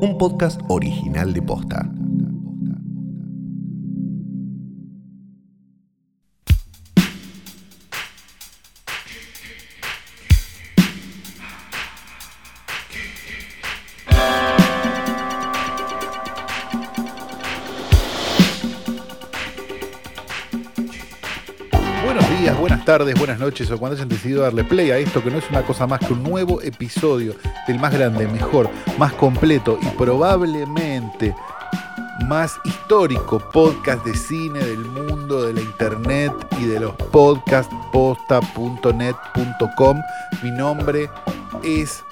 un 0.00 0.16
podcast 0.16 0.60
original 0.68 1.32
de 1.32 1.42
Posta. 1.42 1.97
Tardes, 22.98 23.14
buenas 23.16 23.38
noches 23.38 23.70
o 23.70 23.78
cuando 23.78 23.94
hayan 23.96 24.08
decidido 24.08 24.42
darle 24.42 24.64
play 24.64 24.90
a 24.90 24.98
esto 24.98 25.22
que 25.22 25.30
no 25.30 25.38
es 25.38 25.48
una 25.50 25.62
cosa 25.62 25.86
más 25.86 26.00
que 26.00 26.12
un 26.12 26.24
nuevo 26.24 26.60
episodio 26.62 27.32
del 27.68 27.78
más 27.78 27.92
grande, 27.92 28.26
mejor, 28.26 28.68
más 28.98 29.12
completo 29.12 29.78
y 29.80 29.86
probablemente 29.90 31.32
más 32.26 32.58
histórico 32.64 33.38
podcast 33.52 34.04
de 34.04 34.16
cine 34.16 34.58
del 34.58 34.78
mundo, 34.80 35.46
de 35.46 35.52
la 35.52 35.60
internet 35.60 36.32
y 36.60 36.64
de 36.64 36.80
los 36.80 36.92
podcasts 36.96 37.72
posta.net.com. 37.92 40.02
Mi 40.42 40.50
nombre 40.50 41.08
es 41.62 42.02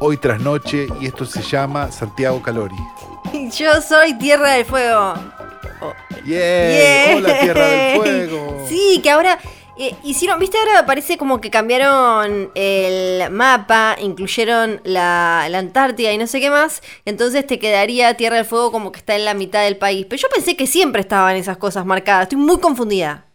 Hoy 0.00 0.18
tras 0.18 0.38
Noche 0.40 0.86
y 1.00 1.06
esto 1.06 1.24
se 1.24 1.40
llama 1.40 1.90
Santiago 1.90 2.42
Calori. 2.42 2.76
Yo 3.56 3.80
soy 3.80 4.12
Tierra 4.18 4.50
del 4.50 4.66
Fuego. 4.66 5.14
Yeah, 6.26 7.06
Yeah. 7.06 7.16
hola 7.16 7.40
Tierra 7.40 7.66
del 7.66 7.96
Fuego. 8.02 8.66
Sí, 8.68 9.00
que 9.02 9.10
ahora 9.10 9.38
hicieron, 10.04 10.38
viste, 10.38 10.58
ahora 10.58 10.86
parece 10.86 11.16
como 11.18 11.40
que 11.40 11.50
cambiaron 11.50 12.50
el 12.54 13.30
mapa, 13.30 13.96
incluyeron 14.00 14.80
la, 14.84 15.46
la 15.50 15.58
Antártida 15.58 16.12
y 16.12 16.18
no 16.18 16.26
sé 16.26 16.40
qué 16.40 16.50
más. 16.50 16.82
Entonces 17.04 17.46
te 17.46 17.58
quedaría 17.58 18.14
Tierra 18.16 18.36
del 18.36 18.44
Fuego 18.44 18.72
como 18.72 18.92
que 18.92 18.98
está 18.98 19.16
en 19.16 19.24
la 19.24 19.34
mitad 19.34 19.62
del 19.64 19.76
país. 19.76 20.06
Pero 20.08 20.20
yo 20.22 20.28
pensé 20.34 20.56
que 20.56 20.66
siempre 20.66 21.00
estaban 21.00 21.36
esas 21.36 21.56
cosas 21.58 21.86
marcadas. 21.86 22.24
Estoy 22.24 22.38
muy 22.38 22.58
confundida. 22.60 23.26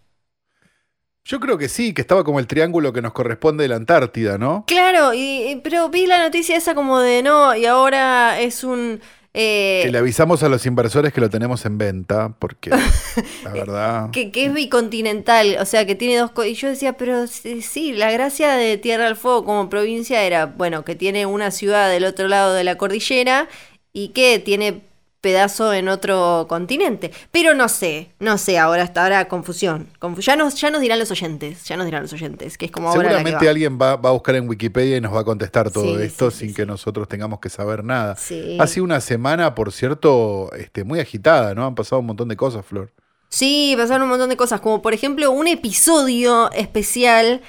Yo 1.24 1.40
creo 1.40 1.58
que 1.58 1.70
sí, 1.70 1.94
que 1.94 2.02
estaba 2.02 2.24
como 2.24 2.40
el 2.40 2.48
triángulo 2.48 2.94
que 2.94 3.02
nos 3.02 3.14
corresponde 3.14 3.64
de 3.64 3.70
la 3.70 3.78
Antártida, 3.78 4.38
¿no? 4.38 4.66
Claro, 4.68 5.14
y, 5.14 5.20
y- 5.52 5.56
pero 5.58 5.90
vi 5.90 6.08
la 6.08 6.20
noticia 6.24 6.58
esa 6.58 6.74
como 6.76 7.00
de 7.00 7.22
no, 7.24 7.56
y 7.56 7.66
ahora 7.66 8.40
es 8.40 8.64
un. 8.64 9.02
Eh, 9.36 9.82
Que 9.84 9.92
le 9.92 9.98
avisamos 9.98 10.42
a 10.44 10.50
los 10.50 10.66
inversores 10.66 11.12
que 11.12 11.20
lo 11.20 11.30
tenemos 11.30 11.66
en 11.66 11.78
venta, 11.78 12.34
porque 12.40 12.70
la 13.44 13.52
verdad. 13.52 14.10
Que, 14.12 14.32
que 14.32 14.46
es 14.46 14.54
bicontinental, 14.54 15.58
o 15.60 15.66
sea, 15.66 15.86
que 15.86 15.96
tiene 15.96 16.18
dos... 16.18 16.32
Y 16.48 16.54
yo 16.54 16.70
decía, 16.70 16.94
pero 16.94 17.28
sí, 17.28 17.62
sí, 17.62 17.92
la 17.92 18.12
gracia 18.12 18.54
de 18.54 18.78
Tierra 18.78 19.06
del 19.06 19.18
Fuego 19.18 19.44
como 19.44 19.70
provincia 19.70 20.24
era, 20.24 20.46
bueno, 20.46 20.86
que 20.86 20.96
tiene 20.96 21.26
una 21.26 21.52
ciudad 21.52 21.90
del 21.90 22.06
otro 22.06 22.28
lado 22.30 22.54
de 22.54 22.64
la 22.64 22.78
cordillera 22.78 23.50
y 23.92 24.10
que 24.10 24.40
tiene 24.40 24.82
pedazo 25.26 25.74
en 25.74 25.88
otro 25.88 26.46
continente. 26.48 27.10
Pero 27.32 27.56
no 27.56 27.68
sé, 27.68 28.12
no 28.20 28.38
sé, 28.38 28.60
ahora 28.60 28.84
hasta 28.84 29.02
ahora 29.02 29.28
confusión. 29.28 29.88
Confu- 30.00 30.22
ya, 30.22 30.36
nos, 30.36 30.54
ya 30.54 30.70
nos 30.70 30.82
dirán 30.82 31.00
los 31.00 31.10
oyentes, 31.10 31.64
ya 31.66 31.78
nos 31.78 31.86
dirán 31.86 32.04
los 32.04 32.14
oyentes, 32.14 32.60
que 32.60 32.66
es 32.68 32.72
como 32.72 32.90
ahora 32.90 33.02
la 33.02 33.10
que 33.10 33.16
Seguramente 33.16 33.46
va. 33.46 33.50
alguien 33.52 33.80
va, 33.82 33.96
va 33.96 34.10
a 34.10 34.14
buscar 34.14 34.36
en 34.36 34.48
Wikipedia 34.48 34.98
y 34.98 35.02
nos 35.02 35.16
va 35.16 35.22
a 35.22 35.24
contestar 35.24 35.72
todo 35.72 35.98
Sí, 35.98 36.04
esto 36.04 36.30
sí, 36.30 36.38
sin 36.42 36.50
sí. 36.50 36.54
que 36.54 36.68
nosotros 36.68 37.08
tengamos 37.08 37.40
que 37.40 37.50
saber 37.50 37.84
nada. 37.84 38.12
Ha 38.60 38.68
sido 38.68 38.84
una 38.84 39.02
semana, 39.02 39.56
por 39.56 39.72
cierto, 39.72 40.52
este, 40.54 40.84
muy 40.84 41.00
agitada, 41.00 41.56
¿no? 41.56 41.66
Han 41.66 41.74
pasado 41.74 42.02
un 42.02 42.06
montón 42.06 42.28
de 42.30 42.36
cosas, 42.38 42.64
Flor. 42.64 42.92
Sí, 43.30 43.74
pasaron 43.76 44.04
un 44.04 44.10
montón 44.10 44.30
de 44.30 44.38
cosas, 44.38 44.62
como 44.62 44.82
por 44.84 44.94
ejemplo 44.94 45.32
un 45.32 45.48
episodio 45.48 46.52
especial 46.52 47.42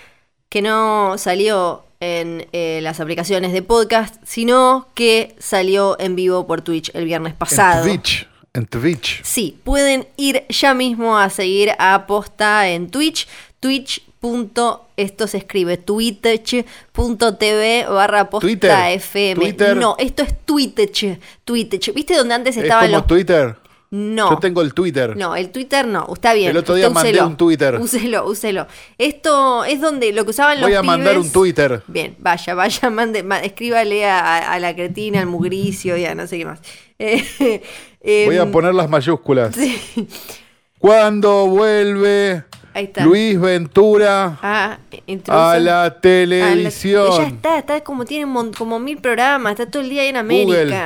que 0.49 0.63
no 0.63 1.17
salió 1.19 1.86
en 2.00 2.47
eh, 2.52 2.80
las 2.83 3.00
aplicaciones 3.00 3.52
de 3.52 3.62
podcast, 3.62 4.16
sino 4.25 4.89
que 4.94 5.34
salió 5.39 5.98
en 5.98 6.16
vivo 6.16 6.47
por 6.47 6.62
Twitch 6.62 6.91
el 6.94 7.05
viernes 7.05 7.34
pasado. 7.34 7.86
En 7.86 7.91
Twitch. 7.91 8.28
En 8.55 8.66
Twitch. 8.66 9.22
Sí, 9.22 9.58
pueden 9.64 10.06
ir 10.17 10.44
ya 10.48 10.74
mismo 10.74 11.19
a 11.19 11.28
seguir 11.30 11.73
a 11.79 12.06
Posta 12.06 12.68
en 12.68 12.90
Twitch, 12.90 13.29
twitch. 13.61 14.02
Esto 14.96 15.27
se 15.29 15.39
escribe 15.39 15.77
twitch.tv 15.77 16.67
barra 17.89 18.29
posta 18.29 18.45
Twitter, 18.45 18.73
FM. 18.95 19.36
Twitter. 19.36 19.77
No, 19.77 19.95
esto 19.98 20.24
es 20.24 20.35
Twitch. 20.45 21.18
Twitch. 21.45 21.95
¿Viste 21.95 22.17
donde 22.17 22.35
antes 22.35 22.56
Es 22.56 22.64
estaban 22.64 22.86
como 22.86 22.98
los 22.98 23.06
Twitter. 23.06 23.56
No. 23.91 24.30
Yo 24.30 24.39
tengo 24.39 24.63
el 24.63 24.74
Twitter. 24.74 25.17
No, 25.17 25.36
el 25.36 25.51
Twitter 25.51 25.86
no, 25.86 26.07
está 26.13 26.33
bien. 26.35 26.51
El 26.51 26.57
otro 26.57 26.74
día 26.74 26.91
mandé 26.91 27.11
úselo. 27.11 27.27
un 27.29 27.36
Twitter. 27.36 27.74
Úselo, 27.80 28.27
úselo. 28.27 28.67
Esto 28.98 29.64
es 29.64 29.80
donde 29.80 30.13
lo 30.13 30.24
que 30.24 30.30
usaban 30.30 30.61
los 30.61 30.69
Voy 30.69 30.74
a 30.77 30.83
mandar 30.83 31.14
pibes- 31.14 31.20
un 31.23 31.33
Twitter. 31.33 31.83
Bien, 31.86 32.17
vaya, 32.19 32.55
vaya, 32.55 32.91
mande, 32.91 33.23
ma- 33.23 33.41
escríbale 33.41 34.05
a, 34.07 34.19
a- 34.20 34.52
a 34.55 34.58
la 34.58 34.74
cretina, 34.74 35.20
al 35.20 35.27
mugricio 35.27 35.97
y 35.97 36.05
a 36.05 36.14
no 36.14 36.27
sé 36.27 36.39
qué 36.39 36.45
más. 36.45 36.61
Eh, 38.08 38.23
Voy 38.27 38.36
a 38.39 38.42
em, 38.42 38.52
poner 38.52 38.73
las 38.73 38.89
mayúsculas. 38.89 39.52
sí. 39.57 40.07
¿Cuándo 40.79 41.47
vuelve 41.47 42.45
Ahí 42.74 42.85
está. 42.85 43.05
Luis 43.05 43.41
Ventura 43.41 44.39
Ah, 44.42 44.79
a 45.29 45.30
la 45.33 45.55
a 45.55 45.58
la- 45.58 46.01
televisión? 46.01 47.11
Ya 47.17 47.27
está, 47.27 47.58
está 47.58 47.80
como 47.83 48.05
tiene 48.05 48.27
mon- 48.27 48.53
como 48.53 48.79
mil 48.79 48.98
programas, 48.98 49.53
está 49.53 49.68
todo 49.68 49.83
el 49.83 49.89
día 49.89 50.05
en 50.05 50.17
América. 50.17 50.47
Google. 50.47 50.77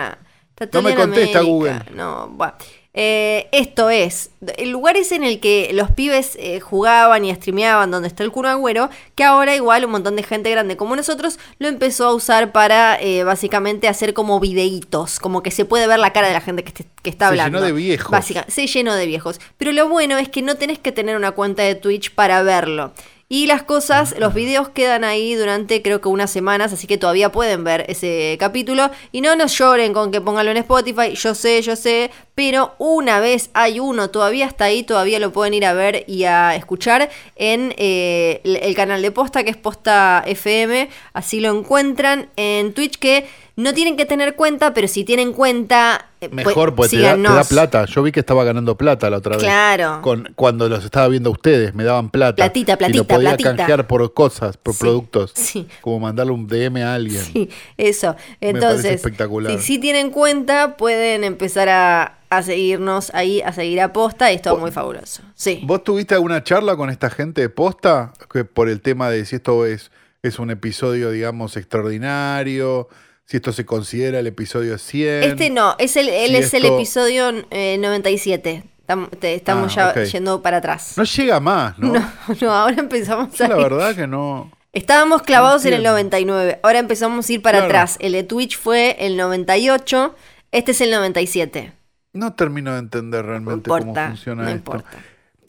Está 0.50 0.66
todo 0.70 0.82
No 0.82 0.88
el 0.88 0.94
me 0.94 1.02
en 1.02 1.08
contesta 1.08 1.38
América. 1.40 1.42
Google. 1.52 1.82
No, 1.96 2.28
buah. 2.28 2.52
Eh, 2.92 3.46
esto 3.52 3.88
es, 3.88 4.30
el 4.56 4.70
lugar 4.70 4.96
es 4.96 5.12
en 5.12 5.22
el 5.22 5.38
que 5.38 5.70
los 5.72 5.92
pibes 5.92 6.36
eh, 6.40 6.58
jugaban 6.58 7.24
y 7.24 7.32
streameaban 7.32 7.88
donde 7.92 8.08
está 8.08 8.24
el 8.24 8.32
Kun 8.32 8.46
Agüero, 8.46 8.90
que 9.14 9.22
ahora 9.22 9.54
igual 9.54 9.84
un 9.84 9.92
montón 9.92 10.16
de 10.16 10.24
gente 10.24 10.50
grande 10.50 10.76
como 10.76 10.96
nosotros 10.96 11.38
lo 11.60 11.68
empezó 11.68 12.06
a 12.06 12.14
usar 12.14 12.50
para 12.50 13.00
eh, 13.00 13.22
básicamente 13.22 13.86
hacer 13.86 14.12
como 14.12 14.40
videitos, 14.40 15.20
como 15.20 15.40
que 15.42 15.52
se 15.52 15.64
puede 15.64 15.86
ver 15.86 16.00
la 16.00 16.12
cara 16.12 16.26
de 16.26 16.32
la 16.34 16.40
gente 16.40 16.64
que, 16.64 16.70
este- 16.70 16.86
que 17.00 17.10
está 17.10 17.26
Se 17.26 17.28
hablando. 17.30 17.58
llenó 17.58 17.66
de 17.66 17.72
viejos. 17.72 18.10
Básica- 18.10 18.46
se 18.48 18.66
llenó 18.66 18.94
de 18.96 19.06
viejos. 19.06 19.40
Pero 19.56 19.70
lo 19.70 19.88
bueno 19.88 20.18
es 20.18 20.28
que 20.28 20.42
no 20.42 20.56
tenés 20.56 20.80
que 20.80 20.90
tener 20.90 21.14
una 21.16 21.30
cuenta 21.30 21.62
de 21.62 21.76
Twitch 21.76 22.12
para 22.12 22.42
verlo. 22.42 22.92
Y 23.32 23.46
las 23.46 23.62
cosas, 23.62 24.16
los 24.18 24.34
videos 24.34 24.70
quedan 24.70 25.04
ahí 25.04 25.36
durante 25.36 25.82
creo 25.82 26.00
que 26.00 26.08
unas 26.08 26.32
semanas, 26.32 26.72
así 26.72 26.88
que 26.88 26.98
todavía 26.98 27.30
pueden 27.30 27.62
ver 27.62 27.84
ese 27.86 28.36
capítulo. 28.40 28.90
Y 29.12 29.20
no 29.20 29.36
nos 29.36 29.56
lloren 29.56 29.92
con 29.92 30.10
que 30.10 30.20
pónganlo 30.20 30.50
en 30.50 30.56
Spotify, 30.56 31.14
yo 31.14 31.36
sé, 31.36 31.62
yo 31.62 31.76
sé, 31.76 32.10
pero 32.34 32.74
una 32.78 33.20
vez 33.20 33.50
hay 33.54 33.78
uno, 33.78 34.10
todavía 34.10 34.46
está 34.46 34.64
ahí, 34.64 34.82
todavía 34.82 35.20
lo 35.20 35.32
pueden 35.32 35.54
ir 35.54 35.64
a 35.64 35.74
ver 35.74 36.02
y 36.08 36.24
a 36.24 36.56
escuchar 36.56 37.08
en 37.36 37.72
eh, 37.76 38.40
el 38.42 38.56
el 38.56 38.74
canal 38.74 39.00
de 39.00 39.12
Posta, 39.12 39.44
que 39.44 39.50
es 39.50 39.56
Posta 39.56 40.24
FM, 40.26 40.88
así 41.12 41.38
lo 41.38 41.56
encuentran 41.56 42.30
en 42.34 42.74
Twitch, 42.74 42.98
que 42.98 43.28
no 43.56 43.74
tienen 43.74 43.96
que 43.96 44.06
tener 44.06 44.36
cuenta, 44.36 44.72
pero 44.74 44.88
si 44.88 45.04
tienen 45.04 45.32
cuenta... 45.32 46.06
eh, 46.20 46.28
Mejor, 46.30 46.74
pues, 46.74 46.90
pues 46.90 46.90
te 46.90 46.98
da, 46.98 47.14
te 47.14 47.22
da 47.22 47.28
síganos. 47.28 47.48
plata. 47.48 47.84
Yo 47.86 48.02
vi 48.02 48.12
que 48.12 48.20
estaba 48.20 48.44
ganando 48.44 48.76
plata 48.76 49.10
la 49.10 49.18
otra 49.18 49.36
vez. 49.36 49.44
Claro. 49.44 50.00
Con, 50.02 50.32
cuando 50.36 50.68
los 50.68 50.84
estaba 50.84 51.08
viendo 51.08 51.30
a 51.30 51.32
ustedes, 51.32 51.74
me 51.74 51.84
daban 51.84 52.10
plata. 52.10 52.36
Platita, 52.36 52.72
Y 52.72 52.74
lo 52.74 52.78
platita, 52.78 53.14
podía 53.14 53.28
platita. 53.30 53.56
canjear 53.56 53.86
por 53.86 54.14
cosas, 54.14 54.56
por 54.56 54.74
Sí, 54.74 54.80
productos. 54.80 55.32
sí. 55.34 55.66
Como 55.80 56.00
mandarle 56.00 56.32
un 56.32 56.46
DM 56.46 56.76
a 56.82 56.94
alguien. 56.94 57.22
Sí, 57.22 57.48
eso. 57.76 58.16
Entonces, 58.40 58.94
espectacular. 58.96 59.52
si 59.52 59.58
sí 59.58 59.78
tienen 59.78 60.10
cuenta, 60.10 60.76
pueden 60.76 61.24
empezar 61.24 61.68
a, 61.68 62.18
a 62.30 62.42
seguirnos 62.42 63.12
ahí, 63.14 63.40
a 63.42 63.52
seguir 63.52 63.80
a 63.80 63.92
posta, 63.92 64.30
y 64.32 64.36
es 64.36 64.42
todo 64.42 64.56
muy 64.58 64.70
fabuloso. 64.70 65.22
Sí. 65.34 65.60
¿Vos 65.64 65.82
tuviste 65.84 66.14
alguna 66.14 66.42
charla 66.44 66.76
con 66.76 66.88
esta 66.90 67.10
gente 67.10 67.40
de 67.40 67.48
posta? 67.50 68.12
Que 68.32 68.44
por 68.44 68.68
el 68.68 68.80
tema 68.80 69.10
de 69.10 69.24
si 69.24 69.36
esto 69.36 69.66
es, 69.66 69.90
es 70.22 70.38
un 70.38 70.50
episodio, 70.50 71.10
digamos, 71.10 71.56
extraordinario, 71.56 72.88
si 73.30 73.36
esto 73.36 73.52
se 73.52 73.64
considera 73.64 74.18
el 74.18 74.26
episodio 74.26 74.76
100. 74.76 75.22
Este 75.22 75.50
no, 75.50 75.76
es 75.78 75.96
el, 75.96 76.08
él 76.08 76.30
Si 76.30 76.36
es 76.38 76.52
el 76.54 76.64
episodio 76.64 77.30
eh, 77.50 77.76
97. 77.78 78.64
Estam- 78.88 79.08
te- 79.20 79.34
Estamos 79.36 79.78
Ah, 79.78 79.94
ya 79.94 80.02
yendo 80.02 80.42
para 80.42 80.56
atrás. 80.56 80.94
No 80.96 81.04
llega 81.04 81.38
más, 81.38 81.78
¿no? 81.78 81.92
No, 81.92 82.10
no, 82.40 82.52
ahora 82.52 82.80
empezamos 82.80 83.32
Yo 83.38 83.44
a 83.44 83.48
la 83.48 83.56
ir. 83.58 83.62
verdad 83.62 83.94
que 83.94 84.08
no. 84.08 84.50
Estábamos 84.72 85.22
clavados 85.22 85.62
en 85.64 85.74
el 85.74 85.86
entiendo. 85.86 85.90
99. 85.92 86.58
Ahora 86.64 86.80
empezamos 86.80 87.28
a 87.28 87.32
ir 87.32 87.40
para 87.40 87.58
Claro. 87.58 87.66
atrás. 87.72 87.96
El 88.00 88.12
de 88.12 88.24
Twitch 88.24 88.58
fue 88.58 88.96
el 88.98 89.16
98. 89.16 90.16
Este 90.50 90.72
es 90.72 90.80
el 90.80 90.90
97. 90.90 91.72
No 92.14 92.32
termino 92.34 92.72
de 92.72 92.80
entender 92.80 93.22
No 93.24 93.30
realmente 93.30 93.68
cómo 93.70 93.94
funciona 93.94 94.42
No 94.42 94.48
esto. 94.48 94.56
importa. 94.58 94.88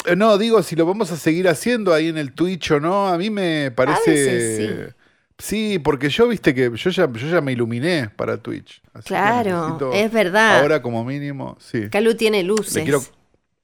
Eh, 0.06 0.16
No, 0.16 0.38
digo, 0.38 0.62
si 0.62 0.75
lo 0.75 0.86
vamos 0.86 1.12
a 1.12 1.18
seguir 1.18 1.48
haciendo 1.50 1.95
ahí 1.95 2.10
en 2.10 2.19
el 2.19 2.34
Twitch 2.34 2.69
o 2.72 2.80
no, 2.80 3.07
a 3.07 3.18
mí 3.18 3.31
me 3.31 3.72
parece. 3.72 4.12
veces 4.12 4.57
sí. 4.57 4.94
Porque 5.83 6.09
yo 6.09 6.27
viste 6.27 6.53
que 6.53 6.71
yo 6.75 6.89
ya, 6.89 7.11
yo 7.11 7.27
ya 7.27 7.41
me 7.41 7.51
iluminé 7.51 8.09
para 8.15 8.38
Twitch. 8.38 8.81
así 8.93 9.07
Claro, 9.07 9.91
es 9.93 10.11
verdad. 10.11 10.59
Ahora, 10.59 10.81
como 10.81 11.03
mínimo, 11.03 11.57
sí. 11.59 11.89
Calu 11.89 12.15
tiene 12.15 12.43
luces. 12.43 12.75
Le 12.75 12.83
quiero, 12.83 13.01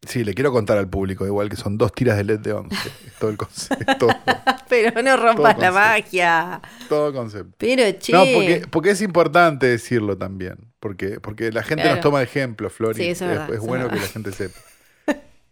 sí, 0.05 0.23
le 0.23 0.33
quiero 0.33 0.51
contar 0.51 0.77
al 0.77 0.89
público, 0.89 1.25
igual 1.25 1.49
que 1.49 1.55
son 1.55 1.77
dos 1.77 1.93
tiras 1.93 2.17
de 2.17 2.23
LED 2.23 2.39
de 2.39 2.53
11. 2.53 2.75
es 2.75 3.13
todo 3.19 3.29
el 3.29 3.37
concepto. 3.37 4.07
Pero 4.69 5.01
no 5.01 5.15
rompas 5.17 5.57
la 5.59 5.71
magia. 5.71 6.61
todo 6.89 7.13
concepto. 7.13 7.53
Pero 7.57 7.83
che. 7.99 8.11
No, 8.13 8.19
porque, 8.33 8.63
porque 8.69 8.89
es 8.91 9.01
importante 9.01 9.67
decirlo 9.67 10.17
también. 10.17 10.55
Porque, 10.79 11.19
porque 11.19 11.51
la 11.51 11.63
gente 11.63 11.83
Claro. 11.83 11.95
nos 11.97 12.03
toma 12.03 12.21
ejemplo, 12.21 12.69
Flori. 12.69 12.95
Sí, 13.03 13.09
eso 13.09 13.25
es 13.25 13.31
es, 13.31 13.37
verdad, 13.39 13.53
es 13.55 13.59
bueno 13.61 13.89
que 13.89 13.95
la 13.95 14.01
gente 14.07 14.31
sepa. 14.31 14.59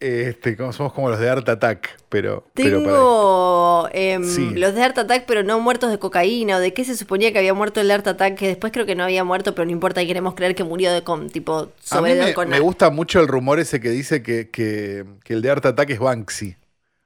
Este, 0.06 0.56
somos 0.72 0.94
como 0.94 1.10
los 1.10 1.20
de 1.20 1.30
Art 1.30 1.48
Attack, 1.50 1.98
pero. 2.10 2.46
pero 2.54 2.78
Tengo 2.80 3.90
em, 3.92 4.24
Sí. 4.24 4.52
los 4.56 4.76
de 4.76 4.84
Art 4.84 4.98
Attack, 4.98 5.26
pero 5.26 5.44
no 5.44 5.60
muertos 5.60 5.90
de 5.92 5.98
cocaína. 6.00 6.58
¿O 6.58 6.60
de 6.60 6.74
qué 6.74 6.86
se 6.86 6.96
suponía 6.96 7.32
que 7.32 7.40
había 7.40 7.54
muerto 7.54 7.82
el 7.82 7.90
Art 7.92 8.06
Attack? 8.08 8.36
Que 8.36 8.48
después 8.48 8.72
creo 8.72 8.86
que 8.86 8.96
no 8.96 9.04
había 9.04 9.24
muerto, 9.24 9.56
pero 9.56 9.66
no 9.66 9.72
importa, 9.72 10.02
y 10.02 10.08
queremos 10.08 10.36
creer 10.36 10.54
que 10.56 10.64
murió 10.64 10.92
de 10.92 11.04
con, 11.04 11.30
tipo, 11.30 11.70
a 11.92 12.02
mí 12.02 12.14
me, 12.14 12.34
con 12.34 12.50
me 12.50 12.60
gusta 12.60 12.90
mucho 12.90 13.20
el 13.20 13.28
rumor 13.28 13.60
ese 13.60 13.80
que 13.82 13.90
dice 13.90 14.22
que, 14.22 14.50
que, 14.50 15.06
que 15.24 15.34
el 15.34 15.42
de 15.42 15.50
Art 15.52 15.66
Attack 15.66 15.90
es 15.90 16.00
Banksy. 16.00 16.50
No 16.52 16.56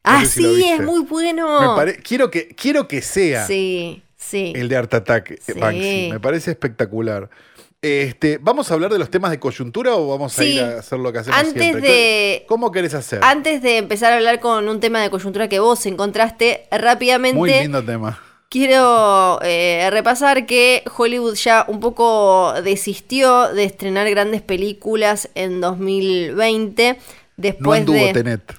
Ah, 0.04 0.26
si 0.26 0.42
sí, 0.44 0.64
es 0.70 0.82
muy 0.82 1.02
bueno. 1.02 1.76
Pare- 1.76 1.98
quiero, 1.98 2.32
que, 2.32 2.48
quiero 2.50 2.88
que 2.88 3.02
sea 3.02 3.46
Sí, 3.46 4.02
sí. 4.16 4.54
el 4.56 4.68
de 4.70 4.76
Art 4.78 4.94
Attack 4.94 5.32
eh, 5.32 5.38
Sí. 5.42 5.54
Banksy. 5.60 6.10
Me 6.12 6.20
parece 6.20 6.52
espectacular. 6.52 7.30
Este, 7.82 8.40
¿Vamos 8.42 8.70
a 8.70 8.74
hablar 8.74 8.92
de 8.92 9.00
los 9.00 9.10
temas 9.10 9.32
de 9.32 9.40
coyuntura 9.40 9.96
o 9.96 10.10
vamos 10.10 10.38
a 10.38 10.44
ir 10.44 10.62
a 10.62 10.80
hacer 10.80 11.00
lo 11.00 11.14
que 11.14 11.20
hacemos 11.20 11.40
Antes 11.40 11.64
siempre? 11.64 11.90
de- 11.90 12.46
¿Cómo 12.50 12.72
querés 12.74 12.94
hacer? 12.94 13.20
Antes 13.24 13.62
de 13.62 13.78
empezar 13.78 14.12
a 14.12 14.18
hablar 14.18 14.42
con 14.42 14.68
un 14.68 14.82
tema 14.82 15.02
de 15.02 15.10
coyuntura 15.10 15.48
que 15.48 15.60
vos 15.60 15.86
encontraste, 15.86 16.68
rápidamente 16.72 17.38
Muy 17.38 17.52
lindo 17.52 17.82
tema. 17.82 18.22
quiero 18.50 19.40
eh, 19.44 19.88
repasar 19.92 20.46
que 20.46 20.84
Hollywood 20.98 21.36
ya 21.36 21.64
un 21.70 21.80
poco 21.80 22.54
desistió 22.64 23.48
de 23.54 23.64
estrenar 23.64 24.10
grandes 24.10 24.42
películas 24.42 25.30
en 25.36 25.62
2020. 25.62 26.94
No 26.98 26.98
Después 27.38 27.80
anduvo 27.80 27.96
de... 27.98 28.12
Tenet. 28.14 28.54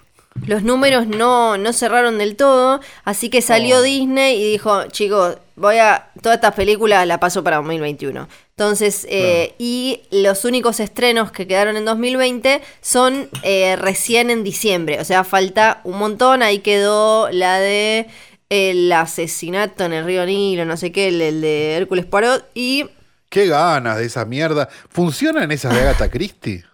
Los 0.46 0.62
números 0.62 1.06
no, 1.06 1.58
no 1.58 1.72
cerraron 1.74 2.16
del 2.16 2.36
todo, 2.36 2.80
así 3.04 3.28
que 3.28 3.42
salió 3.42 3.78
Oh. 3.80 3.82
Disney 3.82 4.40
y 4.40 4.52
dijo, 4.52 4.86
chicos, 4.86 5.36
voy 5.56 5.76
a, 5.76 6.08
todas 6.22 6.36
estas 6.36 6.54
películas 6.54 7.06
la 7.06 7.20
paso 7.20 7.44
para 7.44 7.56
2021. 7.56 8.26
Entonces, 8.60 9.06
eh, 9.08 9.54
y 9.56 10.02
los 10.10 10.44
únicos 10.44 10.80
estrenos 10.80 11.32
que 11.32 11.46
quedaron 11.46 11.78
en 11.78 11.86
2020 11.86 12.60
son 12.82 13.30
eh, 13.42 13.74
recién 13.76 14.28
en 14.28 14.44
diciembre, 14.44 15.00
o 15.00 15.04
sea, 15.06 15.24
falta 15.24 15.80
un 15.82 15.98
montón, 15.98 16.42
ahí 16.42 16.58
quedó 16.58 17.30
la 17.30 17.58
de 17.58 18.06
el 18.50 18.92
asesinato 18.92 19.86
en 19.86 19.94
el 19.94 20.04
río 20.04 20.26
Nilo, 20.26 20.66
no 20.66 20.76
sé 20.76 20.92
qué, 20.92 21.08
el, 21.08 21.22
el 21.22 21.40
de 21.40 21.76
Hércules 21.76 22.04
Poirot, 22.04 22.50
y 22.52 22.84
Qué 23.30 23.46
ganas 23.46 23.96
de 23.96 24.04
esa 24.04 24.26
mierda. 24.26 24.68
¿Funcionan 24.90 25.50
esas 25.52 25.72
de 25.72 25.80
Agatha 25.80 26.10
Christie? 26.10 26.64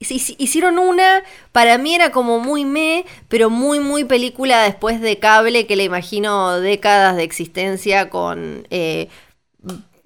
Hicieron 0.00 0.78
una, 0.78 1.22
para 1.52 1.78
mí 1.78 1.94
era 1.94 2.10
como 2.10 2.40
muy 2.40 2.64
me, 2.64 3.04
pero 3.28 3.48
muy, 3.48 3.78
muy 3.78 4.04
película 4.04 4.62
después 4.62 5.00
de 5.00 5.18
cable, 5.20 5.66
que 5.68 5.76
le 5.76 5.84
imagino 5.84 6.60
décadas 6.60 7.14
de 7.14 7.24
existencia 7.24 8.08
con 8.08 8.66
eh, 8.70 9.08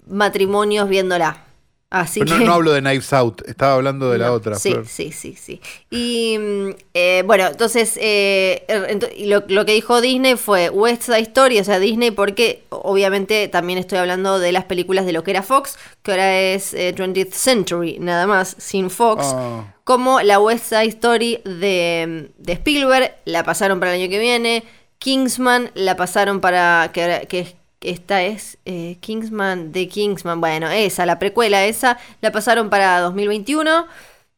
matrimonios 0.07 0.87
viéndola. 0.89 1.37
Así 1.89 2.21
Pero 2.21 2.31
no, 2.33 2.39
que... 2.39 2.45
no 2.45 2.53
hablo 2.53 2.71
de 2.71 2.81
Knives 2.81 3.13
Out, 3.13 3.43
estaba 3.47 3.75
hablando 3.75 4.09
de 4.09 4.17
la 4.17 4.31
otra. 4.31 4.55
Sí, 4.55 4.71
Flor. 4.71 4.87
sí, 4.87 5.11
sí, 5.11 5.35
sí. 5.39 5.61
Y 5.91 6.39
eh, 6.95 7.21
bueno, 7.23 7.45
entonces 7.45 7.99
eh, 8.01 8.65
er- 8.67 9.27
lo, 9.27 9.43
lo 9.47 9.63
que 9.63 9.73
dijo 9.73 10.01
Disney 10.01 10.35
fue 10.35 10.69
West 10.71 11.03
Side 11.03 11.19
Story, 11.21 11.59
o 11.59 11.63
sea, 11.63 11.77
Disney 11.77 12.09
porque 12.09 12.63
obviamente 12.69 13.47
también 13.47 13.77
estoy 13.77 13.99
hablando 13.99 14.39
de 14.39 14.51
las 14.51 14.65
películas 14.65 15.05
de 15.05 15.13
lo 15.13 15.23
que 15.23 15.29
era 15.29 15.43
Fox, 15.43 15.77
que 16.01 16.09
ahora 16.09 16.39
es 16.39 16.73
eh, 16.73 16.95
20th 16.95 17.31
Century, 17.31 17.97
nada 17.99 18.25
más, 18.25 18.55
sin 18.57 18.89
Fox. 18.89 19.27
Ah. 19.27 19.75
Como 19.83 20.19
la 20.21 20.39
West 20.39 20.65
Side 20.69 20.87
Story 20.87 21.41
de, 21.45 22.31
de 22.39 22.53
Spielberg, 22.53 23.17
la 23.25 23.43
pasaron 23.43 23.79
para 23.79 23.93
el 23.93 24.01
año 24.01 24.09
que 24.09 24.17
viene. 24.17 24.63
Kingsman 24.97 25.69
la 25.75 25.95
pasaron 25.95 26.39
para. 26.41 26.89
que, 26.91 27.27
que 27.29 27.55
esta 27.83 28.23
es 28.23 28.57
eh, 28.65 28.97
Kingsman 28.99 29.71
de 29.71 29.87
Kingsman. 29.87 30.41
Bueno, 30.41 30.69
esa, 30.69 31.05
la 31.05 31.19
precuela 31.19 31.65
esa, 31.65 31.97
la 32.21 32.31
pasaron 32.31 32.69
para 32.69 32.99
2021. 32.99 33.87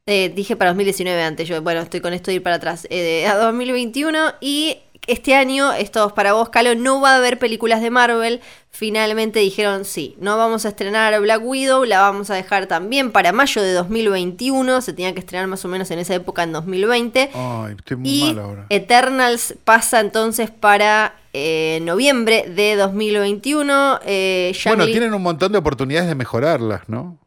Eh, 0.07 0.31
dije 0.35 0.55
para 0.55 0.69
2019 0.71 1.23
antes, 1.23 1.47
yo, 1.47 1.59
bueno, 1.63 1.81
estoy 1.81 1.99
con 1.99 2.13
esto 2.13 2.29
de 2.29 2.35
ir 2.35 2.43
para 2.43 2.57
atrás. 2.57 2.87
Eh, 2.91 3.25
a 3.27 3.35
2021 3.37 4.35
y 4.39 4.77
este 5.07 5.35
año, 5.35 5.73
esto 5.73 6.07
es 6.07 6.13
para 6.13 6.33
vos, 6.33 6.49
Calo, 6.49 6.75
no 6.75 7.01
va 7.01 7.13
a 7.13 7.17
haber 7.17 7.39
películas 7.39 7.81
de 7.81 7.89
Marvel. 7.89 8.41
Finalmente 8.69 9.39
dijeron, 9.39 9.85
sí, 9.85 10.15
no 10.19 10.37
vamos 10.37 10.65
a 10.65 10.69
estrenar 10.69 11.19
Black 11.21 11.41
Widow, 11.43 11.85
la 11.85 12.01
vamos 12.01 12.29
a 12.29 12.35
dejar 12.35 12.67
también 12.67 13.11
para 13.11 13.31
mayo 13.31 13.61
de 13.61 13.73
2021. 13.73 14.81
Se 14.81 14.93
tenía 14.93 15.13
que 15.13 15.19
estrenar 15.19 15.47
más 15.47 15.63
o 15.63 15.67
menos 15.67 15.89
en 15.91 15.99
esa 15.99 16.15
época, 16.15 16.43
en 16.43 16.51
2020. 16.53 17.29
Ay, 17.33 17.75
estoy 17.77 17.97
muy 17.97 18.09
Y 18.09 18.33
mal 18.33 18.39
ahora. 18.39 18.65
Eternals 18.69 19.55
pasa 19.63 19.99
entonces 19.99 20.49
para 20.51 21.15
eh, 21.37 21.79
noviembre 21.81 22.45
de 22.47 22.77
2021. 22.77 23.99
Eh, 24.05 24.55
Bueno, 24.67 24.85
tienen 24.85 25.13
un 25.13 25.21
montón 25.21 25.51
de 25.51 25.57
oportunidades 25.57 26.07
de 26.07 26.15
mejorarlas, 26.15 26.87
¿no? 26.87 27.17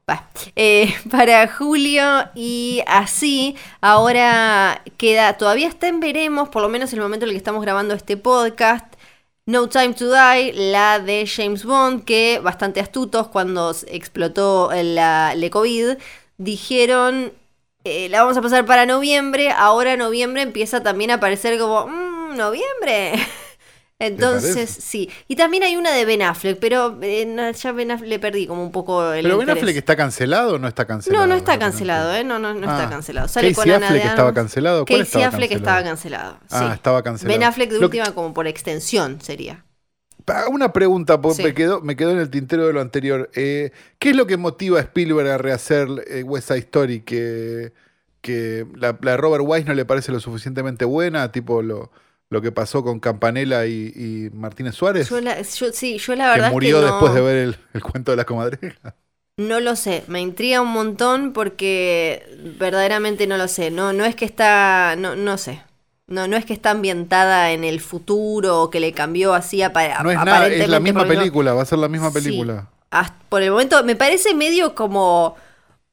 Eh, 0.57 0.95
para 1.11 1.47
julio 1.49 2.03
y 2.35 2.83
así, 2.87 3.55
ahora 3.83 4.83
queda, 4.97 5.37
todavía 5.37 5.69
está 5.69 5.89
en 5.89 6.01
veremos, 6.01 6.49
por 6.49 6.63
lo 6.63 6.71
menos 6.71 6.91
en 6.95 7.01
el 7.01 7.03
momento 7.03 7.27
en 7.27 7.29
el 7.29 7.35
que 7.35 7.39
estamos 7.39 7.61
grabando 7.61 7.93
este 7.95 8.17
podcast. 8.17 8.87
No 9.45 9.69
Time 9.69 9.93
to 9.93 10.11
Die, 10.11 10.53
la 10.55 11.01
de 11.01 11.27
James 11.27 11.65
Bond, 11.65 12.05
que 12.05 12.41
bastante 12.43 12.81
astutos 12.81 13.29
cuando 13.29 13.75
explotó 13.89 14.71
la, 14.73 15.35
la 15.35 15.51
COVID, 15.51 15.97
dijeron, 16.39 17.33
eh, 17.85 18.09
la 18.09 18.23
vamos 18.23 18.39
a 18.39 18.43
pasar 18.43 18.65
para 18.65 18.87
noviembre, 18.87 19.51
ahora 19.51 19.97
noviembre 19.99 20.41
empieza 20.43 20.83
también 20.83 21.11
a 21.11 21.15
aparecer 21.15 21.59
como, 21.59 21.87
"Mm, 21.87 22.37
noviembre. 22.37 23.13
Entonces, 24.01 24.71
sí. 24.71 25.11
Y 25.27 25.35
también 25.35 25.65
hay 25.65 25.77
una 25.77 25.93
de 25.93 26.05
Ben 26.05 26.23
Affleck, 26.23 26.59
pero 26.61 26.97
eh, 27.03 27.53
ya 27.57 27.73
Ben 27.73 27.91
Affleck 27.91 28.09
le 28.09 28.19
perdí 28.21 28.47
como 28.47 28.63
un 28.63 28.71
poco 28.71 29.13
el 29.13 29.25
Pero 29.25 29.39
Ben. 29.39 29.51
Affleck 29.51 29.77
está 29.77 29.97
cancelado 29.97 30.55
o 30.55 30.59
no 30.59 30.69
está 30.69 30.87
cancelado. 30.87 31.27
No, 31.27 31.33
no 31.33 31.37
está 31.37 31.59
cancelado? 31.59 32.15
¿eh? 32.15 32.23
No, 32.23 32.39
no, 32.39 32.55
no 32.55 32.71
Ah. 32.71 32.77
está 32.79 32.91
cancelado. 32.91 33.27
Sale 33.29 33.49
Casey 33.53 33.65
con 33.65 33.75
Ana 33.75 33.87
Affleck 33.89 34.03
de 34.05 34.09
estaba 34.09 34.35
cancelado. 34.35 34.87
¿Cuál 34.87 35.01
Casey 35.01 35.03
estaba 35.23 35.27
Affleck 35.27 35.51
cancelado? 35.51 35.79
estaba 35.81 35.83
cancelado. 35.91 36.39
Ah, 36.51 36.75
estaba 36.75 37.03
cancelado. 37.03 37.39
Ben 37.39 37.49
Affleck 37.49 37.71
de 37.71 37.79
última 37.79 38.15
como 38.15 38.33
por 38.33 38.47
extensión 38.47 39.21
sería. 39.21 39.65
Una 40.51 40.73
pregunta, 40.75 41.21
porque 41.21 41.37
Sí. 41.39 41.43
me, 41.43 41.55
quedó, 41.55 41.81
me 41.81 41.97
quedó 41.97 42.11
en 42.13 42.19
el 42.19 42.29
tintero 42.31 42.67
de 42.67 42.73
lo 42.75 42.81
anterior. 42.83 43.31
Eh, 43.35 43.73
¿Qué 43.99 44.11
es 44.11 44.17
lo 44.17 44.27
que 44.27 44.37
motiva 44.37 44.79
a 44.79 44.83
Spielberg 44.83 45.27
a 45.29 45.39
rehacer 45.39 45.89
eh, 46.07 46.23
West 46.23 46.49
Side 46.49 46.59
Story? 46.61 47.01
¿Que, 47.01 47.73
que 48.21 48.67
la, 48.77 48.97
la 49.01 49.13
de 49.13 49.17
Robert 49.17 49.43
Wise 49.47 49.65
no 49.67 49.73
le 49.75 49.87
parece 49.87 50.13
lo 50.13 50.21
suficientemente 50.21 50.85
buena? 50.85 51.33
Tipo 51.33 51.63
lo, 51.63 51.91
lo 52.31 52.43
que 52.43 52.53
pasó 52.53 52.83
con 52.85 53.01
Campanella 53.01 53.65
y, 53.67 53.93
y 53.95 54.31
Martínez 54.35 54.75
Suárez. 54.75 55.09
Yo 55.09 55.21
la, 55.21 55.41
yo- 55.41 55.73
sí, 55.73 55.99
yo 55.99 56.15
la 56.15 56.27
que 56.27 56.31
verdad 56.41 56.53
murió 56.53 56.79
es 56.79 56.85
que 56.85 56.87
no, 56.91 56.93
después 56.95 57.15
de 57.15 57.21
ver 57.21 57.37
el, 57.37 57.57
el 57.75 57.83
cuento 57.83 58.11
de 58.13 58.17
la 58.17 58.25
comadreja. 58.25 58.95
no 59.39 59.61
lo 59.61 59.77
sé. 59.77 60.05
Me 60.09 60.21
intriga 60.21 60.61
un 60.61 60.69
montón 60.73 61.33
porque 61.33 62.27
verdaderamente 62.59 63.27
no 63.27 63.37
lo 63.37 63.49
sé. 63.49 63.71
No, 63.71 63.93
no 63.93 64.05
es 64.05 64.15
que 64.17 64.25
está, 64.25 64.95
no, 64.99 65.17
no 65.17 65.39
sé. 65.39 65.63
No, 66.07 66.27
no 66.27 66.37
es 66.37 66.45
que 66.47 66.55
está 66.55 66.71
ambientada 66.71 67.53
en 67.53 67.65
el 67.65 67.81
futuro 67.81 68.63
o 68.63 68.71
que 68.71 68.81
le 68.81 68.93
cambió 68.93 69.35
así 69.35 69.63
apa- 69.63 70.03
No 70.03 70.11
es 70.11 70.17
nada, 70.25 70.47
es 70.49 70.69
la 70.69 70.81
misma 70.81 71.07
película, 71.07 71.53
va 71.53 71.63
a 71.63 71.67
ser 71.67 71.79
la 71.79 71.89
misma 71.89 72.11
Sí. 72.11 72.15
película. 72.23 72.69
Hasta- 72.91 73.17
por 73.29 73.43
el 73.43 73.51
momento 73.51 73.85
me 73.85 73.95
parece 73.95 74.35
medio 74.35 74.75
como 74.75 75.37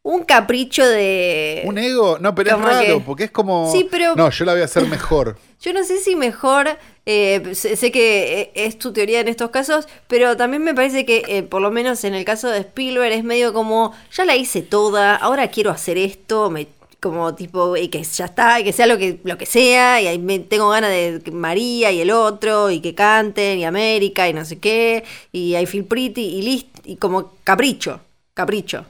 un 0.08 0.24
capricho 0.24 0.86
de... 0.88 1.64
¿Un 1.66 1.80
ego? 1.80 2.20
No, 2.20 2.36
pero 2.36 2.52
es 2.56 2.62
raro, 2.62 2.86
que- 2.86 3.02
porque 3.04 3.24
es 3.24 3.32
como. 3.32 3.72
Sí, 3.72 3.88
pero- 3.90 4.16
No, 4.16 4.30
yo 4.30 4.46
la 4.46 4.52
voy 4.54 4.62
a 4.62 4.66
hacer 4.66 4.86
mejor. 4.86 5.36
Yo 5.62 5.74
no 5.74 5.84
sé 5.84 5.98
si 5.98 6.16
mejor, 6.16 6.78
eh, 7.08 7.42
sé, 7.56 7.76
sé 7.76 7.92
que 7.92 8.40
eh, 8.42 8.52
es 8.54 8.78
tu 8.78 8.94
teoría 8.94 9.22
en 9.22 9.28
estos 9.30 9.50
casos, 9.50 9.88
pero 10.06 10.38
también 10.38 10.64
me 10.64 10.76
parece 10.76 11.08
que, 11.08 11.24
eh, 11.28 11.42
por 11.42 11.60
lo 11.60 11.72
menos 11.72 12.04
en 12.04 12.14
el 12.14 12.24
caso 12.24 12.50
de 12.50 12.60
Spielberg, 12.60 13.12
es 13.14 13.24
medio 13.24 13.52
como, 13.52 13.94
ya 14.14 14.26
la 14.26 14.36
hice 14.36 14.62
toda, 14.62 15.16
ahora 15.16 15.48
quiero 15.48 15.72
hacer 15.72 15.98
esto, 15.98 16.52
me, 16.52 16.68
como 17.02 17.34
tipo, 17.34 17.76
y 17.78 17.88
que 17.88 18.04
ya 18.04 18.26
está, 18.26 18.60
y 18.60 18.64
que 18.64 18.74
sea 18.74 18.86
lo 18.86 19.00
que, 19.00 19.20
lo 19.24 19.40
que 19.40 19.48
sea, 19.48 20.00
y 20.02 20.08
ahí 20.08 20.20
me, 20.20 20.38
tengo 20.38 20.70
ganas 20.70 20.92
de 20.92 21.20
María 21.32 21.92
y 21.92 22.02
el 22.02 22.12
otro, 22.12 22.70
y 22.70 22.80
que 22.80 22.94
canten, 22.94 23.58
y 23.58 23.66
América, 23.66 24.30
y 24.30 24.34
no 24.34 24.46
sé 24.46 24.60
qué, 24.60 25.04
y 25.32 25.56
I 25.56 25.66
Feel 25.66 25.86
Pretty, 25.86 26.22
y 26.22 26.42
listo, 26.44 26.82
y 26.86 26.98
como 26.98 27.32
capricho, 27.44 28.02
capricho, 28.36 28.86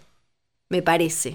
me 0.69 0.81
parece. 0.81 1.33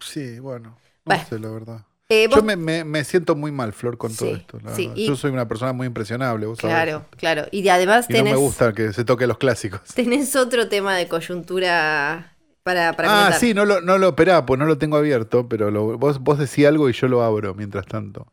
Sí, 0.00 0.38
bueno. 0.38 0.70
No 0.70 0.76
Bueno. 1.04 1.24
sé, 1.28 1.38
la 1.38 1.50
verdad. 1.50 1.84
Eh, 2.10 2.26
Yo 2.34 2.42
me, 2.42 2.56
me- 2.56 2.84
me 2.84 3.04
siento 3.04 3.36
muy 3.36 3.52
mal, 3.52 3.72
Flor, 3.74 3.98
con 3.98 4.14
todo 4.14 4.34
esto. 4.34 4.58
la 4.64 4.74
sí, 4.74 4.90
y- 4.94 5.06
Yo 5.06 5.16
soy 5.16 5.30
una 5.30 5.46
persona 5.46 5.72
muy 5.74 5.86
impresionable, 5.86 6.46
vos 6.46 6.58
sabés. 6.58 6.74
Claro, 6.74 7.04
claro, 7.18 7.46
y 7.50 7.68
además 7.68 8.06
Y 8.08 8.12
no 8.14 8.18
tenés... 8.18 8.32
me 8.34 8.38
gusta 8.38 8.72
que 8.72 8.92
se 8.94 9.04
toque 9.04 9.26
los 9.26 9.36
clásicos. 9.36 9.82
Tenés 9.94 10.34
otro 10.34 10.68
tema 10.68 10.96
de 10.96 11.06
coyuntura 11.06 12.34
para, 12.62 12.94
para 12.94 13.08
ah, 13.10 13.16
comentar. 13.24 13.40
sí, 13.40 13.52
no 13.52 13.64
lo, 13.66 13.80
no 13.82 13.98
lo 13.98 14.08
operá, 14.08 14.46
pues 14.46 14.58
no 14.58 14.64
lo 14.66 14.78
tengo 14.78 14.96
abierto, 14.96 15.48
pero 15.48 15.70
lo- 15.70 15.98
vos, 15.98 16.18
vos 16.20 16.38
decís 16.38 16.64
algo 16.66 16.88
y 16.88 16.94
yo 16.94 17.08
lo 17.08 17.22
abro 17.22 17.54
mientras 17.54 17.84
tanto. 17.86 18.26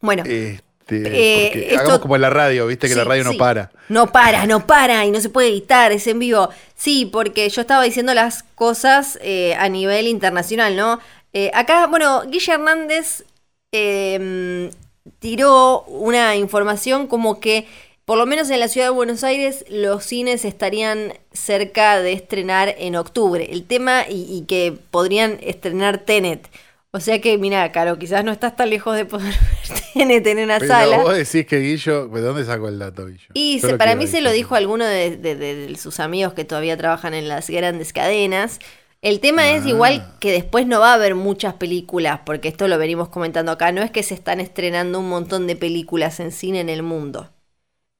Bueno, 0.00 0.22
Este, 0.24 0.62
Eh, 0.90 1.48
porque 1.52 1.66
esto- 1.68 1.80
hagamos 1.80 1.98
como 2.00 2.16
en 2.16 2.22
la 2.22 2.30
radio, 2.30 2.66
viste 2.66 2.86
que 2.88 2.92
sí, 2.94 2.98
la 2.98 3.04
radio 3.04 3.24
no 3.24 3.32
sí. 3.32 3.38
para. 3.38 3.70
No 3.88 4.12
para, 4.12 4.46
no 4.46 4.66
para 4.66 5.04
y 5.06 5.10
no 5.10 5.20
se 5.20 5.28
puede 5.30 5.48
editar, 5.48 5.92
es 5.92 6.06
en 6.06 6.18
vivo. 6.18 6.48
Sí, 6.76 7.06
porque 7.10 7.48
yo 7.48 7.60
estaba 7.62 7.82
diciendo 7.84 8.12
las 8.14 8.42
cosas 8.54 9.18
eh, 9.22 9.54
a 9.58 9.68
nivel 9.68 10.06
internacional, 10.08 10.76
¿no? 10.76 11.00
Eh, 11.32 11.50
acá, 11.54 11.86
bueno, 11.86 12.22
Guille 12.28 12.52
Hernández 12.52 13.24
eh, 13.72 14.70
tiró 15.18 15.82
una 15.82 16.36
información 16.36 17.06
como 17.06 17.40
que, 17.40 17.66
por 18.04 18.18
lo 18.18 18.26
menos 18.26 18.50
en 18.50 18.60
la 18.60 18.68
ciudad 18.68 18.88
de 18.88 18.92
Buenos 18.92 19.24
Aires, 19.24 19.64
los 19.68 20.04
cines 20.04 20.44
estarían 20.44 21.14
cerca 21.32 22.00
de 22.00 22.12
estrenar 22.12 22.74
en 22.78 22.96
octubre. 22.96 23.48
El 23.50 23.64
tema 23.64 24.04
y, 24.08 24.26
y 24.30 24.44
que 24.46 24.74
podrían 24.90 25.38
estrenar 25.42 25.98
Tenet. 25.98 26.48
O 26.96 27.00
sea 27.00 27.20
que, 27.20 27.36
mira, 27.38 27.72
Caro, 27.72 27.98
quizás 27.98 28.24
no 28.24 28.30
estás 28.30 28.54
tan 28.54 28.70
lejos 28.70 28.94
de 28.96 29.04
poder 29.04 29.34
ver 29.34 29.80
TNT 30.22 30.26
en 30.28 30.38
una 30.44 30.60
Pero 30.60 30.68
sala. 30.72 30.98
vos 30.98 31.16
decís 31.16 31.44
que 31.44 31.58
Guillo, 31.58 32.06
¿de 32.06 32.20
dónde 32.20 32.44
sacó 32.44 32.68
el 32.68 32.78
dato, 32.78 33.06
Guillo? 33.06 33.26
Y 33.34 33.58
se- 33.58 33.76
para 33.76 33.96
mí 33.96 34.06
se 34.06 34.20
lo 34.20 34.30
dijo 34.30 34.54
alguno 34.54 34.84
de, 34.84 35.16
de- 35.16 35.34
de 35.34 35.76
sus 35.76 35.98
amigos 35.98 36.34
que 36.34 36.44
todavía 36.44 36.76
trabajan 36.76 37.12
en 37.12 37.26
las 37.28 37.50
grandes 37.50 37.92
cadenas. 37.92 38.60
El 39.02 39.18
tema 39.18 39.50
es 39.50 39.64
Ah. 39.64 39.68
igual 39.70 40.06
que 40.20 40.30
después 40.30 40.68
no 40.68 40.78
va 40.78 40.92
a 40.92 40.94
haber 40.94 41.16
muchas 41.16 41.54
películas, 41.54 42.20
porque 42.24 42.46
esto 42.46 42.68
lo 42.68 42.78
venimos 42.78 43.08
comentando 43.08 43.50
acá, 43.50 43.72
no 43.72 43.82
es 43.82 43.90
que 43.90 44.04
se 44.04 44.14
están 44.14 44.38
estrenando 44.38 45.00
un 45.00 45.08
montón 45.08 45.48
de 45.48 45.56
películas 45.56 46.20
en 46.20 46.30
cine 46.30 46.60
en 46.60 46.68
el 46.68 46.84
mundo. 46.84 47.32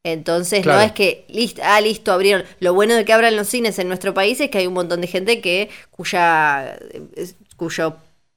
Entonces 0.04 0.62
Claro. 0.62 0.78
no 0.78 0.84
es 0.84 0.92
que, 0.92 1.24
listo, 1.28 1.62
ah, 1.64 1.80
listo, 1.80 2.12
abrieron. 2.12 2.44
Lo 2.60 2.74
bueno 2.74 2.94
de 2.94 3.04
que 3.04 3.12
abran 3.12 3.36
los 3.36 3.48
cines 3.48 3.78
en 3.78 3.88
nuestro 3.88 4.14
país 4.14 4.40
es 4.40 4.50
que 4.50 4.58
hay 4.58 4.66
un 4.66 4.74
montón 4.74 5.00
de 5.00 5.06
gente 5.08 5.40
que 5.40 5.68
cuya, 5.90 6.78
es- 7.16 7.36
cuyo 7.56 7.96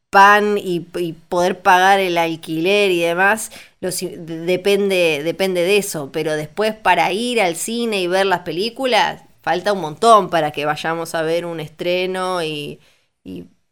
pan 0.09 0.57
y, 0.57 0.81
poder 1.29 1.61
pagar 1.61 1.99
el 1.99 2.17
alquiler 2.17 2.91
y 2.91 3.01
demás 3.01 3.51
depende, 3.81 5.21
depende 5.23 5.61
de 5.61 5.77
eso. 5.77 6.09
Pero 6.11 6.33
después 6.33 6.73
para 6.73 7.11
ir 7.11 7.41
al 7.41 7.55
cine 7.55 8.01
y 8.01 8.07
ver 8.07 8.25
las 8.25 8.39
películas, 8.39 9.23
falta 9.41 9.73
un 9.73 9.81
montón 9.81 10.29
para 10.29 10.51
que 10.51 10.65
vayamos 10.65 11.15
a 11.15 11.21
ver 11.21 11.45
un 11.45 11.59
estreno 11.59 12.43
y, 12.43 12.79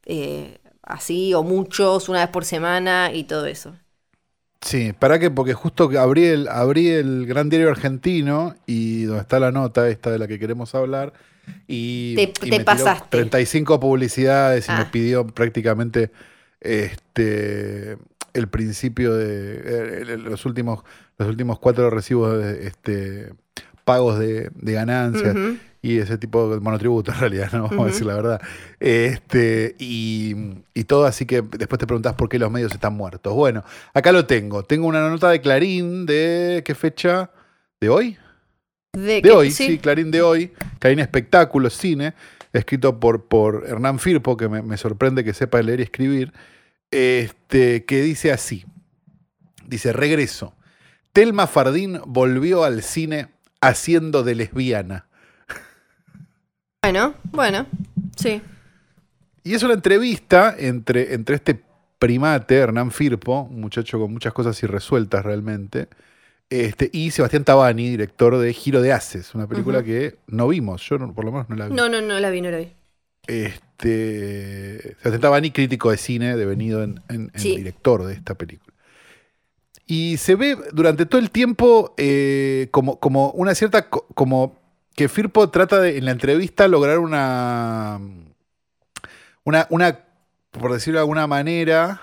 eh, 0.06 0.58
así, 0.84 1.34
o 1.34 1.44
muchos, 1.44 2.10
una 2.10 2.20
vez 2.20 2.30
por 2.30 2.46
semana 2.46 3.12
y 3.14 3.24
todo 3.24 3.46
eso. 3.46 3.74
Sí, 4.62 4.94
¿para 4.94 5.20
qué? 5.20 5.30
Porque 5.30 5.54
justo 5.54 5.92
abrí 6.00 6.26
el, 6.26 6.48
abrí 6.48 6.90
el 6.90 7.28
Gran 7.28 7.50
Diario 7.50 7.70
Argentino 7.70 8.56
y 8.66 9.04
donde 9.04 9.22
está 9.22 9.40
la 9.40 9.52
nota 9.52 9.88
esta 9.90 10.10
de 10.10 10.18
la 10.18 10.28
que 10.28 10.40
queremos 10.40 10.74
hablar 10.74 11.14
y, 11.68 12.16
Te- 12.16 12.22
y 12.48 12.50
te 12.50 12.58
me 12.60 12.64
pasaste. 12.66 13.08
35 13.10 13.80
publicidades 13.80 14.68
y 14.68 14.72
me 14.72 14.78
Ah. 14.80 14.90
pidió 14.92 15.26
prácticamente 15.28 16.12
este 16.62 17.98
el 18.34 18.48
principio 18.50 19.14
de 19.14 19.62
eh, 20.04 20.18
los 20.18 20.46
últimos 20.46 20.84
los 21.18 21.30
últimos 21.30 21.60
cuatro 21.60 21.90
recibos 21.90 22.38
de 22.38 22.68
este 22.68 23.34
pagos 23.86 24.20
de, 24.20 24.50
de 24.56 24.74
ganancias 24.74 25.36
y 25.82 26.00
ese 26.00 26.18
tipo 26.18 26.50
de 26.50 26.60
monotributo 26.60 27.12
en 27.14 27.20
realidad, 27.20 27.52
¿no? 27.54 27.68
Vamos 27.70 27.84
a 27.86 27.88
decir 27.92 28.08
la 28.08 28.16
verdad. 28.16 28.42
Este, 28.80 29.76
y, 29.78 30.36
y 30.74 30.84
todo, 30.86 31.06
así 31.06 31.28
que 31.28 31.44
después 31.44 31.78
te 31.80 31.86
preguntás 31.86 32.16
por 32.16 32.28
qué 32.28 32.40
los 32.40 32.50
medios 32.52 32.74
están 32.74 32.94
muertos. 32.96 33.34
Bueno, 33.36 33.64
acá 33.94 34.12
lo 34.12 34.26
tengo. 34.26 34.64
Tengo 34.64 34.88
una 34.88 35.08
nota 35.08 35.30
de 35.30 35.40
Clarín 35.42 36.08
de 36.08 36.64
qué 36.66 36.74
fecha? 36.74 37.30
¿De 37.80 37.90
hoy? 37.90 38.18
De, 38.96 39.32
hoy, 39.32 39.52
sí. 39.52 39.78
Clarín 39.78 40.12
de 40.12 40.22
hoy. 40.22 40.52
Clarín 40.80 41.00
Espectáculos, 41.00 41.74
Cine, 41.74 42.14
escrito 42.54 43.00
por, 43.00 43.26
por 43.26 43.66
Hernán 43.68 44.00
Firpo, 44.00 44.38
que 44.38 44.48
me, 44.48 44.62
me 44.62 44.78
sorprende 44.78 45.24
que 45.24 45.34
sepa 45.34 45.62
leer 45.62 45.80
y 45.80 45.84
escribir, 45.84 46.34
este, 46.92 47.86
que 47.86 48.02
dice 48.02 48.32
así. 48.32 48.66
Dice, 49.68 49.94
regreso. 49.94 50.54
Telma 51.12 51.48
Fardín 51.48 52.00
volvió 52.06 52.64
al 52.64 52.84
cine 52.84 53.30
haciendo 53.62 54.24
de 54.24 54.36
lesbiana. 54.36 55.08
Bueno, 56.82 57.16
bueno, 57.32 57.66
sí. 58.16 58.42
Y 59.44 59.54
es 59.54 59.64
una 59.64 59.74
entrevista 59.74 60.56
entre, 60.58 61.14
entre 61.14 61.36
este 61.36 61.60
primate, 61.98 62.56
Hernán 62.58 62.92
Firpo, 62.92 63.42
un 63.50 63.62
muchacho 63.62 64.00
con 64.00 64.12
muchas 64.12 64.34
cosas 64.34 64.62
irresueltas 64.62 65.26
realmente, 65.26 65.88
este, 66.50 66.90
y 66.94 67.12
Sebastián 67.12 67.44
Tabani, 67.44 67.90
director 67.90 68.38
de 68.38 68.54
Giro 68.54 68.82
de 68.82 68.92
Haces, 68.94 69.34
una 69.36 69.48
película 69.48 69.84
que 69.84 70.18
no 70.28 70.48
vimos, 70.48 70.82
yo 70.88 70.98
no- 70.98 71.14
por 71.14 71.26
lo 71.26 71.32
menos 71.32 71.50
no 71.50 71.56
la 71.56 71.68
vi. 71.68 71.74
No, 71.76 71.90
no, 71.90 72.02
no 72.02 72.20
la 72.20 72.30
vi, 72.30 72.42
no 72.42 72.52
la 72.52 72.58
vi. 72.60 72.72
Este, 73.28 74.82
Sebastián 75.02 75.22
Tabani, 75.22 75.52
crítico 75.52 75.92
de 75.92 75.98
cine, 75.98 76.36
devenido 76.38 76.84
en, 76.84 77.02
en- 77.10 77.32
en 77.34 77.40
Sí. 77.40 77.56
director 77.58 78.06
de 78.06 78.14
esta 78.14 78.36
película. 78.36 78.74
Y 79.88 80.18
se 80.18 80.36
ve 80.36 80.58
durante 80.74 81.06
todo 81.06 81.20
el 81.22 81.30
tiempo 81.30 81.94
eh, 81.98 82.70
como, 82.72 83.00
como 83.00 83.30
una 83.32 83.54
cierta. 83.54 83.90
co- 83.90 84.08
como 84.16 84.58
que 84.96 85.10
Firpo 85.10 85.50
trata 85.50 85.80
de, 85.80 85.98
en 85.98 86.06
la 86.06 86.12
entrevista, 86.12 86.68
lograr 86.68 87.00
una. 87.00 88.00
Una, 89.44 89.68
una 89.70 90.00
por 90.52 90.74
decirlo 90.74 91.00
de 91.00 91.02
alguna 91.02 91.28
manera, 91.28 92.02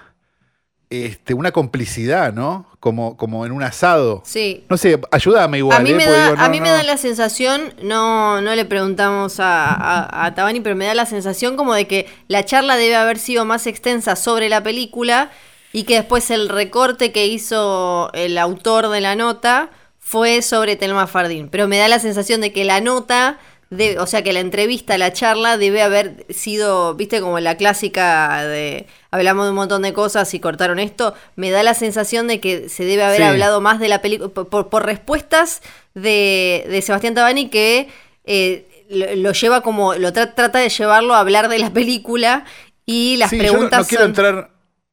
este, 0.92 1.32
una 1.34 1.52
complicidad, 1.52 2.32
¿no? 2.32 2.66
Como, 2.80 3.16
como 3.16 3.46
en 3.46 3.52
un 3.52 3.62
asado. 3.62 4.22
Sí. 4.26 4.64
No 4.68 4.76
sé, 4.76 5.00
ayúdame 5.10 5.58
igual. 5.58 5.78
a 5.78 5.80
mí, 5.80 5.90
¿eh? 5.90 5.94
me 5.94 6.04
da, 6.04 6.30
digo, 6.30 6.40
a 6.40 6.44
no, 6.44 6.50
mí 6.50 6.60
me 6.60 6.68
da 6.70 6.82
la 6.82 6.96
sensación, 6.96 7.72
no, 7.82 8.40
no 8.40 8.54
le 8.54 8.64
preguntamos 8.64 9.40
a, 9.40 9.72
a, 9.72 10.26
a 10.26 10.34
Tabani, 10.34 10.60
pero 10.60 10.76
me 10.76 10.84
da 10.84 10.94
la 10.94 11.06
sensación 11.06 11.56
como 11.56 11.74
de 11.74 11.86
que 11.86 12.06
la 12.28 12.44
charla 12.44 12.76
debe 12.76 12.96
haber 12.96 13.18
sido 13.18 13.44
más 13.44 13.66
extensa 13.66 14.16
sobre 14.16 14.48
la 14.48 14.62
película 14.62 15.30
y 15.72 15.84
que 15.84 15.94
después 15.94 16.30
el 16.30 16.48
recorte 16.48 17.12
que 17.12 17.26
hizo 17.26 18.10
el 18.12 18.36
autor 18.36 18.88
de 18.90 19.00
la 19.00 19.16
nota 19.16 19.70
fue 19.98 20.42
sobre 20.42 20.76
Telma 20.76 21.06
Fardín. 21.06 21.48
Pero 21.48 21.68
me 21.68 21.78
da 21.78 21.88
la 21.88 21.98
sensación 21.98 22.42
de 22.42 22.52
que 22.52 22.64
la 22.64 22.80
nota, 22.80 23.38
de, 23.72 23.98
o 23.98 24.06
sea 24.06 24.22
que 24.22 24.34
la 24.34 24.40
entrevista, 24.40 24.98
la 24.98 25.12
charla 25.14 25.56
debe 25.56 25.80
haber 25.80 26.26
sido, 26.28 26.94
viste, 26.94 27.22
como 27.22 27.40
la 27.40 27.56
clásica 27.56 28.44
de 28.44 28.86
hablamos 29.10 29.46
de 29.46 29.50
un 29.50 29.56
montón 29.56 29.80
de 29.80 29.94
cosas 29.94 30.32
y 30.34 30.40
cortaron 30.40 30.78
esto. 30.78 31.14
Me 31.36 31.50
da 31.50 31.62
la 31.62 31.72
sensación 31.74 32.26
de 32.28 32.38
que 32.38 32.68
se 32.68 32.84
debe 32.84 33.02
haber 33.02 33.16
Sí. 33.16 33.22
hablado 33.22 33.60
más 33.62 33.80
de 33.80 33.88
la 33.88 34.02
película 34.02 34.28
por, 34.28 34.48
por- 34.48 34.68
por 34.68 34.84
respuestas 34.84 35.62
de, 35.94 36.66
de 36.68 36.82
Sebastián 36.82 37.14
Tabani 37.14 37.48
que 37.48 37.88
eh, 38.24 38.84
lo, 38.90 39.16
lo 39.16 39.32
lleva 39.32 39.62
como, 39.62 39.94
lo 39.94 40.12
tra- 40.12 40.34
trata 40.34 40.58
de 40.58 40.68
llevarlo 40.68 41.14
a 41.14 41.20
hablar 41.20 41.48
de 41.48 41.58
la 41.58 41.72
película 41.72 42.44
y 42.84 43.16
las 43.16 43.30
Sí, 43.30 43.38
yo 43.38 43.42
no- 43.44 43.48
preguntas 43.52 43.80
no, 43.80 43.86
quiero 43.86 44.04
son... 44.04 44.10
entrar. 44.10 44.50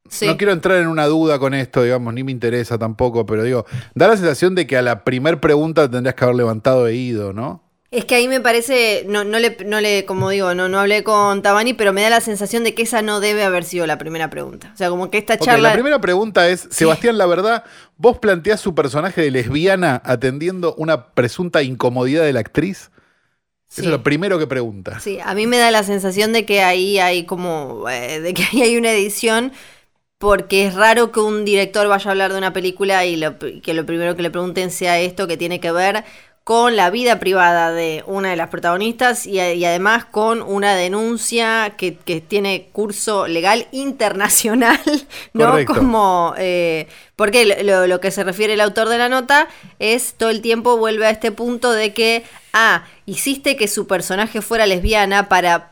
Sí. 0.09 0.25
No 0.25 0.37
quiero 0.37 0.53
entrar 0.53 0.77
en 0.77 0.87
una 0.87 1.05
duda 1.05 1.37
con 1.37 1.53
esto, 1.53 1.83
digamos, 1.83 2.13
ni 2.15 2.23
me 2.23 2.31
interesa 2.31 2.79
tampoco, 2.79 3.25
pero 3.27 3.43
digo, 3.43 3.65
da 3.93 4.07
la 4.07 4.17
sensación 4.17 4.55
de 4.55 4.65
que 4.65 4.75
a 4.75 4.81
la 4.81 5.03
primer 5.03 5.39
pregunta 5.39 5.91
tendrías 5.91 6.15
que 6.15 6.23
haber 6.23 6.35
levantado 6.37 6.87
e 6.87 6.95
ido, 6.95 7.31
¿no? 7.33 7.61
Es 7.91 8.05
que 8.05 8.13
ahí 8.13 8.27
me 8.27 8.39
parece, 8.39 9.03
no, 9.07 9.23
no 9.23 9.39
le, 9.39 9.57
no 9.65 9.81
le, 9.81 10.05
como 10.05 10.29
digo, 10.29 10.53
no, 10.53 10.69
no 10.69 10.79
hablé 10.79 11.03
con 11.03 11.41
Tabani, 11.41 11.73
pero 11.73 11.91
me 11.91 12.03
da 12.03 12.11
la 12.11 12.21
sensación 12.21 12.63
de 12.63 12.75
que 12.75 12.83
esa 12.83 13.01
no 13.01 13.19
debe 13.19 13.43
haber 13.43 13.63
sido 13.63 13.87
la 13.87 13.97
primera 13.97 14.29
pregunta. 14.29 14.69
O 14.75 14.77
sea, 14.77 14.89
como 14.89 15.09
que 15.09 15.17
esta 15.17 15.39
charla. 15.39 15.69
la 15.69 15.73
primera 15.73 15.99
pregunta 15.99 16.47
es, 16.49 16.67
Sebastián, 16.69 17.17
la 17.17 17.25
verdad, 17.25 17.63
vos 17.97 18.19
planteás 18.19 18.59
su 18.61 18.75
personaje 18.75 19.21
de 19.21 19.31
lesbiana 19.31 20.03
atendiendo 20.05 20.75
una 20.75 21.07
presunta 21.13 21.63
incomodidad 21.63 22.23
de 22.25 22.33
la 22.33 22.41
actriz. 22.41 22.91
Sí. 23.67 23.81
Eso 23.81 23.89
es 23.89 23.91
lo 23.91 24.03
primero 24.03 24.37
que 24.37 24.45
pregunta. 24.45 24.99
Sí, 24.99 25.17
a 25.23 25.33
mí 25.33 25.47
me 25.47 25.57
da 25.57 25.71
la 25.71 25.81
sensación 25.81 26.31
de 26.31 26.45
que 26.45 26.61
ahí 26.61 26.99
hay 26.99 27.25
como, 27.25 27.89
eh, 27.89 28.19
de 28.19 28.33
que 28.35 28.43
ahí 28.51 28.61
hay 28.61 28.77
una 28.77 28.91
edición, 28.91 29.51
porque 30.19 30.65
es 30.67 30.75
raro 30.75 31.11
que 31.11 31.21
un 31.21 31.45
director 31.45 31.87
vaya 31.87 32.07
a 32.09 32.11
hablar 32.11 32.31
de 32.33 32.37
una 32.37 32.51
película 32.53 33.05
y 33.05 33.15
lo- 33.15 33.37
que 33.39 33.73
lo 33.73 33.85
primero 33.85 34.15
que 34.15 34.21
le 34.21 34.29
pregunten 34.31 34.69
sea 34.69 34.99
esto 34.99 35.27
que 35.27 35.37
tiene 35.37 35.59
que 35.59 35.71
ver 35.71 36.03
con 36.43 36.75
la 36.75 36.89
vida 36.89 37.19
privada 37.19 37.71
de 37.71 38.03
una 38.07 38.31
de 38.31 38.35
las 38.35 38.49
protagonistas 38.49 39.27
y, 39.27 39.39
y 39.39 39.65
además 39.65 40.05
con 40.05 40.41
una 40.41 40.75
denuncia 40.75 41.75
que, 41.77 41.95
que 41.95 42.21
tiene 42.21 42.69
curso 42.71 43.27
legal 43.27 43.67
internacional, 43.71 44.79
¿no? 45.33 45.51
Correcto. 45.51 45.73
Como, 45.75 46.33
eh, 46.37 46.87
porque 47.15 47.45
lo, 47.45 47.61
lo- 47.63 47.87
lo 47.87 47.99
que 47.99 48.09
se 48.11 48.23
refiere 48.23 48.53
el 48.53 48.61
autor 48.61 48.89
de 48.89 48.97
la 48.97 49.09
nota 49.09 49.47
es 49.77 50.13
todo 50.15 50.29
el 50.29 50.41
tiempo 50.41 50.77
vuelve 50.77 51.05
a 51.05 51.11
este 51.11 51.31
punto 51.31 51.71
de 51.71 51.93
que, 51.93 52.23
ah, 52.53 52.83
hiciste 53.05 53.55
que 53.55 53.67
su 53.67 53.85
personaje 53.85 54.41
fuera 54.41 54.65
lesbiana 54.65 55.29
para, 55.29 55.69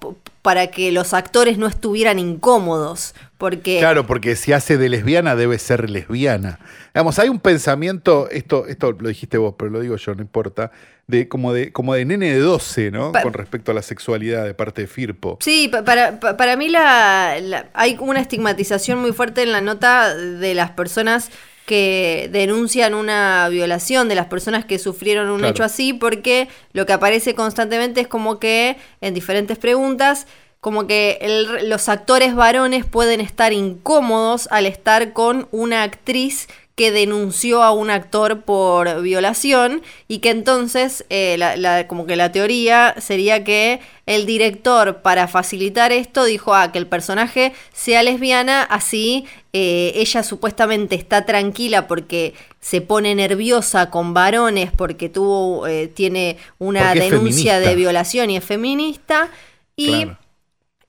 para 0.48 0.68
que 0.68 0.94
los 0.94 1.14
actores 1.14 1.58
no 1.58 1.68
estuvieran 1.68 2.20
incómodos, 2.20 3.14
porque... 3.38 3.80
Claro, 3.80 4.08
porque 4.08 4.38
si 4.38 4.54
hace 4.54 4.78
de 4.78 4.88
lesbiana 4.88 5.36
debe 5.36 5.60
ser 5.60 5.90
lesbiana. 5.90 6.58
Digamos, 6.94 7.20
hay 7.20 7.28
un 7.28 7.42
pensamiento, 7.42 8.30
esto, 8.30 8.66
esto 8.66 8.94
lo 8.94 9.10
dijiste 9.10 9.38
vos, 9.38 9.56
pero 9.58 9.72
lo 9.72 9.82
digo 9.82 9.98
yo, 9.98 10.16
no 10.16 10.22
importa, 10.22 10.72
de 11.06 11.28
como 11.28 11.52
de, 11.52 11.74
como 11.74 11.94
de 11.96 12.06
nene 12.06 12.32
de 12.34 12.40
12, 12.40 12.92
¿no? 12.92 13.12
Pa- 13.12 13.24
Con 13.24 13.34
respecto 13.34 13.72
a 13.72 13.76
la 13.76 13.82
sexualidad 13.82 14.46
de 14.46 14.54
parte 14.54 14.84
de 14.84 14.88
Firpo. 14.88 15.38
Sí, 15.42 15.68
pa- 15.68 15.84
para, 15.84 16.18
pa- 16.22 16.38
para 16.38 16.56
mí 16.56 16.70
la, 16.70 17.36
la- 17.42 17.66
hay 17.74 17.98
una 18.00 18.22
estigmatización 18.22 19.00
muy 19.02 19.12
fuerte 19.12 19.44
en 19.44 19.52
la 19.52 19.60
nota 19.60 20.16
de 20.16 20.54
las 20.56 20.72
personas 20.72 21.30
que 21.68 22.30
denuncian 22.32 22.94
una 22.96 23.50
violación, 23.50 24.08
de 24.08 24.16
las 24.16 24.28
personas 24.28 24.64
que 24.64 24.80
sufrieron 24.80 25.30
un 25.30 25.40
Claro. 25.40 25.52
hecho 25.52 25.64
así, 25.66 25.92
porque 25.94 26.48
lo 26.72 26.86
que 26.86 26.94
aparece 26.94 27.36
constantemente 27.36 28.00
es 28.00 28.08
como 28.08 28.40
que 28.40 28.78
en 29.02 29.14
diferentes 29.14 29.58
preguntas, 29.58 30.28
como 30.62 30.88
que 30.88 31.18
el- 31.22 31.70
los 31.70 31.90
actores 31.90 32.34
varones 32.36 32.86
pueden 32.86 33.20
estar 33.20 33.52
incómodos 33.52 34.48
al 34.50 34.66
estar 34.66 35.12
con 35.12 35.50
una 35.52 35.84
actriz 35.84 36.48
que 36.78 36.92
denunció 36.92 37.64
a 37.64 37.72
un 37.72 37.90
actor 37.90 38.44
por 38.44 39.02
violación 39.02 39.82
y 40.08 40.20
que 40.20 40.30
entonces 40.30 41.04
eh, 41.10 41.36
la- 41.40 41.58
la- 41.58 41.88
como 41.88 42.06
que 42.06 42.16
la 42.16 42.32
teoría 42.32 42.94
sería 43.00 43.44
que 43.44 43.80
el 44.06 44.28
director 44.28 45.02
para 45.02 45.28
facilitar 45.28 45.92
esto 45.92 46.24
dijo 46.24 46.54
ah, 46.54 46.72
que 46.72 46.78
el 46.78 46.86
personaje 46.86 47.52
sea 47.74 48.04
lesbiana 48.04 48.62
así 48.62 49.26
eh, 49.54 49.92
ella 49.96 50.22
supuestamente 50.22 50.94
está 50.96 51.26
tranquila 51.26 51.88
porque 51.88 52.36
se 52.62 52.82
pone 52.82 53.16
nerviosa 53.16 53.90
con 53.90 54.14
varones 54.14 54.72
porque 54.72 55.10
tuvo 55.10 55.66
eh, 55.66 55.88
tiene 55.88 56.38
una 56.60 56.94
denuncia 57.10 57.60
de 57.60 57.76
violación 57.76 58.30
y 58.30 58.38
es 58.38 58.44
feminista 58.44 59.30
y 59.76 59.88
Claro. 59.88 60.18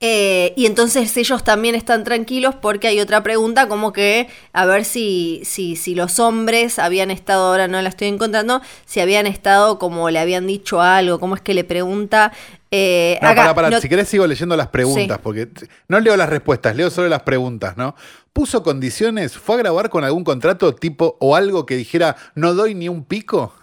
Eh, 0.01 0.53
y 0.55 0.65
entonces 0.65 1.17
ellos 1.17 1.43
también 1.43 1.75
están 1.75 2.05
tranquilos 2.05 2.55
porque 2.55 2.87
hay 2.87 3.01
otra 3.01 3.21
pregunta 3.21 3.67
como 3.67 3.91
que 3.91 4.29
a 4.53 4.65
ver 4.65 4.85
si, 4.85 5.41
si, 5.43 5.75
si 5.75 5.93
los 5.93 6.19
hombres 6.19 6.79
habían 6.79 7.11
estado, 7.11 7.47
ahora 7.47 7.67
no 7.67 7.81
la 7.81 7.89
estoy 7.89 8.07
encontrando, 8.07 8.61
si 8.85 9.01
habían 9.01 9.27
estado 9.27 9.77
como 9.77 10.09
le 10.09 10.19
habían 10.19 10.47
dicho 10.47 10.81
algo, 10.81 11.19
cómo 11.19 11.35
es 11.35 11.41
que 11.41 11.53
le 11.53 11.65
pregunta... 11.65 12.31
Eh, 12.71 13.19
no, 13.21 13.27
acá, 13.27 13.53
para, 13.53 13.81
si 13.81 13.89
querés 13.89 14.07
sigo 14.07 14.25
leyendo 14.25 14.55
las 14.55 14.67
preguntas, 14.67 15.19
porque 15.21 15.49
no 15.89 15.99
leo 15.99 16.15
las 16.15 16.29
respuestas, 16.29 16.77
leo 16.77 16.89
solo 16.91 17.09
las 17.09 17.23
preguntas, 17.23 17.75
¿no? 17.75 17.95
¿Puso 18.31 18.63
condiciones? 18.63 19.37
¿Fue 19.37 19.55
a 19.55 19.57
grabar 19.57 19.89
con 19.89 20.05
algún 20.05 20.23
contrato 20.23 20.73
tipo 20.75 21.17
o 21.19 21.35
algo 21.35 21.65
que 21.65 21.75
dijera 21.75 22.15
no 22.35 22.53
doy 22.53 22.73
ni 22.73 22.87
un 22.87 23.03
pico? 23.03 23.53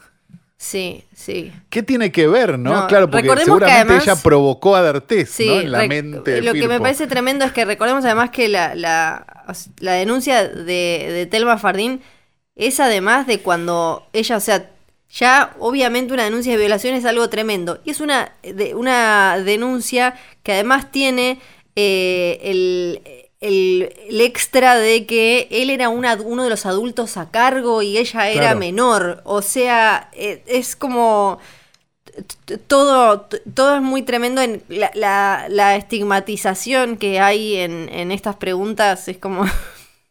Sí, 0.58 1.04
sí. 1.14 1.52
¿Qué 1.68 1.82
tiene 1.82 2.10
que 2.10 2.26
ver, 2.26 2.58
no? 2.58 2.86
claro, 2.86 3.10
porque 3.10 3.28
seguramente 3.44 3.96
ella 3.96 4.16
provocó 4.16 4.75
a 4.75 4.82
D'Artés, 4.82 5.38
¿no? 5.40 5.60
En 5.60 5.72
la 5.72 5.86
mente. 5.86 6.40
Lo 6.40 6.54
que 6.54 6.66
me 6.66 6.80
parece 6.80 7.06
tremendo 7.06 7.44
es 7.44 7.52
que 7.52 7.64
recordemos 7.64 8.04
además 8.04 8.30
que 8.30 8.48
la, 8.48 8.75
la, 8.75 9.92
denuncia 9.92 10.48
de, 10.48 11.08
de 11.12 11.26
Telma 11.26 11.58
Fardín 11.58 12.00
es 12.54 12.80
además 12.80 13.26
de 13.26 13.40
cuando 13.40 14.08
ella, 14.14 14.38
o 14.38 14.40
sea, 14.40 14.70
ya 15.10 15.54
obviamente 15.58 16.14
una 16.14 16.25
denuncia 16.25 16.52
de 16.52 16.58
violación 16.58 16.94
es 16.94 17.04
algo 17.04 17.28
tremendo. 17.28 17.80
Y 17.84 17.90
es 17.90 18.00
una, 18.00 18.32
de, 18.42 18.75
una 18.75 19.38
denuncia 19.38 20.14
que 20.42 20.52
además 20.52 20.90
tiene 20.90 21.38
eh, 21.76 22.38
el 22.42 23.25
el, 23.40 23.93
extra 24.21 24.76
de 24.76 25.07
que 25.07 25.49
él 25.50 25.71
era 25.71 25.88
uno 25.88 26.45
de 26.45 26.50
los 26.50 26.66
adultos 26.66 27.16
a 27.16 27.31
cargo 27.31 27.83
y 27.83 27.99
ella 27.99 28.31
era 28.31 28.55
menor. 28.55 29.23
O 29.25 29.43
sea, 29.43 30.11
e, 30.12 30.43
es 30.47 30.76
como 30.76 31.38
todo, 32.66 33.28
todo 33.55 33.76
es 33.76 33.83
muy 33.83 34.02
tremendo 34.02 34.40
en 34.40 34.62
la, 34.69 35.76
estigmatización 35.76 36.97
que 36.97 37.21
hay 37.21 37.57
en, 37.57 38.11
estas 38.11 38.37
preguntas. 38.37 39.09
Es 39.09 39.19
como. 39.19 39.45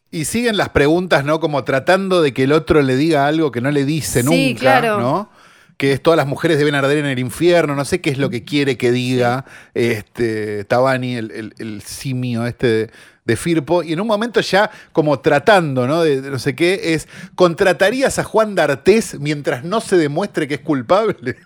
Y 0.08 0.24
siguen 0.24 0.56
las 0.56 0.68
preguntas, 0.70 1.24
¿no? 1.24 1.40
Como 1.40 1.64
tratando 1.64 2.22
de 2.22 2.32
que 2.32 2.44
el 2.44 2.52
otro 2.52 2.80
le 2.80 2.96
diga 2.96 3.26
algo 3.26 3.50
que 3.50 3.60
no 3.60 3.72
le 3.72 3.84
dice 3.84 4.22
nunca, 4.22 4.60
claro. 4.60 5.00
¿no? 5.00 5.28
que 5.76 5.92
es 5.92 6.00
todas 6.00 6.16
las 6.16 6.26
mujeres 6.26 6.56
deben 6.56 6.74
arder 6.74 6.98
en 6.98 7.06
el 7.06 7.18
infierno, 7.18 7.74
no 7.74 7.84
sé 7.84 8.00
qué 8.00 8.08
es 8.08 8.16
lo 8.16 8.30
que 8.30 8.44
quiere 8.44 8.78
que 8.78 8.92
diga 8.92 9.44
este 9.74 10.64
Tabani, 10.64 11.16
el, 11.16 11.52
el 11.58 11.82
simio 11.82 12.46
este 12.46 12.66
de 12.66 12.90
Firpo, 13.34 13.82
y 13.82 13.92
en 13.92 14.00
un 14.00 14.06
momento 14.06 14.40
ya 14.40 14.70
como 14.92 15.18
tratando, 15.18 15.88
¿no? 15.88 16.02
De, 16.02 16.20
no 16.20 16.38
sé 16.38 16.54
qué, 16.54 16.94
es, 16.94 17.08
¿contratarías 17.34 18.20
a 18.20 18.24
Juan 18.24 18.54
D'Artés 18.54 19.18
mientras 19.18 19.64
no 19.64 19.80
se 19.80 19.96
demuestre 19.96 20.46
que 20.46 20.54
es 20.54 20.60
culpable? 20.60 21.36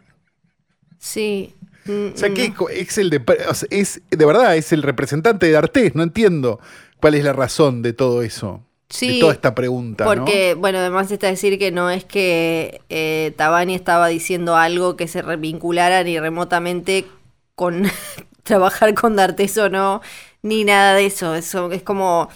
Sí. 0.99 1.55
O 1.89 2.17
sea, 2.17 2.29
que 2.35 2.53
es 2.73 2.99
el 2.99 3.09
de, 3.09 3.23
es, 3.71 4.03
de 4.11 4.27
verdad, 4.27 4.57
es 4.57 4.73
el 4.73 4.83
representante 4.83 5.47
de 5.47 5.53
D'Artés, 5.53 5.95
no 5.95 6.03
entiendo 6.03 6.61
cuál 7.01 7.15
es 7.15 7.25
la 7.25 7.33
razón 7.33 7.81
de 7.81 7.95
todo 7.95 8.23
eso. 8.23 8.63
Sí, 8.91 9.15
de 9.15 9.21
toda 9.21 9.33
esta 9.33 9.55
pregunta. 9.55 10.05
Porque, 10.05 10.55
bueno, 10.55 10.79
además 10.79 11.11
está 11.11 11.29
decir 11.29 11.59
que 11.59 11.71
no 11.71 11.91
es 11.91 12.05
que 12.05 12.81
eh, 12.91 13.33
Tabani 13.37 13.75
estaba 13.75 14.09
diciendo 14.09 14.57
algo 14.57 14.97
que 14.97 15.07
se 15.09 15.23
vinculara 15.37 16.03
ni 16.03 16.19
remotamente 16.19 17.07
con 17.55 17.85
trabajar 18.43 18.93
con 18.95 19.17
D'Artés 19.17 19.57
o 19.59 19.69
no 19.69 20.03
ni 20.43 20.65
nada 20.65 20.95
de 20.95 21.07
eso. 21.07 21.35
Eso 21.35 21.71
es 21.73 21.83
como. 21.83 22.29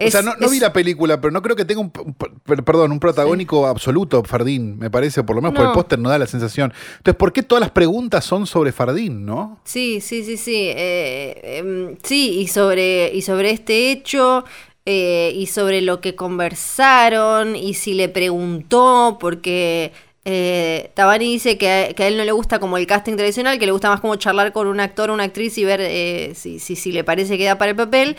o 0.00 0.10
sea, 0.10 0.22
no, 0.22 0.48
vi 0.48 0.58
la 0.58 0.72
película, 0.72 1.20
pero 1.20 1.30
no 1.30 1.42
creo 1.42 1.56
que 1.56 1.64
tenga 1.64 1.80
un, 1.80 1.90
perdón, 1.90 2.92
un 2.92 3.00
protagónico 3.00 3.66
absoluto 3.66 4.22
Fardín, 4.24 4.78
me 4.78 4.90
parece, 4.90 5.22
por 5.22 5.36
lo 5.36 5.42
menos 5.42 5.56
por 5.56 5.66
el 5.66 5.72
póster 5.72 5.98
no 5.98 6.08
da 6.08 6.18
la 6.18 6.26
sensación. 6.26 6.72
Entonces, 6.98 7.18
¿por 7.18 7.32
qué 7.32 7.42
todas 7.42 7.60
las 7.60 7.70
preguntas 7.70 8.24
son 8.24 8.46
sobre 8.46 8.72
Fardín, 8.72 9.24
no? 9.24 9.60
Sí, 9.64 10.00
sí, 10.00 10.24
sí, 10.24 10.36
sí. 10.36 10.56
Eh, 10.56 11.58
em, 11.58 11.96
sí, 12.02 12.40
y 12.40 12.48
sobre, 12.48 13.12
y 13.14 13.22
sobre 13.22 13.50
este 13.50 13.90
hecho, 13.90 14.44
eh, 14.84 15.32
y 15.34 15.46
sobre 15.46 15.80
lo 15.80 16.00
que 16.00 16.16
conversaron, 16.16 17.54
y 17.54 17.74
si 17.74 17.94
le 17.94 18.08
preguntó, 18.08 19.18
porque 19.20 19.92
eh, 20.24 20.90
Tabani 20.94 21.32
dice 21.32 21.58
que 21.58 21.68
a, 21.68 22.06
él 22.06 22.16
no 22.16 22.24
le 22.24 22.32
gusta 22.32 22.60
como 22.60 22.76
el 22.78 22.86
casting 22.86 23.16
tradicional, 23.16 23.58
que 23.58 23.66
le 23.66 23.72
gusta 23.72 23.88
más 23.88 24.00
como 24.00 24.16
charlar 24.16 24.52
con 24.52 24.68
un 24.68 24.78
actor 24.80 25.10
o 25.10 25.14
una 25.14 25.24
actriz 25.24 25.58
y 25.58 25.64
ver 25.64 25.80
eh, 25.82 26.32
si, 26.34 26.58
si, 26.58 26.92
le 26.92 27.02
parece 27.02 27.36
que 27.38 27.44
da 27.44 27.58
para 27.58 27.70
el 27.70 27.76
papel. 27.76 28.16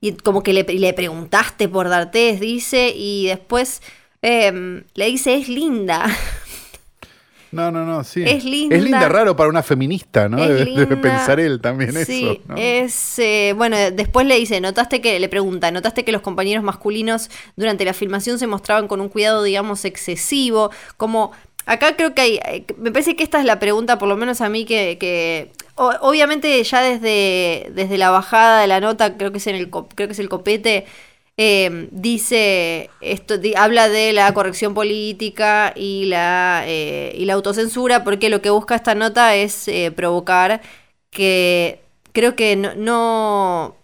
Y 0.00 0.12
como 0.12 0.42
que 0.42 0.52
le, 0.52 0.64
le 0.64 0.92
preguntaste 0.92 1.68
por 1.68 1.88
D'Artés, 1.88 2.40
dice, 2.40 2.92
y 2.94 3.28
después 3.28 3.82
em, 4.22 4.84
le 4.94 5.06
dice, 5.06 5.34
es 5.34 5.48
linda. 5.48 6.04
No, 7.54 7.70
no, 7.70 7.84
no, 7.84 8.02
sí. 8.04 8.24
Es 8.26 8.44
linda. 8.44 8.76
Es 8.76 8.82
linda, 8.82 9.08
raro 9.08 9.36
para 9.36 9.48
una 9.48 9.62
feminista, 9.62 10.28
¿no? 10.28 10.36
Debe, 10.46 10.96
pensar 10.96 11.38
él 11.38 11.60
también 11.60 11.92
sí, 12.04 12.40
eso. 12.44 12.56
es. 12.56 13.18
Eh, 13.18 13.54
bueno, 13.56 13.76
después 13.92 14.26
le 14.26 14.36
dice, 14.36 14.60
notaste 14.60 15.00
que, 15.00 15.18
le 15.20 15.28
pregunta, 15.28 15.70
notaste 15.70 16.04
que 16.04 16.12
los 16.12 16.22
compañeros 16.22 16.64
masculinos 16.64 17.30
durante 17.56 17.84
la 17.84 17.94
filmación 17.94 18.38
se 18.38 18.46
mostraban 18.46 18.88
con 18.88 19.00
un 19.00 19.08
cuidado, 19.08 19.42
digamos, 19.42 19.84
excesivo. 19.84 20.70
Como. 20.96 21.32
Acá 21.66 21.96
creo 21.96 22.14
que 22.14 22.20
hay. 22.20 22.40
Eh, 22.44 22.64
me 22.76 22.90
parece 22.90 23.16
que 23.16 23.22
esta 23.22 23.38
es 23.38 23.44
la 23.44 23.58
pregunta, 23.58 23.98
por 23.98 24.08
lo 24.08 24.16
menos 24.16 24.40
a 24.40 24.48
mí, 24.48 24.64
que. 24.64 25.50
obviamente 25.76 26.62
ya 26.62 26.82
desde, 26.82 27.70
desde 27.74 27.98
la 27.98 28.10
bajada 28.10 28.60
de 28.60 28.66
la 28.66 28.80
nota, 28.80 29.16
creo 29.16 29.32
que 29.32 29.38
es 29.38 29.46
en 29.46 29.56
el 29.56 29.70
creo 29.70 30.08
que 30.08 30.12
es 30.12 30.18
el 30.18 30.28
copete 30.28 30.86
eh, 31.36 31.88
dice, 31.90 32.90
esto 33.00 33.34
habla 33.56 33.88
de 33.88 34.12
la 34.12 34.32
corrección 34.34 34.72
política 34.74 35.72
y 35.74 36.04
la, 36.06 36.62
eh, 36.66 37.12
y 37.16 37.24
la 37.24 37.34
autocensura, 37.34 38.04
porque 38.04 38.28
lo 38.28 38.40
que 38.40 38.50
busca 38.50 38.76
esta 38.76 38.94
nota 38.94 39.34
es 39.34 39.66
eh, 39.68 39.92
provocar 39.94 40.62
que 41.10 41.80
creo 42.12 42.36
que 42.36 42.54
no, 42.56 43.76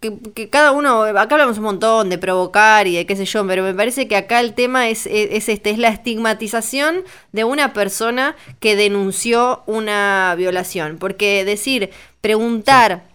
que, 0.00 0.48
cada 0.48 0.72
uno, 0.72 1.02
acá 1.02 1.34
hablamos 1.34 1.58
un 1.58 1.64
montón 1.64 2.08
de 2.10 2.18
provocar 2.18 2.86
y 2.86 2.96
de 2.96 3.06
qué 3.06 3.16
sé 3.16 3.24
yo, 3.24 3.44
pero 3.46 3.64
me 3.64 3.74
parece 3.74 4.06
que 4.06 4.16
acá 4.16 4.40
el 4.40 4.54
tema 4.54 4.88
es, 4.88 5.06
es, 5.06 5.48
este, 5.48 5.70
es 5.70 5.78
la 5.78 5.88
estigmatización 5.88 7.02
de 7.32 7.44
una 7.44 7.72
persona 7.72 8.36
que 8.60 8.76
denunció 8.76 9.62
una 9.66 10.34
violación. 10.36 10.98
Porque 10.98 11.44
decir, 11.44 11.90
preguntar 12.20 13.13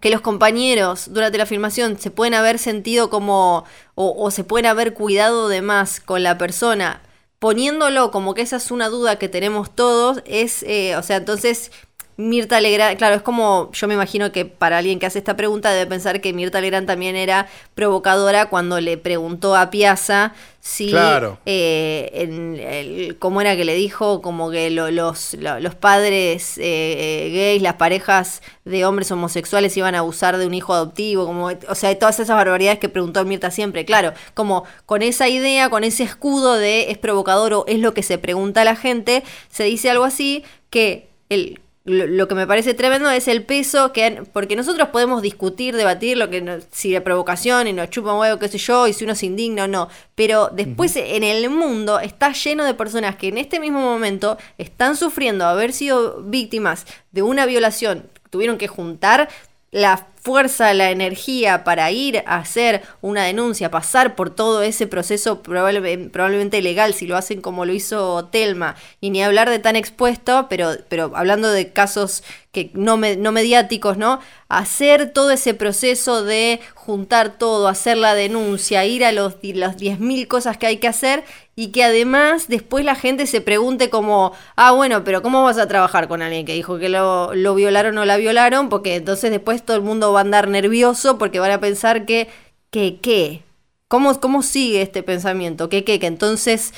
que 0.00 0.10
los 0.10 0.22
compañeros 0.22 1.12
durante 1.12 1.38
la 1.38 1.46
filmación 1.46 1.98
se 1.98 2.10
pueden 2.10 2.34
haber 2.34 2.58
sentido 2.58 3.10
como 3.10 3.64
o, 3.94 4.30
se 4.30 4.44
pueden 4.44 4.66
haber 4.66 4.94
cuidado 4.94 5.48
de 5.48 5.60
más 5.60 6.00
con 6.00 6.22
la 6.22 6.38
persona, 6.38 7.02
poniéndolo 7.38 8.10
como 8.10 8.34
que 8.34 8.42
esa 8.42 8.56
es 8.56 8.70
una 8.70 8.88
duda 8.88 9.18
que 9.18 9.28
tenemos 9.28 9.74
todos, 9.74 10.22
es, 10.24 10.62
eh, 10.62 10.96
o 10.96 11.02
sea, 11.02 11.16
entonces 11.16 11.70
Mirta 12.20 12.60
Legrand, 12.60 12.98
claro, 12.98 13.16
es 13.16 13.22
como, 13.22 13.70
yo 13.72 13.88
me 13.88 13.94
imagino 13.94 14.30
que 14.30 14.44
para 14.44 14.76
alguien 14.76 14.98
que 14.98 15.06
hace 15.06 15.18
esta 15.18 15.36
pregunta 15.36 15.70
debe 15.70 15.86
pensar 15.86 16.20
que 16.20 16.34
Mirta 16.34 16.60
Legrand 16.60 16.86
también 16.86 17.16
era 17.16 17.46
provocadora 17.74 18.50
cuando 18.50 18.78
le 18.78 18.98
preguntó 18.98 19.56
a 19.56 19.70
Piazza 19.70 20.34
si, 20.60 20.90
claro. 20.90 21.38
eh, 21.46 22.10
en 22.12 23.14
¿cómo 23.14 23.40
era 23.40 23.56
que 23.56 23.64
le 23.64 23.74
dijo? 23.74 24.20
Como 24.20 24.50
que 24.50 24.68
los, 24.68 25.32
los 25.32 25.74
padres 25.76 26.58
eh, 26.58 26.62
eh, 26.62 27.30
gays, 27.32 27.62
las 27.62 27.74
parejas 27.74 28.42
de 28.66 28.84
hombres 28.84 29.10
homosexuales 29.10 29.74
iban 29.78 29.94
a 29.94 30.00
abusar 30.00 30.36
de 30.36 30.46
un 30.46 30.52
hijo 30.52 30.74
adoptivo, 30.74 31.24
como, 31.24 31.46
o 31.46 31.74
sea, 31.74 31.98
todas 31.98 32.20
esas 32.20 32.36
barbaridades 32.36 32.78
que 32.78 32.90
preguntó 32.90 33.24
Mirta 33.24 33.50
siempre, 33.50 33.86
claro, 33.86 34.12
como 34.34 34.64
con 34.84 35.00
esa 35.00 35.26
idea, 35.28 35.70
con 35.70 35.84
ese 35.84 36.02
escudo 36.02 36.58
de 36.58 36.90
es 36.90 36.98
provocador 36.98 37.54
o 37.54 37.64
es 37.66 37.78
lo 37.78 37.94
que 37.94 38.02
se 38.02 38.18
pregunta 38.18 38.60
a 38.60 38.64
la 38.64 38.76
gente, 38.76 39.24
se 39.48 39.64
dice 39.64 39.88
algo 39.88 40.04
así 40.04 40.44
que 40.68 41.08
el 41.30 41.60
lo, 41.84 42.28
que 42.28 42.34
me 42.34 42.46
parece 42.46 42.74
tremendo 42.74 43.10
es 43.10 43.26
el 43.26 43.42
peso 43.42 43.92
que 43.92 44.22
porque 44.32 44.54
nosotros 44.54 44.88
podemos 44.88 45.22
discutir, 45.22 45.74
debatir 45.74 46.18
lo 46.18 46.28
que 46.28 46.60
si 46.70 46.92
la 46.92 47.02
provocación 47.02 47.68
y 47.68 47.72
nos 47.72 47.88
chupa 47.88 48.12
un 48.12 48.20
huevo, 48.20 48.38
qué 48.38 48.48
sé 48.48 48.58
yo, 48.58 48.86
y 48.86 48.92
si 48.92 49.04
uno 49.04 49.14
se 49.14 49.26
indigna 49.26 49.64
o 49.64 49.68
no, 49.68 49.88
pero 50.14 50.50
después 50.52 50.94
en 50.96 51.24
el 51.24 51.48
mundo 51.48 51.98
está 51.98 52.32
lleno 52.32 52.64
de 52.64 52.74
personas 52.74 53.16
que 53.16 53.28
en 53.28 53.38
este 53.38 53.60
mismo 53.60 53.80
momento 53.80 54.36
están 54.58 54.94
sufriendo 54.94 55.46
haber 55.46 55.72
sido 55.72 56.22
víctimas 56.22 56.84
de 57.12 57.22
una 57.22 57.46
violación, 57.46 58.10
tuvieron 58.28 58.58
que 58.58 58.68
juntar 58.68 59.30
la 59.70 60.08
fuerza, 60.22 60.74
la 60.74 60.90
energía 60.90 61.64
para 61.64 61.90
ir 61.90 62.22
a 62.26 62.36
hacer 62.36 62.82
una 63.00 63.24
denuncia, 63.24 63.70
pasar 63.70 64.14
por 64.14 64.30
todo 64.30 64.62
ese 64.62 64.86
proceso 64.86 65.42
probablemente 65.42 66.62
legal, 66.62 66.94
si 66.94 67.06
lo 67.06 67.16
hacen 67.16 67.40
como 67.40 67.64
lo 67.64 67.72
hizo 67.72 68.26
Telma, 68.26 68.76
y 69.00 69.10
ni 69.10 69.22
hablar 69.22 69.48
de 69.50 69.58
tan 69.58 69.76
expuesto, 69.76 70.46
pero, 70.48 70.72
pero 70.88 71.12
hablando 71.14 71.50
de 71.50 71.72
casos 71.72 72.22
que 72.52 72.70
no, 72.74 72.96
no 72.96 73.32
mediáticos, 73.32 73.96
¿no? 73.96 74.18
Hacer 74.48 75.12
todo 75.12 75.30
ese 75.30 75.54
proceso 75.54 76.24
de 76.24 76.60
juntar 76.74 77.38
todo, 77.38 77.68
hacer 77.68 77.96
la 77.96 78.14
denuncia, 78.14 78.84
ir 78.84 79.04
a 79.04 79.12
los, 79.12 79.36
las 79.42 79.76
10.000 79.76 80.26
cosas 80.26 80.56
que 80.56 80.66
hay 80.66 80.78
que 80.78 80.88
hacer 80.88 81.22
y 81.54 81.68
que 81.68 81.84
además 81.84 82.48
después 82.48 82.84
la 82.84 82.96
gente 82.96 83.26
se 83.26 83.40
pregunte 83.40 83.88
como, 83.88 84.32
ah, 84.56 84.72
bueno, 84.72 85.04
pero 85.04 85.22
¿cómo 85.22 85.44
vas 85.44 85.58
a 85.58 85.68
trabajar 85.68 86.08
con 86.08 86.22
alguien 86.22 86.44
que 86.44 86.54
dijo 86.54 86.78
que 86.78 86.88
lo, 86.88 87.34
lo 87.34 87.54
violaron 87.54 87.96
o 87.98 88.04
la 88.04 88.16
violaron? 88.16 88.68
Porque 88.68 88.96
entonces 88.96 89.30
después 89.30 89.64
todo 89.64 89.76
el 89.76 89.82
mundo 89.82 90.12
va 90.12 90.20
a 90.20 90.22
andar 90.22 90.48
nervioso 90.48 91.18
porque 91.18 91.38
van 91.38 91.52
a 91.52 91.60
pensar 91.60 92.04
que, 92.04 92.28
que, 92.70 92.98
¿qué? 93.00 93.44
¿Cómo, 93.86 94.18
cómo 94.20 94.42
sigue 94.42 94.82
este 94.82 95.02
pensamiento? 95.02 95.68
¿Qué, 95.68 95.84
qué? 95.84 96.00
Que 96.00 96.06
entonces 96.06 96.72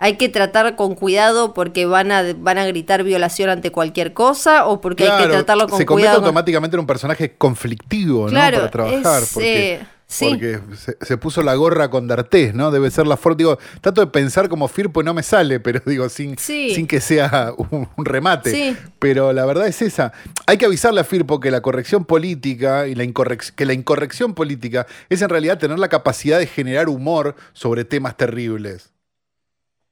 hay 0.00 0.16
que 0.16 0.28
tratar 0.28 0.74
con 0.76 0.94
cuidado 0.96 1.54
porque 1.54 1.86
van 1.86 2.10
a, 2.10 2.24
van 2.36 2.58
a 2.58 2.66
gritar 2.66 3.04
violación 3.04 3.50
ante 3.50 3.70
cualquier 3.70 4.12
cosa 4.14 4.66
o 4.66 4.80
porque 4.80 5.08
hay 5.08 5.22
que 5.24 5.28
tratarlo 5.30 5.68
con 5.68 5.78
se 5.78 5.86
convierte 5.86 6.06
cuidado. 6.08 6.16
con- 6.20 6.24
automáticamente 6.26 6.74
en 6.76 6.80
un 6.80 6.86
personaje 6.86 7.36
conflictivo, 7.36 8.26
Claro, 8.26 8.56
¿no? 8.56 8.60
Para 8.62 8.70
trabajar. 8.70 9.22
es, 9.22 9.32
porque 9.34 9.74
eh, 9.74 9.80
sí. 10.06 10.26
porque 10.30 10.58
se, 10.76 10.96
se 11.00 11.16
puso 11.18 11.42
la 11.42 11.54
gorra 11.54 11.90
con 11.90 12.08
D'Artés, 12.08 12.54
¿no? 12.54 12.70
Debe 12.70 12.90
ser 12.90 13.06
la 13.06 13.16
forma. 13.18 13.36
Digo, 13.36 13.58
trato 13.82 14.00
de 14.00 14.06
pensar 14.06 14.48
como 14.48 14.66
Firpo 14.68 15.02
y 15.02 15.04
no 15.04 15.12
me 15.14 15.22
sale, 15.22 15.60
pero 15.60 15.80
digo, 15.86 16.08
sin, 16.08 16.36
Sí. 16.38 16.74
sin 16.74 16.86
que 16.86 17.00
sea 17.00 17.52
un, 17.56 17.86
un 17.96 18.04
remate. 18.04 18.50
Sí. 18.50 18.76
Pero 18.98 19.32
la 19.34 19.44
verdad 19.44 19.66
es 19.68 19.82
esa. 19.82 20.12
Hay 20.46 20.56
que 20.56 20.64
avisarle 20.64 21.00
a 21.00 21.04
Firpo 21.04 21.40
que 21.40 21.50
la 21.50 21.60
corrección 21.60 22.04
política 22.06 22.86
y 22.86 22.94
la 22.94 23.04
incorrec- 23.04 23.52
que 23.54 23.66
la 23.66 23.74
incorrección 23.74 24.34
política 24.34 24.86
es 25.10 25.20
en 25.22 25.28
realidad 25.28 25.58
tener 25.58 25.78
la 25.78 25.88
capacidad 25.88 26.38
de 26.38 26.46
generar 26.46 26.88
humor 26.88 27.36
sobre 27.52 27.84
temas 27.84 28.16
terribles. 28.16 28.90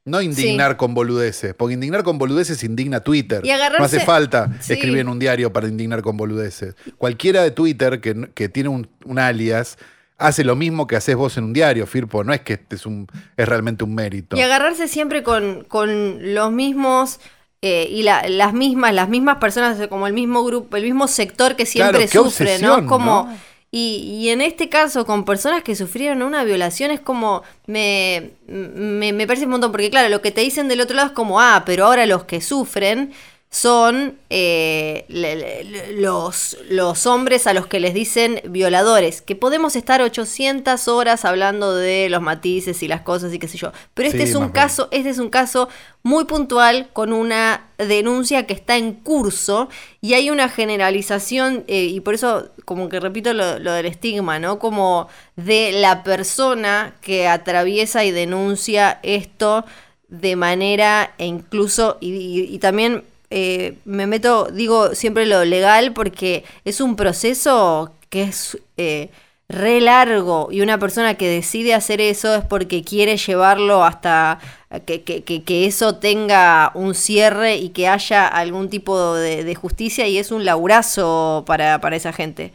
No 0.09 0.21
indignar 0.23 0.77
con 0.77 0.95
boludeces, 0.95 1.55
porque 1.55 1.75
indignar 1.75 2.03
con 2.03 2.19
boludeces 2.19 2.63
indigna 2.65 3.01
Twitter. 3.01 3.45
Y 3.45 3.51
agarrarse- 3.51 3.79
No 3.79 3.85
hace 3.85 4.01
falta 4.01 4.51
Sí. 4.61 4.73
escribir 4.73 4.99
en 5.01 5.09
un 5.09 5.19
diario 5.19 5.53
para 5.53 5.69
indignar 5.69 6.03
con 6.03 6.17
boludeces. 6.17 6.75
Cualquiera 6.97 7.43
de 7.43 7.51
Twitter 7.51 8.01
que, 8.01 8.31
que 8.35 8.49
tiene 8.49 8.69
un, 8.69 8.89
un 9.05 9.19
alias 9.19 9.79
hace 10.17 10.43
lo 10.43 10.57
mismo 10.57 10.87
que 10.87 10.97
haces 10.97 11.15
vos 11.15 11.37
en 11.37 11.45
un 11.45 11.53
diario, 11.53 11.87
Firpo. 11.87 12.25
No 12.25 12.33
es 12.33 12.41
que 12.41 12.55
este 12.55 12.75
es, 12.77 12.87
un, 12.87 13.07
es 13.37 13.49
realmente 13.49 13.85
un 13.85 13.95
mérito. 13.95 14.37
Y 14.37 14.41
agarrarse 14.41 14.89
siempre 14.89 15.23
con, 15.23 15.65
con 15.69 16.35
los 16.35 16.51
mismos 16.51 17.21
eh, 17.63 17.89
y 17.91 18.03
la- 18.03 18.29
las 18.29 18.53
mismas, 18.53 18.95
las 18.95 19.09
mismas 19.09 19.39
personas, 19.39 19.79
como 19.89 20.07
el 20.07 20.13
mismo 20.13 20.45
grupo, 20.45 20.77
el 20.77 20.85
mismo 20.85 21.07
sector 21.09 21.55
que 21.57 21.67
siempre 21.67 22.07
Claro, 22.09 22.31
sufre, 22.31 22.59
¿no? 22.61 22.87
Como, 22.87 23.27
¿no? 23.31 23.37
Y, 23.71 24.19
y 24.21 24.31
en 24.31 24.41
este 24.41 24.69
caso, 24.71 25.05
con 25.05 25.25
personas 25.25 25.63
que 25.63 25.77
sufrieron 25.77 26.23
una 26.23 26.43
violación, 26.45 26.91
es 26.91 27.01
como, 27.01 27.43
me, 27.67 28.31
me, 28.47 29.13
me 29.13 29.27
parece 29.27 29.45
un 29.45 29.51
montón, 29.53 29.73
porque 29.73 29.91
claro, 29.91 30.09
lo 30.09 30.23
que 30.23 30.31
te 30.31 30.41
dicen 30.41 30.69
del 30.69 30.81
otro 30.81 30.97
lado 30.97 31.09
es 31.09 31.15
como, 31.15 31.41
ah, 31.41 31.65
pero 31.67 31.85
ahora 31.85 32.07
los 32.07 32.25
que 32.25 32.41
sufren 32.41 33.13
son 33.51 34.19
eh, 34.29 35.07
le- 35.09 35.37
le- 35.65 35.93
los, 36.01 36.59
los 36.69 37.07
hombres 37.07 37.47
a 37.47 37.55
los 37.55 37.67
que 37.67 37.81
les 37.81 37.95
dicen 37.95 38.43
violadores, 38.45 39.23
que 39.23 39.37
podemos 39.37 39.75
estar 39.75 40.03
800 40.03 40.87
horas 40.87 41.25
hablando 41.25 41.75
de 41.75 42.09
los 42.11 42.21
matices 42.21 42.83
y 42.83 42.89
las 42.89 43.01
cosas 43.01 43.33
y 43.33 43.39
qué 43.39 43.49
sé 43.49 43.57
yo, 43.57 43.73
pero 43.95 44.07
este 44.09 44.25
Sí, 44.25 44.31
es 44.31 44.35
un 44.37 44.51
caso, 44.51 44.89
este 44.91 45.09
es 45.09 45.19
un 45.19 45.31
caso 45.31 45.69
muy 46.03 46.27
puntual 46.27 46.91
con 46.93 47.13
una 47.15 47.69
denuncia 47.79 48.47
que 48.47 48.53
está 48.53 48.77
en 48.77 48.93
curso 48.93 49.71
y 50.03 50.13
hay 50.15 50.29
una 50.31 50.51
generalización 50.51 51.65
eh, 51.69 51.85
y 51.85 52.01
por 52.01 52.15
eso 52.15 52.51
como 52.67 52.89
que 52.91 53.01
repito 53.01 53.33
lo, 53.33 53.59
lo 53.59 53.73
del 53.73 53.87
estigma, 53.87 54.39
¿no? 54.39 54.59
Como 54.59 55.09
de 55.37 55.73
la 55.73 56.03
persona 56.03 56.95
que 57.01 57.27
atraviesa 57.29 58.05
y 58.05 58.11
denuncia 58.11 59.01
esto 59.03 59.65
de 60.09 60.37
manera 60.37 61.15
e 61.19 61.27
incluso 61.27 61.97
y, 62.01 62.13
y- 62.15 62.55
y 62.55 62.59
también 62.59 63.05
eh, 63.31 63.79
me 63.85 64.07
meto, 64.07 64.47
digo 64.53 64.95
siempre 64.95 65.27
lo 65.27 65.45
legal 65.45 65.93
porque 65.93 66.45
es 66.65 66.81
un 66.81 66.97
proceso 66.97 67.93
que 68.11 68.23
es 68.25 68.59
eh, 68.77 69.11
re 69.49 69.81
largo 69.81 70.49
y 70.51 70.61
una 70.61 70.79
persona 70.79 71.15
que 71.17 71.29
decide 71.29 71.75
hacer 71.75 72.01
eso 72.01 72.35
es 72.35 72.45
porque 72.45 72.83
quiere 72.85 73.17
llevarlo 73.17 73.85
hasta 73.85 74.39
que, 74.87 75.03
que- 75.05 75.23
que- 75.25 75.67
eso 75.67 75.97
tenga 75.97 76.71
un 76.75 76.95
cierre 76.95 77.57
y 77.57 77.71
que 77.71 77.89
haya 77.89 78.27
algún 78.29 78.69
tipo 78.71 79.15
de, 79.15 79.45
de 79.45 79.55
justicia 79.55 80.07
y 80.07 80.19
es 80.19 80.31
un 80.31 80.45
laburazo 80.45 81.45
para, 81.47 81.81
para 81.81 81.97
esa 81.97 82.13
gente. 82.13 82.53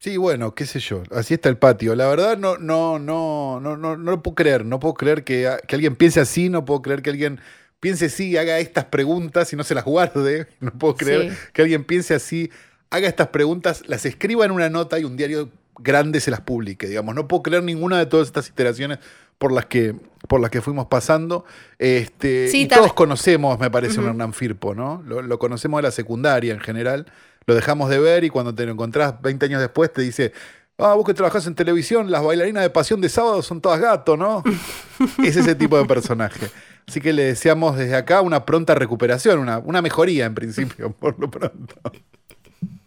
Sí, 0.00 0.16
bueno, 0.16 0.54
qué 0.54 0.64
sé 0.64 0.78
yo. 0.78 1.02
Así 1.10 1.34
está 1.34 1.48
el 1.48 1.58
patio. 1.58 1.94
La 1.96 2.06
verdad 2.08 2.38
no, 2.38 2.56
no, 2.56 2.98
no, 3.00 3.58
no, 3.60 3.76
no, 3.76 3.96
no 3.96 4.10
lo 4.12 4.22
puedo 4.22 4.36
creer. 4.36 4.64
No 4.64 4.78
puedo 4.78 4.94
creer 4.94 5.24
que, 5.24 5.56
que 5.66 5.74
alguien 5.74 5.96
piense 5.96 6.20
así, 6.20 6.48
no 6.48 6.64
puedo 6.64 6.82
creer 6.82 7.02
que 7.02 7.10
alguien 7.10 7.40
piense 7.80 8.06
así, 8.06 8.36
haga 8.36 8.58
estas 8.58 8.86
preguntas 8.86 9.52
y 9.52 9.56
no 9.56 9.64
se 9.64 9.74
las 9.74 9.84
guarde. 9.84 10.46
No 10.60 10.70
puedo 10.72 10.96
creer 10.96 11.30
Sí. 11.32 11.36
que 11.52 11.62
alguien 11.62 11.84
piense 11.84 12.14
así, 12.14 12.50
haga 12.90 13.08
estas 13.08 13.28
preguntas, 13.28 13.82
las 13.86 14.04
escriba 14.06 14.44
en 14.44 14.50
una 14.52 14.68
nota 14.70 14.98
y 14.98 15.04
un 15.04 15.16
diario 15.16 15.50
grande 15.78 16.20
se 16.20 16.30
las 16.30 16.40
publique. 16.40 16.86
Digamos, 16.88 17.14
no 17.14 17.28
puedo 17.28 17.42
creer 17.42 17.62
ninguna 17.62 17.98
de 17.98 18.06
todas 18.06 18.26
estas 18.26 18.48
iteraciones 18.48 18.98
por 19.38 19.52
las 19.52 19.66
que, 19.66 19.94
por 20.26 20.40
las 20.40 20.50
que 20.50 20.60
fuimos 20.60 20.86
pasando. 20.86 21.44
Este, 21.78 22.48
Sí, 22.48 22.62
y 22.62 22.66
todos 22.68 22.92
conocemos, 22.94 23.58
me 23.60 23.70
parece, 23.70 23.94
un 23.98 24.06
Ujú. 24.06 24.10
Hernán 24.10 24.32
Firpo, 24.32 24.74
¿no? 24.74 25.02
Lo, 25.06 25.22
lo 25.22 25.38
conocemos 25.38 25.78
de 25.78 25.82
la 25.82 25.90
secundaria 25.92 26.52
en 26.52 26.60
general. 26.60 27.06
Lo 27.46 27.54
dejamos 27.54 27.88
de 27.90 27.98
ver 28.00 28.24
y 28.24 28.30
cuando 28.30 28.52
te 28.54 28.66
lo 28.66 28.72
encontrás 28.72 29.22
20 29.22 29.46
años 29.46 29.60
después 29.60 29.92
te 29.92 30.02
dice, 30.02 30.32
ah, 30.78 30.94
vos 30.94 31.06
que 31.06 31.14
trabajás 31.14 31.46
en 31.46 31.54
televisión, 31.54 32.10
las 32.10 32.24
bailarinas 32.24 32.64
de 32.64 32.70
Pasión 32.70 33.00
de 33.00 33.08
Sábado 33.08 33.40
son 33.42 33.60
todas 33.60 33.80
gatos, 33.80 34.18
¿no? 34.18 34.42
es 35.24 35.36
ese 35.36 35.54
tipo 35.54 35.78
de 35.78 35.84
personaje. 35.84 36.50
Así 36.88 37.00
que 37.02 37.12
le 37.12 37.24
deseamos 37.24 37.76
desde 37.76 37.94
acá 37.94 38.22
una 38.22 38.46
pronta 38.46 38.74
recuperación, 38.74 39.38
una, 39.38 39.58
una 39.58 39.82
mejoría 39.82 40.24
en 40.24 40.34
principio, 40.34 40.90
por 40.98 41.18
lo 41.20 41.30
pronto. 41.30 41.74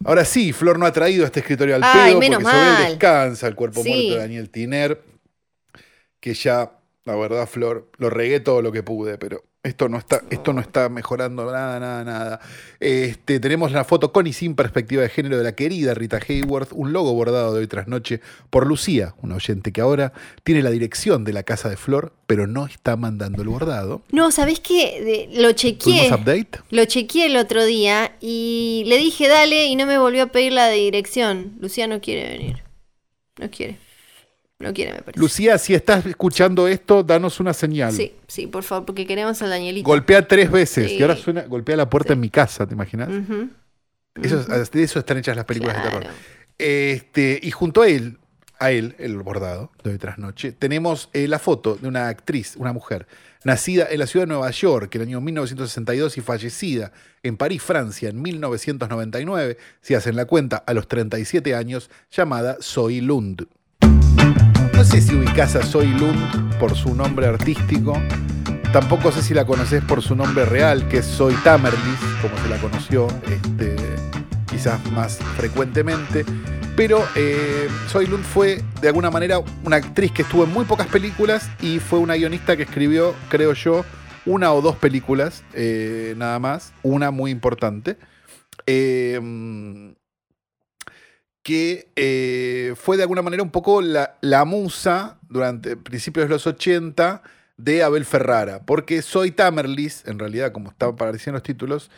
Ahora 0.04 0.24
sí, 0.24 0.52
Flor 0.52 0.78
no 0.78 0.86
ha 0.86 0.92
traído 0.92 1.24
este 1.24 1.38
escritorio 1.40 1.76
al 1.76 1.84
Ay, 1.84 2.10
pedo 2.10 2.18
menos 2.18 2.42
porque 2.42 2.56
sobre 2.56 2.68
él 2.68 2.74
mal. 2.82 2.88
descansa 2.90 3.46
el 3.46 3.54
cuerpo 3.54 3.82
Sí. 3.82 3.88
muerto 3.90 4.14
de 4.14 4.18
Daniel 4.18 4.50
Tiner, 4.50 5.00
que 6.18 6.34
ya, 6.34 6.72
la 7.04 7.16
verdad, 7.16 7.48
Flor, 7.48 7.90
lo 7.98 8.10
regué 8.10 8.40
todo 8.40 8.62
lo 8.62 8.70
que 8.72 8.82
pude, 8.82 9.18
pero 9.18 9.42
esto 9.64 9.88
no 9.88 9.96
está, 9.96 10.22
esto 10.30 10.52
no 10.52 10.60
está 10.60 10.88
mejorando 10.88 11.44
nada, 11.50 11.78
nada, 11.78 12.02
nada. 12.04 12.40
Este, 12.80 13.38
tenemos 13.38 13.70
la 13.70 13.84
foto 13.84 14.12
con 14.12 14.26
y 14.26 14.32
sin 14.32 14.56
perspectiva 14.56 15.02
de 15.02 15.08
género 15.08 15.38
de 15.38 15.44
la 15.44 15.52
querida 15.54 15.94
Rita 15.94 16.18
Hayworth, 16.28 16.70
un 16.72 16.92
logo 16.92 17.12
bordado 17.14 17.54
de 17.54 17.60
hoy 17.60 17.66
tras 17.68 17.86
noche 17.86 18.20
por 18.50 18.66
Lucía, 18.66 19.14
una 19.22 19.36
oyente 19.36 19.70
que 19.72 19.80
ahora 19.80 20.12
tiene 20.42 20.62
la 20.62 20.70
dirección 20.70 21.22
de 21.24 21.32
la 21.32 21.44
casa 21.44 21.68
de 21.68 21.76
Flor, 21.76 22.12
pero 22.26 22.46
no 22.48 22.66
está 22.66 22.96
mandando 22.96 23.42
el 23.42 23.48
bordado. 23.48 24.02
No, 24.10 24.32
¿sabés 24.32 24.58
qué? 24.60 25.28
De- 25.32 25.40
lo 25.40 25.52
chequeé. 25.52 25.78
¿Tuvimos 26.08 26.20
update? 26.20 26.58
Lo 26.70 26.84
chequeé 26.84 27.26
el 27.26 27.36
otro 27.36 27.64
día 27.64 28.16
y 28.20 28.82
le 28.86 28.96
dije 28.98 29.28
dale 29.28 29.66
y 29.66 29.76
no 29.76 29.86
me 29.86 29.98
volvió 29.98 30.24
a 30.24 30.26
pedir 30.26 30.52
la 30.52 30.68
dirección. 30.70 31.52
Lucía 31.60 31.86
no 31.86 32.00
quiere 32.00 32.28
venir. 32.28 32.62
No 33.38 33.48
quiere. 33.50 33.78
No 34.62 34.72
quiere, 34.72 34.92
me 34.92 35.02
parece. 35.02 35.20
Lucía, 35.20 35.58
si 35.58 35.74
estás 35.74 36.06
escuchando 36.06 36.68
esto, 36.68 37.02
danos 37.02 37.40
una 37.40 37.52
señal. 37.52 37.92
Sí, 37.92 38.12
sí, 38.28 38.46
por 38.46 38.62
favor, 38.62 38.86
porque 38.86 39.06
queremos 39.06 39.40
al 39.42 39.50
Danielito. 39.50 39.86
Golpea 39.86 40.26
tres 40.26 40.50
veces 40.50 40.90
Sí. 40.90 40.96
y 40.98 41.02
ahora 41.02 41.16
suena, 41.16 41.42
golpea 41.42 41.76
la 41.76 41.90
puerta 41.90 42.12
en 42.12 42.20
mi 42.20 42.30
casa, 42.30 42.66
¿te 42.66 42.74
imaginas? 42.74 43.08
Eso, 44.22 44.40
es- 44.40 44.70
de 44.70 44.82
eso 44.82 44.98
están 44.98 45.18
hechas 45.18 45.34
las 45.36 45.44
películas 45.44 45.76
de 45.76 45.82
terror. 45.82 46.04
Este, 46.58 47.40
y 47.42 47.50
junto 47.50 47.82
a 47.82 47.88
él, 47.88 48.18
a 48.58 48.70
él, 48.70 48.94
el 48.98 49.16
bordado 49.18 49.72
de 49.82 49.90
hoy 49.90 49.98
tras 49.98 50.18
noche, 50.18 50.52
tenemos 50.52 51.08
eh, 51.12 51.26
la 51.26 51.38
foto 51.38 51.76
de 51.76 51.88
una 51.88 52.08
actriz, 52.08 52.54
una 52.56 52.72
mujer, 52.72 53.06
nacida 53.44 53.88
en 53.90 53.98
la 53.98 54.06
ciudad 54.06 54.26
de 54.26 54.32
Nueva 54.34 54.50
York 54.52 54.94
en 54.94 55.02
el 55.02 55.08
año 55.08 55.20
1962 55.20 56.16
y 56.18 56.20
fallecida 56.20 56.92
en 57.24 57.36
París, 57.36 57.60
Francia, 57.62 58.08
en 58.10 58.22
1999, 58.22 59.56
si 59.80 59.94
hacen 59.94 60.14
la 60.14 60.26
cuenta, 60.26 60.58
a 60.64 60.74
los 60.74 60.86
37 60.86 61.54
años, 61.56 61.90
llamada 62.12 62.58
Zoe 62.62 63.00
Lund. 63.00 63.46
No 64.74 64.84
sé 64.84 65.00
si 65.00 65.14
ubicás 65.14 65.54
a 65.56 65.62
Zoe 65.62 65.86
Lund 65.86 66.58
por 66.58 66.74
su 66.74 66.94
nombre 66.94 67.26
artístico. 67.26 68.00
Tampoco 68.72 69.12
sé 69.12 69.22
si 69.22 69.34
la 69.34 69.44
conoces 69.44 69.82
por 69.84 70.02
su 70.02 70.16
nombre 70.16 70.44
real, 70.44 70.88
que 70.88 70.98
es 70.98 71.06
Zoe 71.06 71.34
Tamerlis, 71.44 71.98
como 72.20 72.36
se 72.38 72.48
la 72.48 72.56
conoció 72.58 73.08
este, 73.30 73.76
quizás 74.50 74.80
más 74.92 75.18
frecuentemente. 75.36 76.24
Pero 76.74 77.04
eh, 77.14 77.68
Zoe 77.88 78.06
Lund 78.06 78.24
fue, 78.24 78.62
de 78.80 78.88
alguna 78.88 79.10
manera, 79.10 79.40
una 79.64 79.76
actriz 79.76 80.10
que 80.10 80.22
estuvo 80.22 80.44
en 80.44 80.52
muy 80.52 80.64
pocas 80.64 80.86
películas 80.86 81.50
y 81.60 81.80
fue 81.80 81.98
una 81.98 82.14
guionista 82.14 82.56
que 82.56 82.62
escribió, 82.62 83.14
creo 83.28 83.52
yo, 83.52 83.84
una 84.24 84.52
o 84.52 84.62
dos 84.62 84.76
películas, 84.76 85.42
eh, 85.52 86.14
nada 86.16 86.38
más. 86.38 86.72
Una 86.82 87.10
muy 87.10 87.30
importante. 87.30 87.98
Eh, 88.66 89.91
que 91.42 91.88
eh, 91.96 92.74
fue 92.76 92.96
de 92.96 93.02
alguna 93.02 93.22
manera 93.22 93.42
un 93.42 93.50
poco 93.50 93.82
la, 93.82 94.16
la 94.20 94.44
musa 94.44 95.18
durante 95.28 95.76
principios 95.76 96.26
de 96.26 96.30
los 96.30 96.46
80 96.46 97.22
de 97.56 97.82
Abel 97.82 98.04
Ferrara, 98.04 98.62
porque 98.64 99.02
Zoe 99.02 99.30
Tamerlis, 99.32 100.04
en 100.06 100.18
realidad, 100.18 100.52
como 100.52 100.70
estaban 100.70 100.94
apareciendo 100.94 101.36
los 101.36 101.42
títulos, 101.42 101.90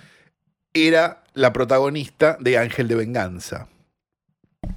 era 0.73 1.23
la 1.35 1.53
protagonista 1.53 2.37
de 2.41 2.59
Ángel 2.59 2.89
de 2.89 2.95
Venganza. 2.97 3.69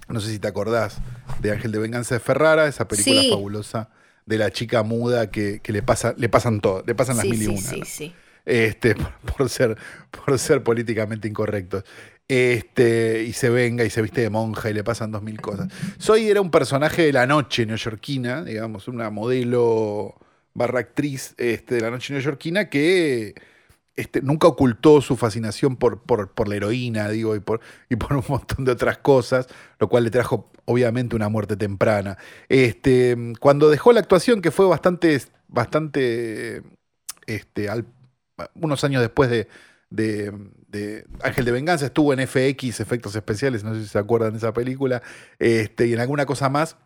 No 0.10 0.20
sé 0.20 0.32
si 0.32 0.40
te 0.40 0.48
acordás 0.48 0.98
de 1.40 1.52
Ángel 1.52 1.72
de 1.72 1.80
Venganza 1.80 2.16
de 2.16 2.20
Ferrara, 2.20 2.68
esa 2.68 2.88
película 2.88 3.22
Sí. 3.22 3.30
fabulosa 3.30 3.90
de 4.26 4.38
la 4.38 4.52
chica 4.52 4.84
muda 4.84 5.32
que, 5.32 5.62
que 5.62 5.72
le, 5.72 5.82
pasa, 5.82 6.14
le 6.18 6.28
pasan 6.30 6.60
todo, 6.60 6.84
le 6.86 6.94
pasan 6.94 7.16
las 7.16 7.24
Sí, 7.24 7.32
mil 7.32 7.42
y 7.42 7.46
sí, 7.46 7.52
una. 7.52 7.62
sí, 7.62 7.80
¿no? 7.80 7.86
sí. 7.86 8.16
este, 8.46 8.96
por, 8.96 9.14
por 9.38 9.50
ser, 9.50 9.78
por 10.12 10.38
ser 10.38 10.62
políticamente 10.64 11.28
incorrectos. 11.28 11.84
Este, 12.30 13.24
y 13.24 13.32
se 13.34 13.50
venga 13.50 13.86
y 13.86 13.90
se 13.90 14.02
viste 14.02 14.20
de 14.22 14.30
monja 14.30 14.70
y 14.70 14.74
le 14.74 14.84
pasan 14.84 15.12
dos 15.12 15.24
mil 15.24 15.40
cosas. 15.40 15.70
Soy 15.98 16.30
era 16.30 16.42
un 16.42 16.52
personaje 16.52 17.04
de 17.04 17.14
la 17.14 17.26
noche 17.26 17.66
neoyorquina, 17.66 18.44
digamos, 18.44 18.88
una 18.90 19.10
modelo 19.10 20.16
barra 20.54 20.80
actriz 20.80 21.36
este, 21.38 21.76
de 21.76 21.82
la 21.82 21.90
noche 21.92 22.14
neoyorquina 22.14 22.70
que 22.70 23.34
este, 23.96 24.22
nunca 24.22 24.48
ocultó 24.48 25.02
su 25.02 25.16
fascinación 25.16 25.78
por, 25.78 26.02
por, 26.04 26.34
por 26.34 26.48
la 26.50 26.56
heroína, 26.58 27.10
digo, 27.10 27.36
y 27.36 27.40
por, 27.40 27.62
y 27.90 27.96
por 27.96 28.14
un 28.14 28.24
montón 28.28 28.66
de 28.66 28.72
otras 28.74 28.98
cosas, 29.00 29.48
lo 29.80 29.88
cual 29.90 30.04
le 30.04 30.12
trajo 30.12 30.52
obviamente 30.66 31.16
una 31.16 31.30
muerte 31.30 31.56
temprana. 31.56 32.18
Este, 32.50 33.16
cuando 33.40 33.70
dejó 33.70 33.94
la 33.94 34.02
actuación, 34.02 34.42
que 34.42 34.52
fue 34.52 34.68
bastante, 34.68 35.20
bastante 35.48 36.62
este, 37.26 37.70
unos 38.56 38.84
años 38.84 39.02
después 39.02 39.30
de, 39.30 39.48
de- 39.90 40.32
de 40.68 41.06
Ángel 41.22 41.46
de 41.46 41.52
Venganza, 41.52 41.86
estuvo 41.86 42.14
en 42.14 42.20
FX, 42.28 42.80
Efectos 42.80 43.16
Especiales, 43.16 43.64
no 43.64 43.74
sé 43.74 43.82
si 43.82 43.88
se 43.88 43.98
acuerdan 44.00 44.32
de 44.34 44.38
esa 44.38 44.54
película, 44.54 45.02
este, 45.40 45.88
y 45.88 45.94
en 45.94 46.00
alguna 46.00 46.26
cosa 46.26 46.50
más. 46.50 46.78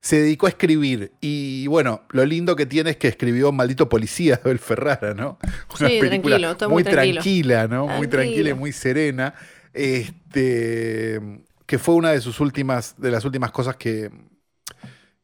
Se 0.00 0.20
dedicó 0.20 0.46
a 0.46 0.50
escribir 0.50 1.12
y 1.20 1.66
bueno, 1.66 2.02
lo 2.10 2.24
lindo 2.26 2.54
que 2.54 2.66
tiene 2.66 2.90
es 2.90 2.96
que 2.96 3.08
escribió 3.08 3.50
Maldito 3.50 3.88
Policía 3.88 4.36
de 4.36 4.40
Abel 4.44 4.58
Ferrara, 4.60 5.14
¿no? 5.14 5.38
Sí, 5.76 5.98
tranquilo, 6.00 6.56
todo 6.56 6.70
muy 6.70 6.84
tranquilo. 6.84 7.14
tranquila, 7.14 7.66
¿no? 7.66 7.86
Muy 7.86 8.06
Tranquilo. 8.06 8.10
tranquila 8.10 8.50
y 8.50 8.54
muy 8.54 8.72
serena. 8.72 9.34
Este, 9.72 11.20
que 11.66 11.78
fue 11.78 11.94
una 11.96 12.10
de 12.12 12.20
sus 12.20 12.40
últimas, 12.40 12.94
de 12.98 13.10
las 13.10 13.24
últimas 13.24 13.50
cosas 13.50 13.76
que, 13.76 14.10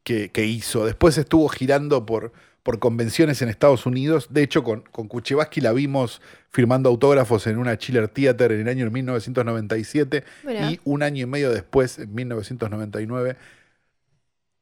que, 0.02 0.30
que 0.30 0.44
hizo. 0.46 0.84
Después 0.84 1.16
estuvo 1.18 1.48
girando 1.48 2.04
por, 2.04 2.32
por 2.62 2.78
convenciones 2.78 3.42
en 3.42 3.48
Estados 3.48 3.86
Unidos. 3.86 4.28
De 4.30 4.42
hecho, 4.42 4.62
con, 4.62 4.82
con 4.92 5.08
Kuchevaski 5.08 5.60
la 5.60 5.72
vimos 5.72 6.20
firmando 6.50 6.88
autógrafos 6.88 7.46
en 7.46 7.58
una 7.58 7.76
Chiller 7.78 8.08
Theater 8.08 8.52
en 8.52 8.60
el 8.60 8.68
año 8.68 8.90
1997 8.90 10.24
Mirá. 10.44 10.70
y 10.70 10.80
un 10.84 11.02
año 11.02 11.22
y 11.24 11.26
medio 11.26 11.50
después, 11.50 11.98
en 11.98 12.14
1999, 12.14 13.36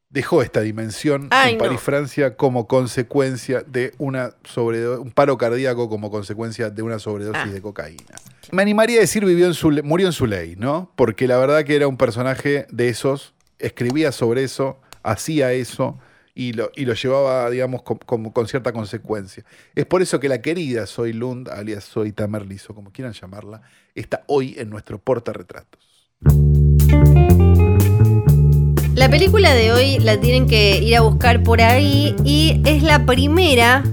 dejó 0.08 0.42
esta 0.42 0.60
dimensión 0.62 1.28
Ay, 1.30 1.52
en 1.52 1.58
no. 1.58 1.64
París, 1.64 1.80
Francia, 1.80 2.36
como 2.36 2.66
consecuencia 2.66 3.62
de 3.66 3.92
una 3.98 4.30
sobredo- 4.44 5.00
un 5.00 5.12
paro 5.12 5.38
cardíaco 5.38 5.88
como 5.88 6.10
consecuencia 6.10 6.70
de 6.70 6.82
una 6.82 6.98
sobredosis 6.98 7.42
Ah. 7.44 7.52
de 7.52 7.62
cocaína. 7.62 8.14
Me 8.50 8.62
animaría 8.62 8.96
a 8.98 9.00
decir 9.02 9.24
vivió 9.24 9.46
en 9.46 9.54
su, 9.54 9.70
murió 9.84 10.06
en 10.08 10.12
su 10.12 10.26
ley, 10.26 10.56
¿no? 10.56 10.90
Porque 10.96 11.28
la 11.28 11.36
verdad 11.38 11.64
que 11.64 11.76
era 11.76 11.86
un 11.86 11.96
personaje 11.96 12.66
de 12.70 12.88
esos, 12.88 13.34
escribía 13.60 14.10
sobre 14.10 14.42
eso, 14.42 14.80
hacía 15.04 15.52
eso 15.52 15.98
y 16.40 16.54
lo, 16.54 16.70
y 16.74 16.86
lo 16.86 16.94
llevaba, 16.94 17.50
digamos, 17.50 17.82
con, 17.82 17.98
con- 17.98 18.48
cierta 18.48 18.72
consecuencia. 18.72 19.44
Es 19.74 19.84
por 19.84 20.00
eso 20.00 20.18
que 20.18 20.26
la 20.26 20.40
querida 20.40 20.86
Soy 20.86 21.12
Lund, 21.12 21.50
alias 21.50 21.84
Soy 21.84 22.12
Tamerlizo, 22.12 22.74
como 22.74 22.92
quieran 22.92 23.12
llamarla, 23.12 23.60
está 23.94 24.24
hoy 24.26 24.54
en 24.56 24.70
nuestro 24.70 24.98
portarretratos. 24.98 26.08
La 28.94 29.10
película 29.10 29.52
de 29.52 29.72
hoy 29.72 29.98
la 29.98 30.18
tienen 30.18 30.46
que 30.46 30.78
ir 30.78 30.96
a 30.96 31.02
buscar 31.02 31.42
por 31.42 31.60
ahí 31.60 32.16
y 32.24 32.62
es 32.64 32.82
la 32.82 33.04
primera 33.04 33.84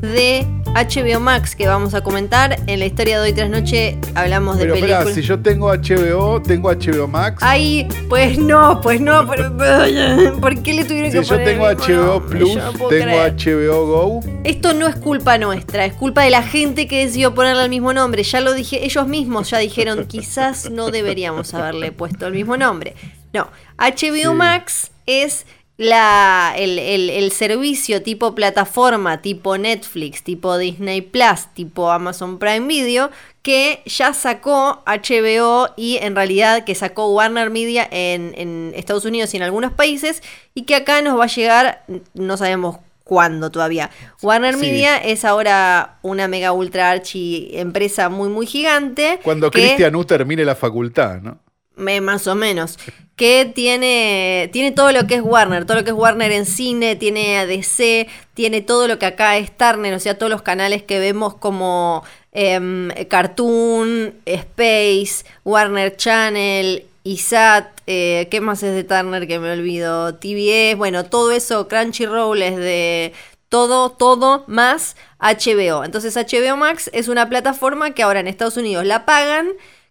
de 0.00 0.46
HBO 0.74 1.20
Max 1.20 1.56
que 1.56 1.66
vamos 1.66 1.94
a 1.94 2.02
comentar. 2.02 2.58
En 2.66 2.78
la 2.78 2.86
historia 2.86 3.20
de 3.20 3.28
hoy 3.30 3.32
tras 3.32 3.50
noche 3.50 3.96
hablamos 4.14 4.56
de 4.58 4.64
Pero 4.64 4.74
películas. 4.74 4.98
espera, 5.00 5.14
si 5.14 5.22
yo 5.22 5.40
tengo 5.40 5.68
HBO, 5.72 6.42
tengo 6.42 6.70
HBO 6.70 7.08
Max. 7.08 7.38
Ay, 7.42 7.88
pues 8.08 8.38
no, 8.38 8.80
pues 8.80 9.00
no, 9.00 9.26
pero, 9.28 9.56
¿por 10.40 10.62
qué 10.62 10.74
le 10.74 10.84
tuvieron 10.84 11.10
si 11.10 11.18
que 11.18 11.24
yo 11.24 11.28
poner 11.30 11.46
tengo 11.46 11.68
el 11.68 11.76
mismo 11.76 11.94
HBO? 12.02 12.26
Plus, 12.26 12.54
Yo 12.54 12.60
no 12.60 12.72
tengo 12.72 12.88
creer. 12.88 13.34
HBO 13.36 13.86
Go. 13.86 14.20
Esto 14.44 14.74
no 14.74 14.86
es 14.86 14.96
culpa 14.96 15.38
nuestra, 15.38 15.84
es 15.84 15.94
culpa 15.94 16.22
de 16.22 16.30
la 16.30 16.42
gente 16.42 16.86
que 16.86 17.04
decidió 17.06 17.34
ponerle 17.34 17.64
el 17.64 17.70
mismo 17.70 17.92
nombre. 17.92 18.22
Ya 18.22 18.40
lo 18.40 18.52
dije, 18.52 18.84
ellos 18.84 19.06
mismos 19.08 19.50
ya 19.50 19.58
dijeron, 19.58 20.04
quizás 20.08 20.70
no 20.70 20.90
deberíamos 20.90 21.54
haberle 21.54 21.92
puesto 21.92 22.26
el 22.26 22.34
mismo 22.34 22.56
nombre. 22.56 22.94
No, 23.32 23.48
HBO 23.78 24.30
Sí. 24.30 24.34
Max 24.36 24.90
es 25.06 25.46
la, 25.78 26.54
el, 26.56 26.78
el- 26.78 27.08
el 27.08 27.30
servicio 27.32 28.02
tipo 28.02 28.34
plataforma, 28.34 29.22
tipo 29.22 29.56
Netflix, 29.56 30.22
tipo 30.24 30.58
Disney 30.58 31.00
Plus, 31.02 31.46
tipo 31.54 31.90
Amazon 31.90 32.38
Prime 32.38 32.66
Video, 32.66 33.10
que 33.42 33.82
ya 33.86 34.12
sacó 34.12 34.82
HBO 34.86 35.70
y 35.76 35.98
en 35.98 36.14
realidad 36.16 36.64
que 36.64 36.74
sacó 36.74 37.14
Warner 37.14 37.48
Media 37.50 37.86
en, 37.90 38.34
en 38.36 38.72
Estados 38.74 39.04
Unidos 39.04 39.32
y 39.32 39.36
en 39.36 39.44
algunos 39.44 39.72
países, 39.72 40.22
y 40.52 40.62
que 40.62 40.74
acá 40.74 41.00
nos 41.00 41.18
va 41.18 41.24
a 41.24 41.28
llegar, 41.28 41.84
no 42.12 42.36
sabemos 42.36 42.78
cuándo 43.04 43.50
todavía. 43.50 43.88
Warner 44.20 44.54
Sí. 44.56 44.60
Media 44.60 44.98
es 44.98 45.24
ahora 45.24 45.98
una 46.02 46.26
mega 46.28 46.52
ultra 46.52 46.90
archi 46.90 47.50
empresa 47.52 48.08
muy 48.08 48.28
muy 48.28 48.46
gigante. 48.46 49.20
Cuando 49.22 49.50
Cristian 49.50 49.94
U 49.96 50.04
termine 50.04 50.44
la 50.44 50.54
facultad, 50.56 51.20
¿no? 51.22 51.38
Más 51.78 52.26
o 52.26 52.34
menos. 52.34 52.78
Que 53.16 53.50
tiene, 53.52 54.48
tiene 54.52 54.70
todo 54.70 54.92
lo 54.92 55.06
que 55.06 55.16
es 55.16 55.22
Warner, 55.22 55.64
todo 55.64 55.78
lo 55.78 55.84
que 55.84 55.90
es 55.90 55.96
Warner 55.96 56.30
en 56.30 56.46
cine, 56.46 56.94
tiene 56.94 57.38
ADC, 57.38 58.08
tiene 58.34 58.60
todo 58.60 58.86
lo 58.86 58.98
que 58.98 59.06
acá 59.06 59.36
es 59.38 59.56
Turner, 59.56 59.94
o 59.94 59.98
sea, 59.98 60.16
todos 60.16 60.30
los 60.30 60.42
canales 60.42 60.84
que 60.84 61.00
vemos 61.00 61.34
como 61.34 62.04
em, 62.30 62.90
Cartoon, 63.08 64.14
Space, 64.24 65.24
Warner 65.44 65.96
Channel, 65.96 66.84
ISAT, 67.02 67.80
eh, 67.86 68.28
¿qué 68.30 68.40
más 68.40 68.62
es 68.62 68.74
de 68.74 68.84
Turner 68.84 69.26
que 69.26 69.38
me 69.38 69.50
olvido? 69.50 70.14
TBS, 70.14 70.76
bueno, 70.76 71.04
todo 71.04 71.32
eso, 71.32 71.66
Crunchyroll 71.66 72.42
es 72.42 72.56
de 72.56 73.14
todo, 73.48 73.90
todo 73.90 74.44
más 74.46 74.96
HBO. 75.18 75.84
Entonces 75.84 76.16
HBO 76.16 76.56
Max 76.56 76.90
es 76.92 77.08
una 77.08 77.28
plataforma 77.28 77.92
que 77.92 78.02
ahora 78.02 78.20
en 78.20 78.28
Estados 78.28 78.56
Unidos 78.56 78.84
la 78.84 79.06
pagan, 79.06 79.48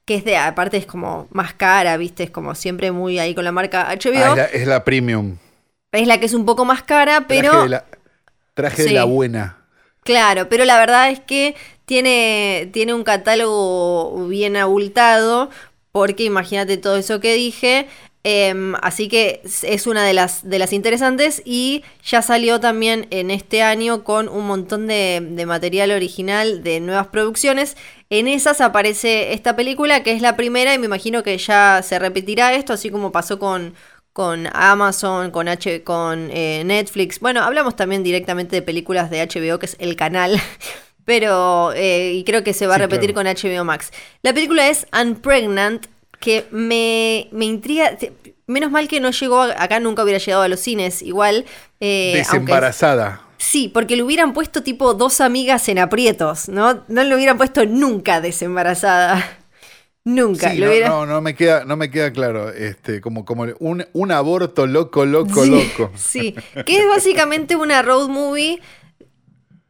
que 0.07 0.15
es 0.15 0.23
de, 0.23 0.37
aparte 0.37 0.77
es 0.77 0.85
como 0.85 1.27
más 1.31 1.53
cara, 1.53 1.97
viste, 1.97 2.23
es 2.23 2.29
como 2.29 2.55
siempre 2.55 2.93
muy 2.93 3.19
ahí 3.19 3.35
con 3.35 3.43
la 3.43 3.51
marca 3.51 3.89
HBO. 3.89 4.13
Ah, 4.15 4.29
es, 4.29 4.37
la, 4.37 4.45
es 4.45 4.67
la 4.67 4.83
premium. 4.85 5.35
es 5.91 6.07
la 6.07 6.17
que 6.17 6.27
es 6.27 6.33
un 6.33 6.45
poco 6.45 6.63
más 6.63 6.81
cara, 6.81 7.25
pero... 7.27 7.51
traje 7.51 7.63
de 7.63 7.69
la, 7.69 7.85
traje 8.53 8.83
de 8.85 8.91
la 8.91 9.03
buena. 9.03 9.57
Claro, 10.03 10.47
pero 10.47 10.63
la 10.63 10.79
verdad 10.79 11.09
es 11.09 11.19
que 11.19 11.55
tiene, 11.83 12.69
tiene 12.71 12.93
un 12.93 13.03
catálogo 13.03 14.29
bien 14.29 14.55
abultado, 14.55 15.49
porque 15.91 16.23
imagínate 16.23 16.77
todo 16.77 16.95
eso 16.95 17.19
que 17.19 17.33
dije. 17.33 17.89
Em, 18.29 18.75
así 18.81 19.07
que 19.07 19.39
es- 19.45 19.63
es 19.63 19.87
una 19.87 20.03
de 20.03 20.13
las, 20.13 20.47
de 20.49 20.59
las 20.59 20.73
interesantes 20.73 21.41
y 21.45 21.83
ya 22.03 22.21
salió 22.21 22.59
también 22.59 23.07
en 23.09 23.31
este 23.31 23.61
año 23.61 24.03
con 24.03 24.27
un 24.27 24.45
montón 24.47 24.85
de, 24.87 25.25
de 25.31 25.45
material 25.45 25.91
original 25.91 26.61
de 26.63 26.79
nuevas 26.81 27.07
producciones. 27.07 27.77
En 28.09 28.27
esas 28.27 28.59
aparece 28.59 29.31
esta 29.33 29.55
película 29.55 30.03
que 30.03 30.11
es 30.11 30.21
la 30.21 30.35
primera 30.35 30.73
y 30.73 30.77
me 30.79 30.85
imagino 30.87 31.23
que 31.23 31.37
ya 31.37 31.81
se 31.83 31.99
repetirá 31.99 32.53
esto, 32.53 32.73
así 32.73 32.89
como 32.89 33.11
pasó 33.13 33.39
con, 33.39 33.75
con 34.13 34.47
Amazon, 34.53 35.31
con, 35.31 35.47
H, 35.47 35.83
con 35.83 36.29
eh, 36.33 36.63
Netflix. 36.65 37.19
Bueno, 37.19 37.43
hablamos 37.43 37.75
también 37.75 38.03
directamente 38.03 38.55
de 38.57 38.61
películas 38.61 39.09
de 39.09 39.21
HBO, 39.21 39.59
que 39.59 39.67
es 39.67 39.75
el 39.79 39.95
canal. 39.95 40.41
Pero, 41.05 41.71
eh, 41.73 42.13
y 42.15 42.23
creo 42.25 42.43
que 42.43 42.53
se 42.53 42.67
va 42.67 42.73
a 42.75 42.77
Sí, 42.77 42.81
repetir 42.83 43.13
claro. 43.13 43.29
con 43.29 43.49
HBO 43.51 43.63
Max. 43.63 43.91
La 44.23 44.33
película 44.33 44.67
es 44.67 44.85
Unpregnant, 44.99 45.87
que 46.19 46.45
me, 46.51 47.27
me 47.31 47.45
intriga. 47.45 47.97
Menos 48.47 48.71
mal 48.71 48.87
que 48.87 48.99
no 48.99 49.11
llegó, 49.11 49.41
a- 49.41 49.61
acá 49.61 49.79
nunca 49.79 50.03
hubiera 50.03 50.19
llegado 50.19 50.43
a 50.43 50.47
los 50.47 50.59
cines, 50.59 51.01
igual. 51.01 51.45
eh, 51.79 52.13
Desembarazada. 52.15 53.21
Sí, 53.37 53.69
porque 53.71 53.95
le 53.95 54.03
hubieran 54.03 54.33
puesto 54.33 54.63
tipo 54.63 54.93
dos 54.93 55.21
amigas 55.21 55.67
en 55.69 55.79
aprietos, 55.79 56.49
¿no? 56.49 56.83
No 56.87 57.03
le 57.03 57.15
hubieran 57.15 57.37
puesto 57.37 57.65
nunca 57.65 58.19
desembarazada. 58.21 59.23
Nunca. 60.03 60.51
Sí, 60.51 60.59
no, 60.61 60.69
hubiera- 60.69 60.87
no, 60.87 61.05
no 61.05 61.19
me 61.21 61.35
queda, 61.35 61.65
no 61.65 61.75
me 61.75 61.91
queda 61.91 62.13
claro. 62.13 62.49
Este, 62.49 63.01
como, 63.01 63.25
como 63.25 63.45
un, 63.59 63.85
un 63.91 64.11
aborto 64.13 64.65
loco, 64.65 65.05
loco, 65.05 65.43
Sí, 65.43 65.49
loco. 65.51 65.91
Sí, 65.97 66.33
que 66.65 66.79
es 66.79 66.87
básicamente 66.87 67.57
una 67.57 67.81
road 67.81 68.07
movie 68.07 68.61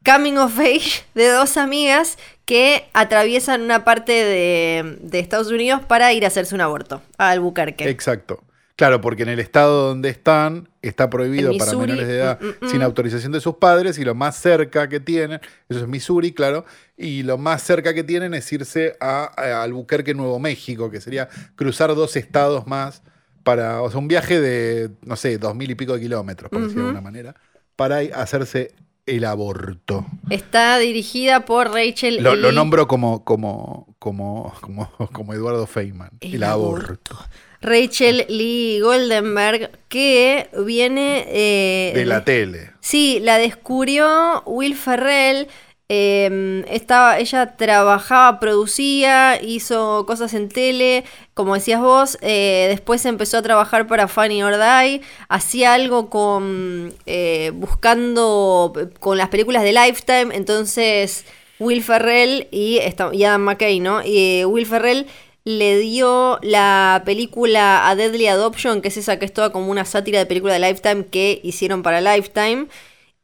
coming 0.07 0.37
of 0.37 0.57
age 0.59 1.03
de 1.15 1.27
dos 1.27 1.57
amigas 1.57 2.17
que 2.45 2.87
atraviesan 2.93 3.61
una 3.61 3.83
parte 3.83 4.13
de, 4.13 4.97
de 5.01 5.19
Estados 5.19 5.51
Unidos 5.51 5.81
para 5.85 6.13
ir 6.13 6.23
a 6.23 6.27
hacerse 6.27 6.55
un 6.55 6.61
aborto 6.61 7.01
a 7.17 7.31
Albuquerque. 7.31 7.89
Exacto. 7.89 8.41
Claro, 8.77 9.01
porque 9.01 9.23
en 9.23 9.29
el 9.29 9.39
estado 9.39 9.87
donde 9.87 10.09
están 10.09 10.69
está 10.83 11.09
prohibido 11.09 11.51
para 11.57 11.73
menores 11.73 12.07
de 12.07 12.15
edad 12.15 12.39
mm, 12.39 12.45
mm, 12.45 12.49
mm. 12.61 12.69
sin 12.69 12.83
autorización 12.83 13.31
de 13.31 13.41
sus 13.41 13.55
padres 13.55 13.97
y 13.97 14.05
lo 14.05 14.13
más 14.13 14.37
cerca 14.37 14.87
que 14.87 14.99
tienen, 14.99 15.41
eso 15.67 15.79
es 15.79 15.87
Missouri, 15.87 16.31
claro, 16.31 16.63
y 16.95 17.23
lo 17.23 17.39
más 17.39 17.63
cerca 17.63 17.95
que 17.95 18.03
tienen 18.03 18.35
es 18.35 18.53
irse 18.53 18.95
a, 19.01 19.31
a 19.35 19.63
Albuquerque, 19.63 20.13
Nuevo 20.13 20.39
México, 20.39 20.91
que 20.91 21.01
sería 21.01 21.27
cruzar 21.55 21.95
dos 21.95 22.15
estados 22.15 22.67
más 22.67 23.01
para, 23.43 23.81
o 23.81 23.89
sea, 23.89 23.99
un 23.99 24.07
viaje 24.07 24.39
de, 24.39 24.91
no 25.01 25.15
sé, 25.15 25.39
dos 25.39 25.55
mil 25.55 25.71
y 25.71 25.75
pico 25.75 25.95
de 25.95 26.01
kilómetros, 26.01 26.51
por 26.51 26.61
decirlo 26.61 26.83
de 26.83 26.89
alguna 26.89 27.01
manera, 27.01 27.35
para 27.75 27.97
hacerse 28.13 28.75
el 29.07 29.25
aborto. 29.25 30.05
Está 30.29 30.77
dirigida 30.77 31.45
por 31.45 31.71
Rachel 31.71 32.21
Lo, 32.21 32.35
lo 32.35 32.51
nombro 32.51 32.87
como, 32.87 33.23
como, 33.23 33.95
como, 33.97 34.53
como, 34.61 34.91
como 35.11 35.33
Eduardo 35.33 35.65
Feynman. 35.65 36.11
El, 36.19 36.35
El 36.35 36.43
aborto. 36.43 37.17
Rachel 37.61 38.25
Lee 38.29 38.79
Goldenberg, 38.81 39.71
que 39.87 40.49
viene 40.65 41.25
eh, 41.27 41.91
De 41.95 42.05
la 42.05 42.23
tele. 42.23 42.71
Sí, 42.81 43.19
la 43.21 43.37
descubrió 43.37 44.43
Will 44.45 44.75
Ferrell. 44.75 45.47
Eh, 45.89 46.65
estaba, 46.69 47.17
ella 47.19 47.55
trabajaba, 47.55 48.39
producía, 48.39 49.41
hizo 49.41 50.05
cosas 50.05 50.33
en 50.33 50.49
tele, 50.49 51.05
como 51.33 51.53
decías 51.55 51.79
vos. 51.81 52.17
eh, 52.21 52.67
después 52.69 53.05
empezó 53.05 53.37
a 53.37 53.41
trabajar 53.41 53.87
para 53.87 54.07
Funny 54.09 54.43
or 54.43 54.55
Die. 54.57 55.01
Hacía 55.29 55.73
algo 55.73 56.09
con. 56.09 56.93
eh, 57.05 57.51
buscando. 57.53 58.73
con 58.99 59.17
las 59.17 59.29
películas 59.29 59.63
de 59.63 59.71
Lifetime. 59.73 60.35
Entonces, 60.35 61.25
Will 61.59 61.81
Ferrell 61.83 62.47
y, 62.51 62.79
y 63.13 63.23
Adam 63.23 63.41
McKay, 63.41 63.79
¿no? 63.79 64.01
Y, 64.03 64.43
Will 64.45 64.65
Ferrell 64.65 65.07
le 65.45 65.77
dio 65.77 66.39
la 66.41 67.01
película 67.05 67.87
A 67.87 67.95
Deadly 67.95 68.27
Adoption, 68.27 68.81
que 68.81 68.89
es 68.89 68.97
esa 68.97 69.17
que 69.17 69.25
es 69.25 69.31
toda 69.33 69.51
como 69.53 69.71
una 69.71 69.85
sátira 69.85 70.19
de 70.19 70.25
película 70.25 70.53
de 70.53 70.59
Lifetime 70.59 71.05
que 71.05 71.39
hicieron 71.43 71.81
para 71.83 72.01
Lifetime. 72.01 72.67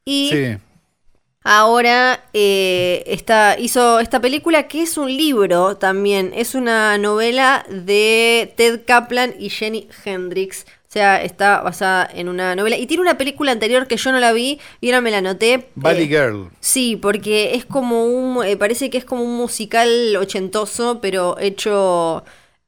Y 0.06 0.30
Sí. 0.32 0.56
Ahora 1.44 2.24
eh, 2.32 3.04
está, 3.06 3.56
hizo 3.58 4.00
esta 4.00 4.20
película 4.20 4.66
que 4.66 4.82
es 4.82 4.96
un 4.98 5.14
libro 5.14 5.76
también. 5.76 6.32
Es 6.34 6.54
una 6.54 6.98
novela 6.98 7.64
de 7.70 8.52
Ted 8.56 8.80
Kaplan 8.86 9.34
y 9.38 9.50
Jenny 9.50 9.88
Hendrix. 10.04 10.66
O 10.88 10.92
sea, 10.94 11.22
está 11.22 11.60
basada 11.60 12.08
en 12.14 12.28
una 12.28 12.54
novela. 12.54 12.76
Y 12.76 12.86
tiene 12.86 13.02
una 13.02 13.18
película 13.18 13.50
anterior 13.52 13.86
que 13.88 13.96
yo 13.96 14.12
no 14.12 14.20
la 14.20 14.32
vi 14.32 14.60
y 14.80 14.88
ahora 14.88 15.00
me 15.00 15.10
la 15.10 15.20
noté. 15.20 15.68
Valley 15.74 16.04
Eh, 16.04 16.06
Girl. 16.08 16.50
Sí, 16.60 16.96
porque 16.96 17.54
es 17.56 17.64
como 17.64 18.04
un. 18.06 18.44
eh, 18.44 18.56
parece 18.56 18.90
que 18.90 18.98
es 18.98 19.04
como 19.04 19.24
un 19.24 19.36
musical 19.36 20.14
ochentoso, 20.16 21.00
pero 21.00 21.36
hecho 21.40 22.24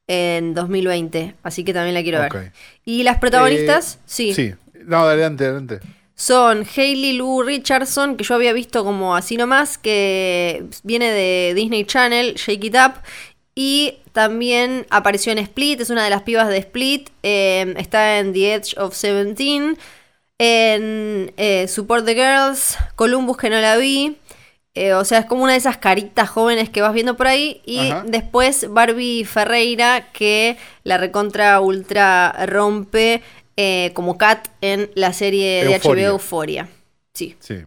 en 0.09 0.55
2020. 0.55 1.35
Así 1.45 1.63
que 1.65 1.73
también 1.73 1.95
la 1.95 2.03
quiero 2.03 2.19
ver. 2.21 2.53
Y 2.85 3.05
las 3.05 3.19
protagonistas, 3.19 3.95
Eh, 3.95 3.99
sí, 4.07 4.35
Sí. 4.35 4.55
No, 4.85 4.99
adelante, 4.99 5.45
adelante. 5.45 5.79
Son 6.17 6.67
Hailey 6.77 7.13
Lou 7.13 7.43
Richardson, 7.43 8.17
que 8.17 8.25
yo 8.25 8.35
había 8.35 8.55
visto 8.55 8.83
como 8.85 9.15
así 9.15 9.37
nomás, 9.37 9.77
que 9.77 10.65
viene 10.83 11.11
de 11.11 11.53
Disney 11.55 11.85
Channel, 11.85 12.35
Shake 12.35 12.65
It 12.65 12.75
Up. 12.75 12.95
Y 13.55 13.99
también 14.13 14.87
apareció 14.91 15.33
en 15.33 15.39
Split, 15.39 15.81
es 15.81 15.91
una 15.91 16.05
de 16.05 16.11
las 16.11 16.23
pibas 16.23 16.49
de 16.49 16.59
Split. 16.59 17.11
eh, 17.23 17.75
está 17.79 18.19
en 18.19 18.33
The 18.33 18.55
Edge 18.55 18.79
of 18.79 18.95
Seventeen. 18.95 19.79
En 20.39 21.33
eh, 21.37 21.67
Support 21.69 22.05
the 22.05 22.15
Girls, 22.15 22.77
Columbus, 22.95 23.37
que 23.39 23.49
no 23.51 23.59
la 23.61 23.77
vi. 23.77 24.17
Eh, 24.75 24.93
o 24.93 25.07
sea, 25.07 25.21
es 25.21 25.25
como 25.25 25.43
una 25.43 25.53
de 25.53 25.59
esas 25.59 25.79
caritas 25.79 26.29
jóvenes 26.29 26.69
que 26.69 26.83
vas 26.83 26.93
viendo 26.93 27.17
por 27.17 27.27
ahí. 27.27 27.63
Y 27.65 27.91
Ajá. 27.91 28.05
después 28.07 28.67
Barbie 28.71 29.25
Ferreira, 29.25 30.13
que 30.13 30.59
la 30.85 30.99
recontra 30.99 31.59
ultra 31.61 32.45
rompe 32.47 33.23
eh, 33.57 33.93
como 33.95 34.19
Kat 34.19 34.49
en 34.61 34.91
la 34.95 35.13
serie 35.13 35.65
de. 35.65 35.75
HBO 35.79 36.13
Euphoria. 36.13 36.69
Sí. 37.15 37.37
Sí. 37.41 37.65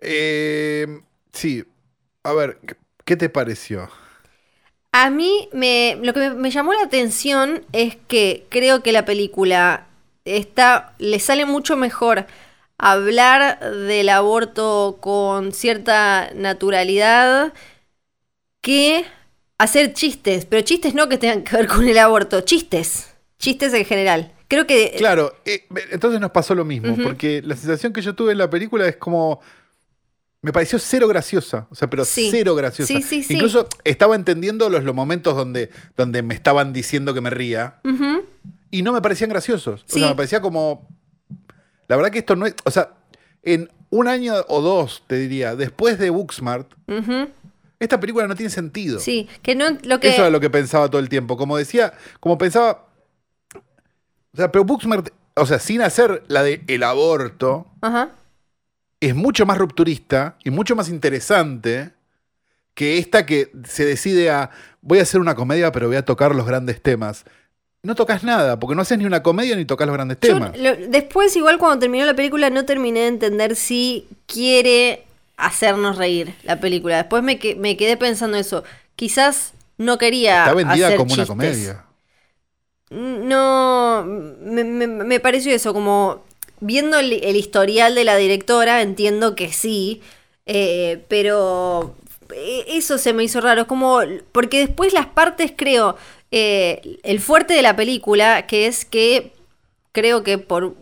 Eh, 0.00 0.86
sí. 1.32 1.64
A 2.24 2.32
ver, 2.32 2.58
¿qué- 2.66 2.76
¿qué 3.04 3.16
te 3.16 3.28
pareció? 3.28 3.88
A 4.92 5.10
mí 5.10 5.48
me, 5.52 5.96
lo 6.02 6.12
que 6.12 6.20
me, 6.20 6.30
me 6.30 6.50
llamó 6.50 6.72
la 6.74 6.82
atención 6.82 7.64
es 7.72 7.96
que 8.08 8.44
creo 8.50 8.82
que 8.82 8.92
la 8.92 9.04
película 9.04 9.86
está, 10.24 10.94
le 10.98 11.18
sale 11.18 11.46
mucho 11.46 11.76
mejor 11.76 12.26
hablar 12.78 13.58
del 13.70 14.08
aborto 14.10 14.98
con 15.00 15.52
cierta 15.52 16.30
naturalidad 16.34 17.52
que 18.60 19.04
hacer 19.58 19.92
chistes, 19.94 20.44
pero 20.44 20.62
chistes 20.62 20.94
no 20.94 21.08
que 21.08 21.18
tengan 21.18 21.42
que 21.44 21.56
ver 21.56 21.66
con 21.66 21.86
el 21.88 21.98
aborto, 21.98 22.40
chistes, 22.42 23.14
chistes 23.38 23.72
en 23.74 23.84
general. 23.84 24.32
Creo 24.52 24.66
que 24.66 24.92
Claro, 24.98 25.34
eh, 25.46 25.64
entonces 25.92 26.20
nos 26.20 26.30
pasó 26.30 26.54
lo 26.54 26.66
mismo, 26.66 26.94
porque 27.02 27.40
la 27.42 27.56
sensación 27.56 27.90
que 27.94 28.02
yo 28.02 28.14
tuve 28.14 28.32
en 28.32 28.38
la 28.38 28.50
película 28.50 28.86
es 28.86 28.96
como... 28.96 29.40
Me 30.42 30.52
pareció 30.52 30.78
cero 30.78 31.08
graciosa, 31.08 31.68
o 31.70 31.74
sea, 31.74 31.88
pero 31.88 32.04
Sí. 32.04 32.28
cero 32.30 32.54
graciosa. 32.54 32.92
Sí, 32.92 33.00
sí, 33.02 33.22
sí. 33.22 33.32
Incluso 33.34 33.66
estaba 33.84 34.14
entendiendo 34.14 34.68
los, 34.68 34.84
los 34.84 34.94
momentos 34.94 35.34
donde, 35.36 35.70
donde 35.96 36.22
me 36.22 36.34
estaban 36.34 36.74
diciendo 36.74 37.14
que 37.14 37.22
me 37.22 37.30
ría 37.30 37.80
y 38.70 38.82
no 38.82 38.92
me 38.92 39.00
parecían 39.00 39.30
graciosos. 39.30 39.84
O 39.88 39.98
sea, 39.98 40.08
me 40.10 40.14
parecía 40.16 40.42
como... 40.42 40.86
La 41.88 41.96
verdad 41.96 42.10
que 42.10 42.18
esto 42.18 42.36
no 42.36 42.44
es... 42.44 42.54
O 42.64 42.70
sea, 42.70 42.90
en 43.42 43.70
un 43.88 44.06
año 44.06 44.34
o 44.48 44.60
dos, 44.60 45.02
te 45.06 45.16
diría, 45.16 45.56
después 45.56 45.98
de 45.98 46.10
Booksmart, 46.10 46.70
esta 47.78 47.98
película 48.00 48.26
no 48.26 48.34
tiene 48.34 48.50
sentido. 48.50 49.00
sí, 49.00 49.28
que 49.42 49.54
no 49.54 49.64
lo 49.82 49.98
que 49.98 50.08
Eso 50.10 50.20
era 50.20 50.30
lo 50.30 50.40
que 50.40 50.50
pensaba 50.50 50.88
todo 50.90 51.00
el 51.00 51.08
tiempo. 51.08 51.38
Como 51.38 51.56
decía, 51.56 51.94
como 52.20 52.36
pensaba. 52.36 52.88
O 54.34 54.36
sea, 54.36 54.50
pero 54.50 54.64
Booksmart, 54.64 55.10
o 55.36 55.46
sea, 55.46 55.58
sin 55.58 55.82
hacer 55.82 56.22
la 56.28 56.42
de 56.42 56.62
el 56.66 56.82
aborto, 56.82 57.66
Ajá. 57.80 58.10
es 59.00 59.14
mucho 59.14 59.44
más 59.46 59.58
rupturista 59.58 60.36
y 60.44 60.50
mucho 60.50 60.74
más 60.76 60.88
interesante 60.88 61.90
que 62.74 62.98
esta 62.98 63.26
que 63.26 63.50
se 63.68 63.84
decide 63.84 64.30
a 64.30 64.50
voy 64.80 64.98
a 64.98 65.02
hacer 65.02 65.20
una 65.20 65.34
comedia, 65.34 65.70
pero 65.72 65.88
voy 65.88 65.96
a 65.96 66.04
tocar 66.04 66.34
los 66.34 66.46
grandes 66.46 66.80
temas. 66.82 67.24
No 67.82 67.94
tocas 67.94 68.22
nada, 68.22 68.58
porque 68.60 68.74
no 68.76 68.82
haces 68.82 68.96
ni 68.98 69.04
una 69.06 69.22
comedia 69.22 69.56
ni 69.56 69.64
tocas 69.64 69.86
los 69.86 69.94
grandes 69.94 70.18
Yo, 70.22 70.34
temas. 70.34 70.58
lo- 70.58 70.76
después, 70.76 71.34
igual 71.36 71.58
cuando 71.58 71.80
terminó 71.80 72.06
la 72.06 72.14
película, 72.14 72.48
no 72.48 72.64
terminé 72.64 73.00
de 73.00 73.06
entender 73.08 73.56
si 73.56 74.08
quiere 74.26 75.04
hacernos 75.36 75.98
reír 75.98 76.34
la 76.44 76.60
película. 76.60 76.96
Después 76.98 77.22
me, 77.24 77.38
que- 77.38 77.56
me 77.56 77.76
quedé 77.76 77.96
pensando 77.96 78.36
eso. 78.38 78.62
Quizás 78.96 79.52
no 79.78 79.98
quería. 79.98 80.44
Está 80.44 80.54
vendida 80.54 80.86
hacer 80.86 80.96
como 80.98 81.12
una 81.12 81.24
chistes. 81.24 81.28
comedia. 81.28 81.84
No, 82.92 84.04
me, 84.06 84.64
me- 84.64 84.86
me 84.86 85.20
pareció 85.20 85.54
eso, 85.54 85.72
como 85.72 86.24
viendo 86.60 86.98
el, 86.98 87.12
historial 87.36 87.94
de 87.94 88.04
la 88.04 88.16
directora, 88.16 88.82
entiendo 88.82 89.34
que 89.34 89.52
sí, 89.52 90.02
eh, 90.46 91.02
pero 91.08 91.94
eh, 92.34 92.64
eso 92.68 92.98
se 92.98 93.12
me 93.14 93.24
hizo 93.24 93.40
raro, 93.40 93.66
como, 93.66 94.00
porque 94.32 94.58
después 94.66 94.92
las 94.92 95.06
partes 95.06 95.52
creo, 95.56 95.96
eh, 96.30 96.98
el 97.02 97.20
fuerte 97.20 97.54
de 97.54 97.62
la 97.62 97.76
película, 97.76 98.46
que 98.46 98.66
es 98.66 98.84
que 98.84 99.32
creo 99.92 100.22
que 100.22 100.38
por 100.38 100.74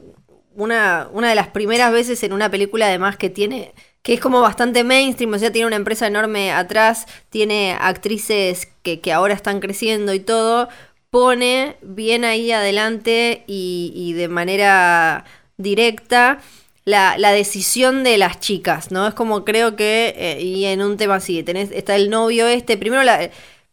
una, 0.54 1.08
una 1.12 1.28
de 1.28 1.34
las 1.34 1.48
primeras 1.48 1.92
veces 1.92 2.22
en 2.22 2.32
una 2.32 2.50
película 2.50 2.86
además 2.86 3.16
que 3.16 3.30
tiene, 3.30 3.72
que 4.02 4.14
es 4.14 4.20
como 4.20 4.40
bastante 4.40 4.84
mainstream, 4.84 5.32
o 5.34 5.38
sea, 5.38 5.52
tiene 5.52 5.66
una 5.66 5.76
empresa 5.76 6.06
enorme 6.06 6.52
atrás, 6.52 7.06
tiene 7.30 7.76
actrices 7.78 8.68
que, 8.82 9.00
que 9.00 9.12
ahora 9.12 9.34
están 9.34 9.60
creciendo 9.60 10.14
y 10.14 10.20
todo, 10.20 10.68
pone 11.10 11.76
bien 11.82 12.24
ahí 12.24 12.52
adelante 12.52 13.44
y, 13.46 14.12
de 14.14 14.28
manera 14.28 15.24
directa 15.56 16.40
la, 16.84 17.18
la 17.18 17.32
decisión 17.32 18.04
de 18.04 18.18
las 18.18 18.40
chicas, 18.40 18.90
¿no? 18.90 19.06
Es 19.06 19.14
como 19.14 19.44
creo 19.44 19.76
que, 19.76 20.14
eh, 20.16 20.40
y 20.40 20.64
en 20.64 20.82
un 20.82 20.96
tema 20.96 21.16
así, 21.16 21.42
tenés, 21.42 21.70
está 21.72 21.96
el 21.96 22.10
novio 22.10 22.46
este, 22.46 22.76
primero 22.76 23.02
la, 23.02 23.30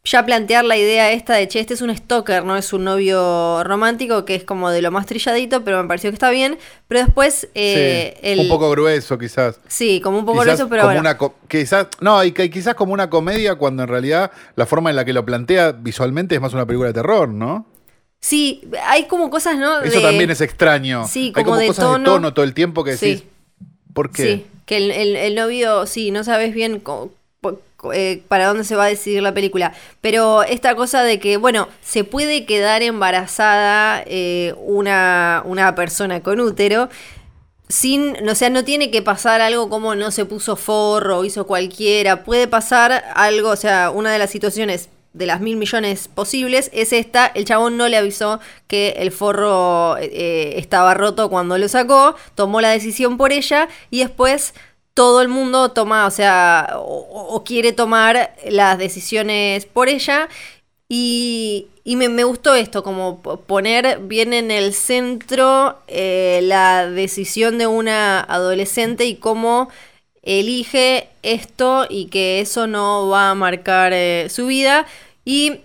ya 0.09 0.25
plantear 0.25 0.63
la 0.63 0.77
idea 0.77 1.11
esta 1.11 1.33
de, 1.33 1.47
che, 1.47 1.59
este 1.59 1.73
es 1.73 1.81
un 1.81 1.95
stalker, 1.95 2.45
no 2.45 2.55
es 2.55 2.71
un 2.71 2.83
novio 2.85 3.63
romántico, 3.63 4.23
que 4.25 4.35
es 4.35 4.43
como 4.43 4.69
de 4.69 4.81
lo 4.81 4.89
más 4.91 5.05
trilladito, 5.05 5.63
pero 5.63 5.81
me 5.81 5.87
pareció 5.87 6.09
que 6.09 6.13
está 6.15 6.29
bien, 6.29 6.57
pero 6.87 7.01
después 7.03 7.49
eh, 7.55 8.13
Sí, 8.15 8.19
el... 8.27 8.39
Un 8.39 8.47
poco 8.49 8.69
grueso, 8.69 9.17
quizás. 9.17 9.59
Sí, 9.67 9.99
como 10.01 10.19
un 10.19 10.25
poco 10.25 10.39
Quizás 10.41 10.55
grueso, 10.59 10.69
pero 10.69 10.83
como 10.83 10.93
bueno. 10.93 11.01
una 11.01 11.17
quizás 11.47 11.87
no 11.99 12.23
y 12.23 12.31
que 12.31 12.49
quizás 12.49 12.75
como 12.75 12.93
una 12.93 13.09
comedia 13.09 13.55
cuando 13.55 13.83
en 13.83 13.89
realidad 13.89 14.31
la 14.55 14.65
forma 14.65 14.89
en 14.89 14.95
la 14.95 15.03
que 15.05 15.13
lo 15.13 15.25
plantea 15.25 15.73
visualmente 15.73 16.35
es 16.35 16.41
más 16.41 16.53
una 16.53 16.65
película 16.65 16.87
de 16.87 16.93
terror 16.93 17.27
no 17.29 17.65
Sí, 18.19 18.63
hay 18.85 19.05
como 19.07 19.29
cosas, 19.29 19.57
¿no? 19.57 19.81
eso 19.81 19.97
de- 19.99 20.05
también 20.05 20.29
es 20.31 20.41
extraño 20.41 21.07
Sí, 21.07 21.25
hay 21.35 21.43
como 21.43 21.45
como 21.47 21.57
de 21.57 21.67
cosas 21.67 21.85
de 21.85 21.91
tono. 21.91 22.03
tono 22.13 22.33
todo 22.33 22.45
el 22.45 22.53
tiempo 22.53 22.83
que 22.83 22.91
decís 22.91 23.19
Sí. 23.19 23.27
¿por 23.93 24.11
qué? 24.11 24.23
Sí, 24.23 24.45
que 24.65 24.77
el, 24.77 24.91
el- 24.91 25.15
el 25.15 25.35
novio, 25.35 25.85
sí, 25.85 26.11
no 26.11 26.23
sabes 26.23 26.53
bien 26.53 26.79
co- 26.79 27.11
eh, 27.93 28.23
para 28.27 28.47
dónde 28.47 28.63
se 28.63 28.75
va 28.75 28.85
a 28.85 28.89
decidir 28.89 29.21
la 29.21 29.33
película. 29.33 29.73
Pero 30.01 30.43
esta 30.43 30.75
cosa 30.75 31.03
de 31.03 31.19
que, 31.19 31.37
bueno, 31.37 31.67
se 31.81 32.03
puede 32.03 32.45
quedar 32.45 32.81
embarazada 32.81 34.03
eh, 34.05 34.53
una, 34.57 35.43
una 35.45 35.75
persona 35.75 36.21
con 36.21 36.39
útero. 36.39 36.89
Sin, 37.69 38.27
o 38.27 38.35
sea, 38.35 38.49
no 38.49 38.63
tiene 38.63 38.91
que 38.91 39.01
pasar 39.01 39.41
algo 39.41 39.69
como 39.69 39.93
no 39.95 40.11
se 40.11 40.23
puso 40.25 40.55
forro 40.55 41.19
o 41.19 41.25
hizo 41.25 41.45
cualquiera. 41.45 42.23
Puede 42.23 42.47
pasar 42.47 43.03
algo, 43.13 43.49
o 43.49 43.55
sea, 43.57 43.91
una 43.91 44.11
de 44.11 44.19
las 44.19 44.29
situaciones 44.29 44.89
de 45.17 45.25
las 45.25 45.41
mil 45.41 45.57
millones 45.57 46.07
posibles 46.07 46.69
es 46.73 46.93
esta. 46.93 47.27
El 47.27 47.45
chabón 47.45 47.75
no 47.75 47.87
le 47.87 47.97
avisó 47.97 48.39
que 48.67 48.95
el 48.97 49.11
forro 49.11 49.97
eh, 49.97 50.53
estaba 50.57 50.93
roto 50.93 51.29
cuando 51.29 51.57
lo 51.57 51.67
sacó. 51.67 52.15
Tomó 52.35 52.61
la 52.61 52.69
decisión 52.69 53.17
por 53.17 53.31
ella 53.31 53.67
y 53.89 53.99
después 53.99 54.53
todo 54.97 55.21
el 55.21 55.27
mundo 55.27 55.69
toma, 55.73 56.07
o 56.07 56.11
sea, 56.11 56.73
o, 56.75 57.43
quiere 57.45 57.71
tomar 57.71 58.33
las 58.49 58.79
decisiones 58.79 59.67
por 59.67 59.89
ella. 59.89 60.27
Y, 60.89 61.67
y 61.83 61.97
me, 61.97 62.23
gustó 62.23 62.55
esto, 62.55 62.81
como 62.81 63.21
po- 63.21 63.37
poner 63.41 63.99
bien 63.99 64.33
en 64.33 64.49
el 64.49 64.73
centro 64.73 65.77
eh, 65.87 66.39
la 66.43 66.89
decisión 66.89 67.59
de 67.59 67.67
una 67.67 68.21
adolescente 68.21 69.05
y 69.05 69.15
cómo 69.17 69.69
elige 70.23 71.09
esto 71.21 71.85
y 71.87 72.07
que 72.07 72.41
eso 72.41 72.65
no 72.65 73.07
va 73.07 73.29
a 73.29 73.35
marcar 73.35 73.93
eh, 73.93 74.27
su 74.31 74.47
vida. 74.47 74.87
Y 75.25 75.61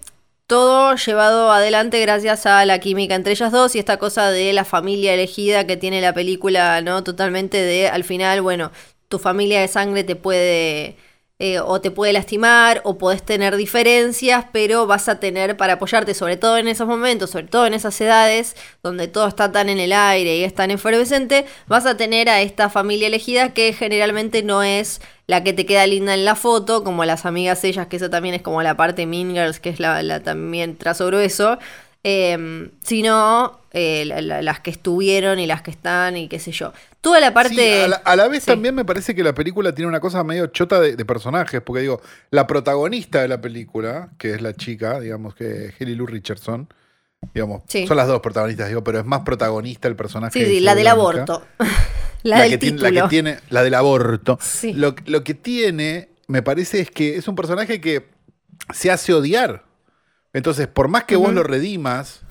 todo 0.46 0.94
llevado 0.96 1.50
adelante 1.52 1.98
gracias 2.00 2.44
a 2.44 2.66
la 2.66 2.78
química 2.80 3.14
entre 3.14 3.32
ellas 3.32 3.50
dos 3.52 3.74
y 3.74 3.78
esta 3.78 3.96
cosa 3.96 4.30
de 4.30 4.52
la 4.52 4.66
familia 4.66 5.14
elegida 5.14 5.66
que 5.66 5.78
tiene 5.78 6.02
la 6.02 6.12
película, 6.12 6.82
¿no? 6.82 7.02
Totalmente 7.02 7.56
de, 7.56 7.88
al 7.88 8.04
final, 8.04 8.42
bueno, 8.42 8.70
tu 9.12 9.18
familia 9.18 9.60
de 9.60 9.68
sangre 9.68 10.04
te 10.04 10.16
puede 10.16 10.96
eh, 11.38 11.60
o 11.60 11.80
te 11.82 11.90
puede 11.90 12.14
lastimar 12.14 12.80
o 12.84 12.96
podés 12.96 13.22
tener 13.22 13.56
diferencias, 13.56 14.46
pero 14.52 14.86
vas 14.86 15.08
a 15.10 15.20
tener 15.20 15.56
para 15.56 15.74
apoyarte, 15.74 16.14
sobre 16.14 16.38
todo 16.38 16.56
en 16.56 16.66
esos 16.66 16.86
momentos, 16.86 17.30
sobre 17.30 17.48
todo 17.48 17.66
en 17.66 17.74
esas 17.74 18.00
edades 18.00 18.56
donde 18.82 19.08
todo 19.08 19.26
está 19.26 19.52
tan 19.52 19.68
en 19.68 19.80
el 19.80 19.92
aire 19.92 20.38
y 20.38 20.44
es 20.44 20.54
tan 20.54 20.70
efervescente, 20.70 21.44
vas 21.66 21.84
a 21.84 21.96
tener 21.96 22.30
a 22.30 22.40
esta 22.40 22.70
familia 22.70 23.08
elegida 23.08 23.52
que 23.52 23.74
generalmente 23.74 24.42
no 24.42 24.62
es 24.62 25.02
la 25.26 25.42
que 25.44 25.52
te 25.52 25.66
queda 25.66 25.86
linda 25.86 26.14
en 26.14 26.24
la 26.24 26.36
foto, 26.36 26.84
como 26.84 27.04
las 27.04 27.26
amigas 27.26 27.64
ellas, 27.64 27.88
que 27.88 27.96
eso 27.96 28.08
también 28.08 28.34
es 28.34 28.42
como 28.42 28.62
la 28.62 28.76
parte 28.78 29.04
Mean 29.06 29.34
que 29.60 29.68
es 29.68 29.78
la, 29.78 30.02
la 30.02 30.20
también 30.22 30.78
trazo 30.78 31.06
grueso. 31.08 31.58
Em, 32.04 32.70
sino 32.82 33.60
eh, 33.72 34.04
la- 34.06 34.20
la- 34.20 34.42
las 34.42 34.60
que 34.60 34.70
estuvieron 34.70 35.38
y 35.38 35.46
las 35.46 35.62
que 35.62 35.70
están 35.70 36.16
y 36.16 36.28
qué 36.28 36.38
sé 36.38 36.52
yo. 36.52 36.72
Toda 37.00 37.20
la 37.20 37.32
parte... 37.32 37.54
Sí, 37.54 37.80
a, 37.84 37.88
la, 37.88 37.96
a 37.96 38.16
la 38.16 38.28
vez 38.28 38.42
Sí. 38.44 38.50
también 38.50 38.74
me 38.74 38.84
parece 38.84 39.14
que 39.14 39.22
la 39.24 39.34
película 39.34 39.72
tiene 39.74 39.88
una 39.88 40.00
cosa 40.00 40.22
medio 40.24 40.46
chota 40.48 40.78
de, 40.80 40.94
de 40.96 41.04
personajes, 41.04 41.60
porque 41.62 41.80
digo, 41.82 42.00
la 42.30 42.46
protagonista 42.46 43.22
de 43.22 43.28
la 43.28 43.40
película, 43.40 44.10
que 44.18 44.32
es 44.34 44.42
la 44.42 44.52
chica, 44.54 45.00
digamos 45.00 45.34
que 45.34 45.66
es 45.66 45.74
Haley 45.80 45.94
Lou 45.94 46.06
Richardson, 46.06 46.68
digamos, 47.34 47.62
Sí. 47.68 47.86
son 47.86 47.96
las 47.96 48.08
dos 48.08 48.20
protagonistas, 48.20 48.68
digo, 48.68 48.82
pero 48.84 48.98
es 48.98 49.04
más 49.06 49.20
protagonista 49.22 49.88
el 49.88 49.96
personaje. 49.96 50.38
Sí, 50.38 50.44
de 50.56 50.60
la 50.60 50.74
del 50.74 50.88
aborto. 50.88 51.42
la, 52.24 52.42
del 52.42 52.50
que 52.50 52.58
tiene, 52.58 52.90
la 52.90 53.02
que 53.02 53.08
tiene, 53.08 53.38
la 53.48 53.62
del 53.62 53.74
aborto. 53.74 54.38
Lo 54.74 55.24
que 55.24 55.34
tiene, 55.34 56.08
me 56.28 56.42
parece, 56.42 56.80
es 56.80 56.90
que 56.90 57.16
es 57.16 57.26
un 57.26 57.36
personaje 57.36 57.80
que 57.80 58.06
se 58.72 58.90
hace 58.90 59.14
odiar. 59.14 59.64
Entonces, 60.32 60.66
por 60.66 60.88
más 60.88 61.04
que 61.04 61.16
vos 61.16 61.32
lo 61.34 61.42
redimas, 61.42 62.22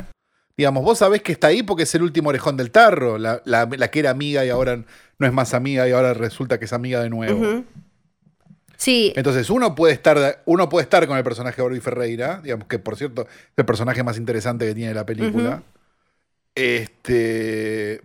digamos, 0.57 0.83
vos 0.83 0.97
sabés 0.97 1.21
que 1.21 1.31
está 1.31 1.47
ahí 1.47 1.63
porque 1.63 1.83
es 1.83 1.95
el 1.95 2.03
último 2.03 2.29
orejón 2.29 2.57
del 2.57 2.71
tarro, 2.71 3.17
la, 3.17 3.41
la- 3.45 3.65
la 3.65 3.87
que 3.91 3.99
era 3.99 4.09
amiga 4.11 4.43
y 4.45 4.49
ahora 4.49 4.83
no 5.19 5.27
es 5.27 5.33
más 5.33 5.53
amiga 5.53 5.87
y 5.87 5.91
ahora 5.91 6.13
resulta 6.13 6.57
que 6.59 6.65
es 6.65 6.73
amiga 6.73 7.01
de 7.01 7.09
nuevo. 7.09 7.63
Sí, 8.77 9.13
Entonces, 9.15 9.51
uno 9.51 9.75
puede 9.75 9.93
estar, 9.93 10.41
uno 10.45 10.67
puede 10.67 10.83
estar 10.83 11.05
con 11.07 11.15
el 11.17 11.23
personaje 11.23 11.57
de 11.57 11.61
Barbie 11.61 11.79
Ferreira, 11.81 12.41
digamos 12.43 12.67
que 12.67 12.79
por 12.79 12.95
cierto, 12.95 13.21
es 13.23 13.27
el 13.57 13.65
personaje 13.65 14.01
más 14.03 14.17
interesante 14.17 14.65
que 14.65 14.73
tiene 14.73 14.93
la 14.95 15.05
película. 15.05 15.61
Este. 16.55 18.01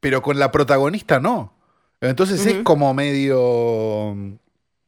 Pero 0.00 0.22
con 0.22 0.38
la 0.38 0.50
protagonista 0.52 1.20
no. 1.20 1.52
Entonces 2.00 2.44
es 2.46 2.62
como 2.64 2.92
medio 2.94 4.14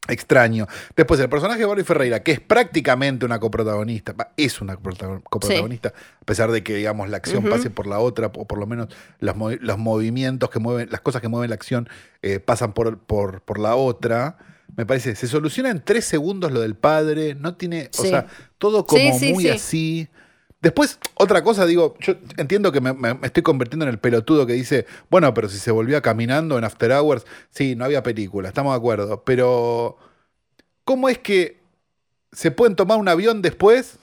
extraño. 0.09 0.67
Después, 0.97 1.21
el 1.21 1.29
personaje 1.29 1.61
de 1.61 1.67
Barbie 1.67 1.85
Ferreira, 1.85 2.23
que 2.23 2.33
es 2.33 2.41
prácticamente 2.41 3.25
una 3.27 3.39
coprotagonista, 3.39 4.15
es 4.37 4.61
una 4.61 4.75
coprotagon- 4.77 5.23
coprotagonista, 5.23 5.91
a 6.21 6.25
pesar 6.25 6.51
de 6.51 6.63
que, 6.63 6.75
digamos, 6.75 7.09
la 7.09 7.19
acción 7.19 7.45
pase 7.45 7.71
por 7.71 7.87
la 7.87 8.01
otra, 8.01 8.27
o 8.35 8.47
por 8.47 8.59
lo 8.59 8.67
menos 8.67 8.89
los, 9.21 9.37
los 9.61 9.79
movimientos 9.79 10.51
que 10.51 10.59
mueven, 10.59 10.89
las 10.91 11.01
cosas 11.01 11.21
que 11.23 11.29
mueven 11.29 11.51
la 11.51 11.55
acción 11.55 11.89
eh, 12.23 12.41
pasan 12.41 12.73
por, 12.73 12.99
por, 12.99 13.43
por 13.43 13.59
la 13.59 13.77
otra. 13.77 14.39
Me 14.77 14.87
parece, 14.87 15.17
se 15.17 15.27
soluciona 15.27 15.71
en 15.71 15.83
tres 15.85 16.05
segundos 16.05 16.53
lo 16.53 16.61
del 16.61 16.77
padre, 16.77 17.35
no 17.35 17.57
tiene, 17.57 17.91
o 17.99 18.03
sea, 18.03 18.27
todo 18.59 18.87
como 18.87 19.13
Sí, 19.13 19.19
sí, 19.27 19.33
muy 19.33 19.45
sí. 19.45 19.51
así. 19.51 20.09
Después, 20.61 20.99
otra 21.15 21.43
cosa, 21.43 21.65
digo, 21.65 21.95
yo 22.01 22.15
entiendo 22.37 22.71
que 22.71 22.83
me, 22.83 22.95
estoy 23.23 23.43
convirtiendo 23.43 23.87
en 23.87 23.91
el 23.91 23.99
pelotudo 23.99 24.47
que 24.47 24.53
dice, 24.53 24.87
bueno, 25.09 25.33
pero 25.33 25.49
si 25.49 25.59
se 25.59 25.71
volvía 25.71 26.03
caminando 26.03 26.59
en 26.59 26.65
After 26.65 26.93
Hours, 26.93 27.25
sí, 27.49 27.75
no 27.77 27.87
había 27.87 28.03
película, 28.03 28.49
estamos 28.49 28.73
de 28.75 28.77
acuerdo, 28.77 29.25
pero 29.25 29.97
¿cómo 30.85 31.09
es 31.09 31.19
que 31.19 31.61
se 32.33 32.51
pueden 32.51 32.77
tomar 32.77 32.99
un 32.99 33.09
avión 33.09 33.41
después 33.43 33.99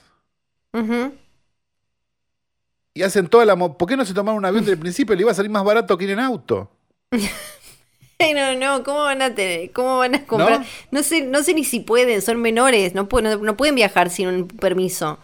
y 2.94 3.02
hacen 3.02 3.28
toda 3.28 3.44
la... 3.44 3.56
¿Por 3.56 3.88
qué 3.88 3.96
no 3.96 4.04
se 4.04 4.14
tomaron 4.14 4.38
un 4.38 4.44
avión 4.44 4.62
desde 4.64 4.74
el 4.74 4.78
principio? 4.86 5.14
Le 5.14 5.22
iba 5.22 5.30
a 5.30 5.34
salir 5.34 5.50
más 5.50 5.64
barato 5.64 5.96
que 5.96 6.04
ir 6.04 6.10
en 6.10 6.20
auto. 6.20 6.70
No, 8.20 8.54
no, 8.56 8.82
¿cómo 8.82 9.02
van 9.04 9.22
a 9.22 9.34
tener? 9.34 9.70
¿Cómo 9.72 9.98
van 9.98 10.16
a 10.16 10.26
comprar? 10.26 10.60
¿No? 10.60 10.66
¿No? 10.90 11.02
sé, 11.04 11.22
no 11.22 11.42
sé 11.44 11.54
ni 11.54 11.62
si 11.62 11.80
pueden, 11.80 12.20
son 12.20 12.40
menores, 12.42 12.94
no, 12.94 13.08
pu- 13.08 13.22
no, 13.22 13.36
no 13.36 13.56
pueden 13.56 13.76
viajar 13.76 14.10
sin 14.10 14.26
un 14.28 14.48
permiso. 14.48 15.18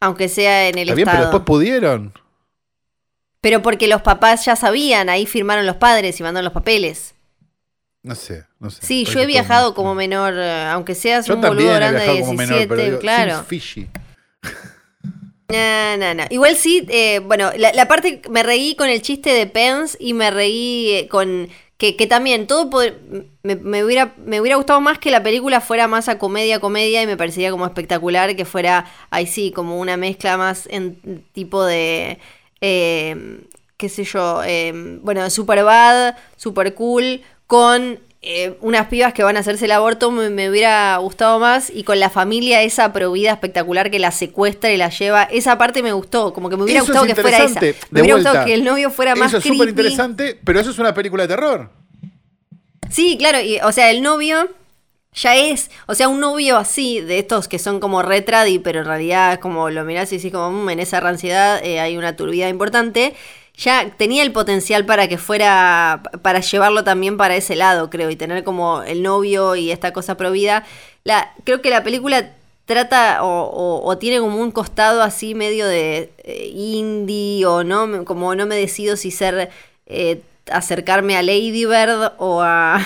Aunque 0.00 0.28
sea 0.28 0.68
en 0.68 0.78
el 0.78 0.88
Está 0.88 0.94
bien, 0.94 1.06
pero 1.06 1.18
estado. 1.18 1.32
después 1.32 1.44
pudieron. 1.44 2.12
Pero 3.40 3.62
porque 3.62 3.88
los 3.88 4.02
papás 4.02 4.44
ya 4.44 4.56
sabían, 4.56 5.08
ahí 5.08 5.26
firmaron 5.26 5.66
los 5.66 5.76
padres 5.76 6.18
y 6.18 6.22
mandaron 6.22 6.44
los 6.44 6.52
papeles. 6.52 7.14
No 8.02 8.14
sé, 8.14 8.44
no 8.58 8.70
sé. 8.70 8.84
Sí, 8.84 9.04
yo 9.04 9.20
he 9.20 9.26
viajado 9.26 9.74
como 9.74 9.94
menor, 9.94 10.34
eh, 10.36 10.64
aunque 10.70 10.94
seas 10.94 11.26
Yo 11.26 11.34
un 11.34 11.40
boludo 11.40 11.74
grande 11.74 12.00
de 12.00 12.04
viajado 12.04 12.26
como 12.26 12.32
17, 12.32 12.54
menor, 12.54 12.68
pero 12.68 12.82
digo, 12.84 12.98
claro. 13.00 13.44
fishy. 13.44 13.88
No, 15.50 15.96
no, 15.96 16.12
no. 16.12 16.24
Igual 16.28 16.56
sí, 16.56 16.86
eh, 16.90 17.20
bueno, 17.20 17.50
la, 17.56 17.72
la 17.72 17.88
parte, 17.88 18.20
me 18.28 18.42
reí 18.42 18.74
con 18.74 18.90
el 18.90 19.00
chiste 19.00 19.30
de 19.30 19.46
Pence 19.46 19.96
y 19.98 20.12
me 20.12 20.30
reí 20.30 20.90
eh, 20.90 21.08
con 21.08 21.48
que, 21.78 21.96
que 21.96 22.06
también 22.08 22.48
todo 22.48 22.68
me, 23.42 23.56
me 23.56 23.84
hubiera, 23.84 24.12
me 24.18 24.40
hubiera 24.40 24.56
gustado 24.56 24.80
más 24.80 24.98
que 24.98 25.12
la 25.12 25.22
película 25.22 25.60
fuera 25.60 25.86
más 25.86 26.08
a 26.08 26.18
comedia, 26.18 26.60
comedia 26.60 27.02
y 27.02 27.06
me 27.06 27.16
parecería 27.16 27.52
como 27.52 27.64
espectacular 27.64 28.34
que 28.34 28.44
fuera, 28.44 28.84
ahí 29.10 29.26
sí, 29.26 29.52
como 29.52 29.78
una 29.78 29.96
mezcla 29.96 30.36
más 30.36 30.66
en 30.70 31.24
tipo 31.32 31.64
de, 31.64 32.18
eh, 32.60 33.40
qué 33.76 33.88
sé 33.88 34.02
yo, 34.02 34.42
eh, 34.44 34.98
bueno, 35.02 35.30
super 35.30 35.62
bad, 35.62 36.16
super 36.36 36.74
cool, 36.74 37.22
con 37.46 38.00
eh, 38.20 38.56
unas 38.60 38.88
pibas 38.88 39.12
que 39.12 39.22
van 39.22 39.36
a 39.36 39.40
hacerse 39.40 39.66
el 39.66 39.70
aborto 39.72 40.10
me, 40.10 40.28
me 40.28 40.50
hubiera 40.50 40.96
gustado 40.96 41.38
más 41.38 41.70
y 41.70 41.84
con 41.84 42.00
la 42.00 42.10
familia 42.10 42.62
esa 42.62 42.92
provida 42.92 43.30
espectacular 43.32 43.90
que 43.92 43.98
la 44.00 44.10
secuestra 44.10 44.72
y 44.72 44.76
la 44.76 44.88
lleva, 44.90 45.22
esa 45.24 45.56
parte 45.56 45.82
me 45.84 45.92
gustó, 45.92 46.32
como 46.32 46.48
que 46.50 46.56
me 46.56 46.64
hubiera 46.64 46.80
Eso 46.80 46.86
gustado 46.88 47.06
es 47.06 47.14
que 47.14 47.20
fuera 47.22 47.38
esa. 47.44 47.60
Me 47.60 47.66
de 47.66 47.76
hubiera 47.92 48.14
vuelta. 48.14 48.30
gustado 48.30 48.46
que 48.46 48.54
el 48.54 48.64
novio 48.64 48.90
fuera 48.90 49.14
más 49.14 49.28
Eso 49.28 49.38
es 49.38 49.44
súper 49.44 49.68
interesante, 49.68 50.38
pero 50.44 50.58
eso 50.60 50.70
es 50.70 50.78
una 50.80 50.92
película 50.94 51.22
de 51.24 51.28
terror. 51.28 51.70
Sí, 52.90 53.16
claro, 53.18 53.40
y, 53.40 53.58
o 53.60 53.70
sea, 53.72 53.90
el 53.90 54.02
novio 54.02 54.48
ya 55.14 55.36
es, 55.36 55.70
o 55.86 55.94
sea, 55.94 56.08
un 56.08 56.20
novio 56.20 56.56
así, 56.56 57.00
de 57.00 57.18
estos 57.18 57.48
que 57.48 57.58
son 57.58 57.80
como 57.80 58.02
retradi, 58.02 58.58
pero 58.58 58.80
en 58.80 58.86
realidad 58.86 59.32
es 59.34 59.38
como 59.38 59.68
lo 59.70 59.84
mirás 59.84 60.12
y 60.12 60.16
decís 60.16 60.32
como, 60.32 60.50
"Mm, 60.50 60.70
en 60.70 60.80
esa 60.80 61.00
ranciedad 61.00 61.60
eh, 61.64 61.80
hay 61.80 61.96
una 61.96 62.14
turbidez 62.16 62.50
importante, 62.50 63.14
ya 63.58 63.90
tenía 63.96 64.22
el 64.22 64.32
potencial 64.32 64.86
para 64.86 65.08
que 65.08 65.18
fuera, 65.18 66.02
para 66.22 66.40
llevarlo 66.40 66.84
también 66.84 67.16
para 67.18 67.36
ese 67.36 67.56
lado, 67.56 67.90
creo, 67.90 68.08
y 68.08 68.16
tener 68.16 68.44
como 68.44 68.82
el 68.82 69.02
novio 69.02 69.54
y 69.56 69.70
esta 69.72 69.92
cosa 69.92 70.16
provida. 70.16 70.64
La, 71.04 71.32
creo 71.44 71.60
que 71.60 71.68
la 71.70 71.82
película 71.82 72.30
trata 72.66 73.24
o, 73.24 73.42
o- 73.44 73.84
o 73.86 73.98
tiene 73.98 74.20
como 74.20 74.36
un 74.40 74.50
costado 74.52 75.02
así 75.02 75.34
medio 75.34 75.66
de 75.66 76.12
eh, 76.24 76.50
indie 76.54 77.44
o 77.46 77.64
no, 77.64 78.04
como 78.04 78.34
no 78.34 78.46
me 78.46 78.54
decido 78.56 78.96
si 78.96 79.10
ser 79.10 79.50
eh, 79.86 80.20
acercarme 80.50 81.16
a 81.16 81.22
Lady 81.22 81.64
Bird 81.66 82.12
o 82.18 82.40
a 82.42 82.80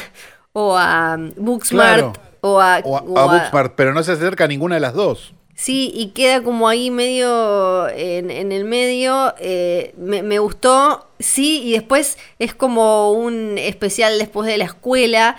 o 0.55 0.77
a 0.77 1.16
Booksmart 1.37 1.99
Claro. 1.99 2.12
o 2.43 2.61
a, 2.61 2.81
O 2.85 2.97
a, 2.97 3.01
o 3.03 3.18
a 3.18 3.23
a- 3.23 3.27
Booksmart, 3.39 3.75
pero 3.77 3.93
no 3.93 4.03
se 4.03 4.12
acerca 4.12 4.45
a 4.45 4.49
ninguna 4.49 4.77
de 4.77 4.81
las 4.81 4.95
dos. 4.95 5.33
Sí, 5.55 5.92
y 5.94 6.09
queda 6.09 6.42
como 6.42 6.68
ahí 6.68 6.90
medio 6.90 7.88
en, 7.90 8.30
el 8.53 8.64
medio. 8.64 9.34
eh, 9.38 9.94
me, 9.96 10.22
me 10.22 10.38
gustó, 10.38 11.07
sí, 11.18 11.62
y 11.64 11.72
después 11.72 12.18
es 12.38 12.55
como 12.55 13.12
un 13.12 13.59
especial 13.59 14.18
después 14.18 14.46
de 14.48 14.57
la 14.59 14.64
escuela, 14.64 15.36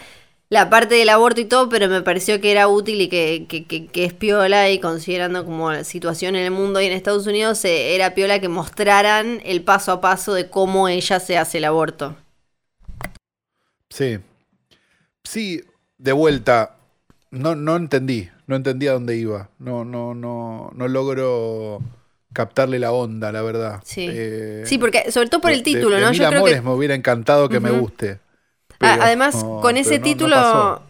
la 0.49 0.69
parte 0.69 0.95
del 0.95 1.09
aborto 1.09 1.41
y 1.41 1.45
todo, 1.45 1.67
pero 1.67 1.87
me 1.89 2.01
pareció 2.03 2.39
que 2.39 2.51
era 2.51 2.67
útil 2.67 3.01
y 3.01 3.09
que, 3.09 3.45
que, 3.49 3.65
que- 3.65 3.87
que 3.87 4.05
es 4.05 4.13
piola 4.13 4.69
y 4.69 4.79
considerando 4.79 5.43
como 5.45 5.71
la 5.71 5.83
situación 5.83 6.35
en 6.35 6.43
el 6.45 6.51
mundo 6.51 6.79
y 6.79 6.85
en 6.85 6.93
Estados 6.93 7.25
Unidos, 7.27 7.65
eh, 7.65 7.95
era 7.95 8.13
piola 8.13 8.39
que 8.39 8.49
mostraran 8.49 9.41
el 9.43 9.63
paso 9.63 9.91
a 9.91 10.01
paso 10.01 10.33
de 10.35 10.49
cómo 10.49 10.87
ella 10.89 11.19
se 11.19 11.37
hace 11.37 11.57
el 11.57 11.65
aborto. 11.65 12.15
Sí. 13.89 14.19
Sí, 15.23 15.61
de 15.97 16.11
vuelta. 16.11 16.77
No, 17.33 17.55
no 17.55 17.75
entendí. 17.75 18.29
No 18.47 18.55
entendí 18.55 18.87
a 18.87 18.93
dónde 18.93 19.15
iba. 19.17 19.49
No, 19.59 19.83
no, 19.85 20.13
no, 20.13 20.71
no 20.75 20.87
logro 20.87 21.79
captarle 22.33 22.79
la 22.79 22.91
onda, 22.91 23.31
la 23.31 23.41
verdad. 23.41 23.81
Sí. 23.83 24.07
Eh, 24.09 24.63
Sí, 24.65 24.77
porque 24.77 25.11
sobre 25.11 25.29
todo 25.29 25.41
por 25.41 25.51
el 25.51 25.59
de- 25.59 25.63
título, 25.63 25.95
de 25.95 26.01
¿no? 26.01 26.09
Mil 26.11 26.19
Yo 26.19 26.29
creo 26.29 26.43
que 26.45 26.61
me 26.61 26.71
hubiera 26.71 26.95
encantado 26.95 27.49
que 27.49 27.59
me 27.59 27.71
guste. 27.71 28.19
Pero- 28.79 29.01
Además, 29.03 29.43
no, 29.43 29.61
con 29.61 29.77
ese 29.77 29.91
no- 29.91 29.97
no 29.99 30.03
título, 30.03 30.81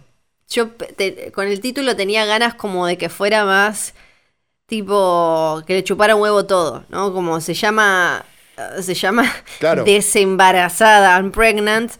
yo 0.49 0.67
te- 0.69 1.31
con 1.31 1.47
el 1.47 1.59
título 1.59 1.95
tenía 1.95 2.25
ganas 2.25 2.55
como 2.55 2.87
de 2.87 2.97
que 2.97 3.09
fuera 3.09 3.45
más 3.45 3.93
tipo 4.65 5.61
que 5.67 5.73
le 5.75 5.83
chupara 5.83 6.15
un 6.15 6.21
huevo 6.21 6.45
todo, 6.45 6.83
¿no? 6.89 7.13
Como 7.13 7.39
se 7.41 7.53
llama, 7.53 8.25
se 8.81 8.93
llama 8.95 9.31
Claro. 9.59 9.83
desembarazada, 9.85 11.15
I'm 11.17 11.31
pregnant. 11.31 11.91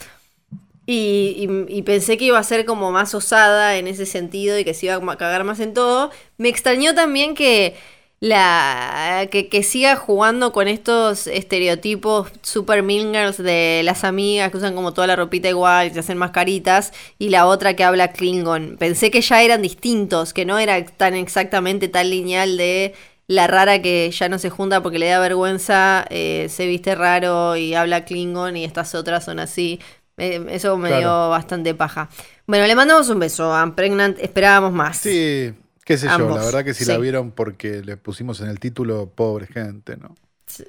Y, 0.86 1.48
y- 1.70 1.78
y 1.78 1.82
pensé 1.84 2.18
que 2.18 2.26
iba 2.26 2.40
a 2.40 2.44
ser 2.44 2.66
como 2.66 2.92
más 2.92 3.14
osada 3.16 3.78
en 3.78 3.88
ese 3.88 4.06
sentido 4.06 4.60
y 4.60 4.66
que 4.66 4.74
se 4.74 4.88
iba 4.88 4.96
a 4.96 5.18
cagar 5.18 5.44
más 5.46 5.60
en 5.62 5.74
todo. 5.74 6.12
Me 6.38 6.50
extrañó 6.50 6.94
también 6.94 7.36
que 7.36 7.76
la 8.20 9.28
que, 9.32 9.50
que 9.50 9.64
siga 9.64 9.96
jugando 9.98 10.52
con 10.54 10.68
estos 10.70 11.28
estereotipos 11.28 12.30
super 12.42 12.82
mingers 12.84 13.38
de 13.38 13.82
las 13.84 14.04
amigas 14.06 14.50
que 14.52 14.58
usan 14.58 14.76
como 14.76 14.94
toda 14.94 15.08
la 15.08 15.16
ropita 15.18 15.50
igual, 15.50 15.92
que 15.92 16.00
hacen 16.00 16.18
mascaritas, 16.18 16.94
y 17.20 17.30
la 17.30 17.46
otra 17.48 17.76
que 17.76 17.84
habla 17.84 18.12
Klingon. 18.14 18.78
Pensé 18.78 19.12
que 19.12 19.22
ya 19.22 19.42
eran 19.44 19.62
distintos, 19.62 20.34
que 20.34 20.46
no 20.46 20.58
era 20.60 20.84
tan 20.86 21.16
exactamente 21.16 21.88
tan 21.90 22.10
lineal 22.10 22.56
de 22.58 22.94
la 23.28 23.48
rara 23.48 23.82
que 23.82 24.10
ya 24.12 24.30
no 24.30 24.38
se 24.40 24.50
junta 24.50 24.82
porque 24.82 25.00
le 25.00 25.08
da 25.08 25.20
vergüenza, 25.20 26.06
eh, 26.10 26.48
se 26.50 26.66
viste 26.68 26.96
raro 26.96 27.56
y 27.58 27.74
habla 27.74 28.06
Klingon 28.06 28.56
y 28.58 28.64
estas 28.66 28.96
otras 28.96 29.26
son 29.26 29.40
así. 29.40 29.80
Eh, 30.24 30.46
eso 30.50 30.78
me 30.78 30.88
Claro. 30.90 31.02
dio 31.02 31.30
bastante 31.30 31.76
paja. 31.76 32.10
Bueno, 32.48 32.66
le 32.66 32.76
mandamos 32.76 33.10
un 33.10 33.20
beso 33.20 33.54
a 33.54 33.76
Pregnant, 33.76 34.18
esperábamos 34.20 34.72
más. 34.72 34.98
Sí, 34.98 35.54
qué 35.86 35.98
sé 35.98 36.08
yo. 36.08 36.30
La 36.30 36.44
verdad 36.46 36.64
que 36.64 36.74
si 36.74 36.86
la 36.86 36.98
vieron 36.98 37.32
porque 37.32 37.82
le 37.82 37.98
pusimos 37.98 38.40
en 38.42 38.48
el 38.50 38.60
título 38.60 39.10
pobre 39.10 39.48
gente, 39.48 39.98
¿no? 39.98 40.16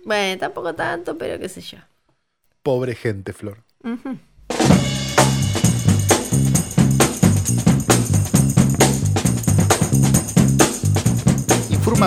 Bueno, 0.04 0.38
tampoco 0.40 0.74
tanto, 0.74 1.16
pero 1.18 1.38
qué 1.38 1.48
sé 1.48 1.60
yo. 1.60 1.78
Pobre 2.62 2.94
gente, 2.94 3.32
Flor. 3.32 3.58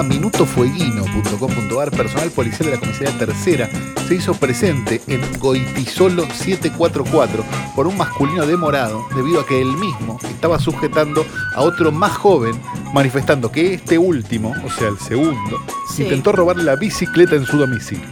minutofueguino.com.ar, 0.03 1.91
personal 1.91 2.29
policial 2.31 2.69
de 2.69 2.75
la 2.75 2.79
comisaría 2.79 3.17
tercera 3.17 3.69
se 4.07 4.15
hizo 4.15 4.33
presente 4.33 5.01
en 5.07 5.21
Goitisolo 5.39 6.23
744 6.23 7.43
por 7.75 7.87
un 7.87 7.97
masculino 7.97 8.45
demorado 8.45 9.05
debido 9.15 9.41
a 9.41 9.45
que 9.45 9.61
él 9.61 9.71
mismo 9.77 10.17
estaba 10.29 10.59
sujetando 10.59 11.25
a 11.55 11.61
otro 11.61 11.91
más 11.91 12.13
joven 12.13 12.59
manifestando 12.93 13.51
que 13.51 13.73
este 13.73 13.97
último, 13.97 14.53
o 14.65 14.69
sea 14.69 14.87
el 14.89 14.97
segundo, 14.99 15.59
Sí. 15.93 16.03
intentó 16.03 16.31
robarle 16.31 16.63
la 16.63 16.75
bicicleta 16.75 17.35
en 17.35 17.45
su 17.45 17.57
domicilio. 17.57 18.05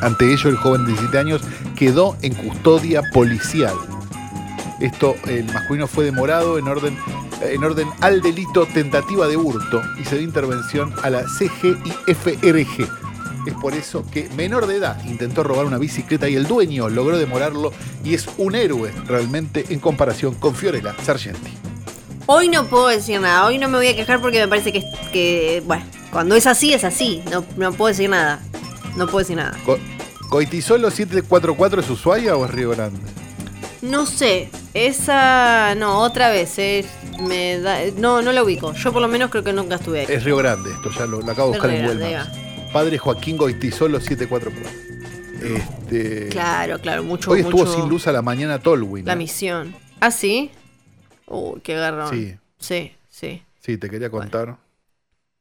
Ante 0.00 0.32
ello, 0.32 0.50
el 0.50 0.56
joven 0.56 0.82
de 0.82 0.88
17 0.92 1.18
años 1.18 1.42
quedó 1.76 2.16
en 2.22 2.34
custodia 2.34 3.02
policial. 3.12 3.74
Esto, 4.80 5.14
el 5.28 5.44
masculino 5.44 5.86
fue 5.86 6.04
demorado 6.04 6.58
en 6.58 6.66
orden, 6.66 6.98
en 7.50 7.62
orden 7.64 7.88
al 8.00 8.20
delito 8.22 8.66
tentativa 8.66 9.26
de 9.28 9.36
hurto 9.36 9.82
y 10.00 10.04
se 10.04 10.16
dio 10.16 10.24
intervención 10.24 10.92
a 11.02 11.10
la 11.10 11.24
CGIFRG. 11.24 12.88
Es 13.46 13.54
por 13.60 13.74
eso 13.74 14.04
que 14.10 14.28
menor 14.36 14.66
de 14.66 14.76
edad 14.76 15.02
intentó 15.04 15.42
robar 15.42 15.66
una 15.66 15.78
bicicleta 15.78 16.28
y 16.28 16.36
el 16.36 16.46
dueño 16.46 16.88
logró 16.88 17.18
demorarlo 17.18 17.72
y 18.04 18.14
es 18.14 18.28
un 18.38 18.54
héroe 18.54 18.92
realmente 19.06 19.64
en 19.70 19.80
comparación 19.80 20.34
con 20.34 20.54
Fiorella 20.54 20.94
Sargenti. 21.02 21.50
Hoy 22.26 22.48
no 22.48 22.66
puedo 22.66 22.86
decir 22.86 23.20
nada, 23.20 23.44
hoy 23.46 23.58
no 23.58 23.68
me 23.68 23.78
voy 23.78 23.88
a 23.88 23.96
quejar 23.96 24.20
porque 24.20 24.38
me 24.38 24.46
parece 24.46 24.72
que, 24.72 24.84
que 25.12 25.60
bueno, 25.66 25.84
cuando 26.12 26.36
es 26.36 26.46
así, 26.46 26.72
es 26.72 26.84
así. 26.84 27.20
No, 27.32 27.44
no 27.56 27.72
puedo 27.72 27.88
decir 27.88 28.08
nada. 28.08 28.40
No 28.96 29.06
puedo 29.06 29.18
decir 29.18 29.36
nada. 29.36 29.58
Co- 29.66 29.78
¿Coitisolo 30.30 30.90
744 30.90 31.80
es 31.80 31.90
Ushuaia 31.90 32.36
o 32.36 32.44
es 32.44 32.50
Río 32.52 32.70
Grande? 32.70 33.00
No 33.82 34.06
sé, 34.06 34.48
esa. 34.74 35.74
No, 35.74 35.98
otra 36.00 36.30
vez. 36.30 36.58
eh, 36.58 36.84
me 37.20 37.58
da- 37.60 37.80
no, 37.96 38.22
no 38.22 38.32
la 38.32 38.42
ubico. 38.42 38.72
Yo 38.72 38.92
por 38.92 39.02
lo 39.02 39.08
menos 39.08 39.30
creo 39.30 39.42
que 39.44 39.52
nunca 39.52 39.74
estuve 39.76 40.00
ahí. 40.00 40.06
Es 40.08 40.24
Río 40.24 40.36
Grande 40.36 40.70
esto, 40.70 40.90
ya 40.90 41.06
lo, 41.06 41.20
lo 41.20 41.32
acabo 41.32 41.50
de 41.52 41.58
buscar 41.58 41.70
en 41.74 41.86
Google 41.86 42.16
Maps. 42.16 42.30
Padre 42.72 42.98
Joaquín 42.98 43.36
Goitisolo 43.36 44.00
744. 44.00 44.52
Este, 45.42 46.28
Claro, 46.28 46.78
claro, 46.80 47.02
mucho. 47.02 47.30
Hoy 47.32 47.40
estuvo 47.40 47.64
mucho 47.64 47.74
sin 47.74 47.88
luz 47.88 48.06
a 48.06 48.12
la 48.12 48.22
mañana 48.22 48.58
Tolwyn. 48.60 49.04
La 49.04 49.12
¿eh? 49.14 49.16
misión. 49.16 49.74
¿Ah, 50.00 50.10
sí? 50.10 50.50
Uy, 51.26 51.60
qué 51.62 51.74
garrón. 51.74 52.10
Sí. 52.10 52.36
Sí, 52.58 52.92
sí. 53.08 53.42
Sí, 53.60 53.76
te 53.76 53.90
quería 53.90 54.10
contar. 54.10 54.56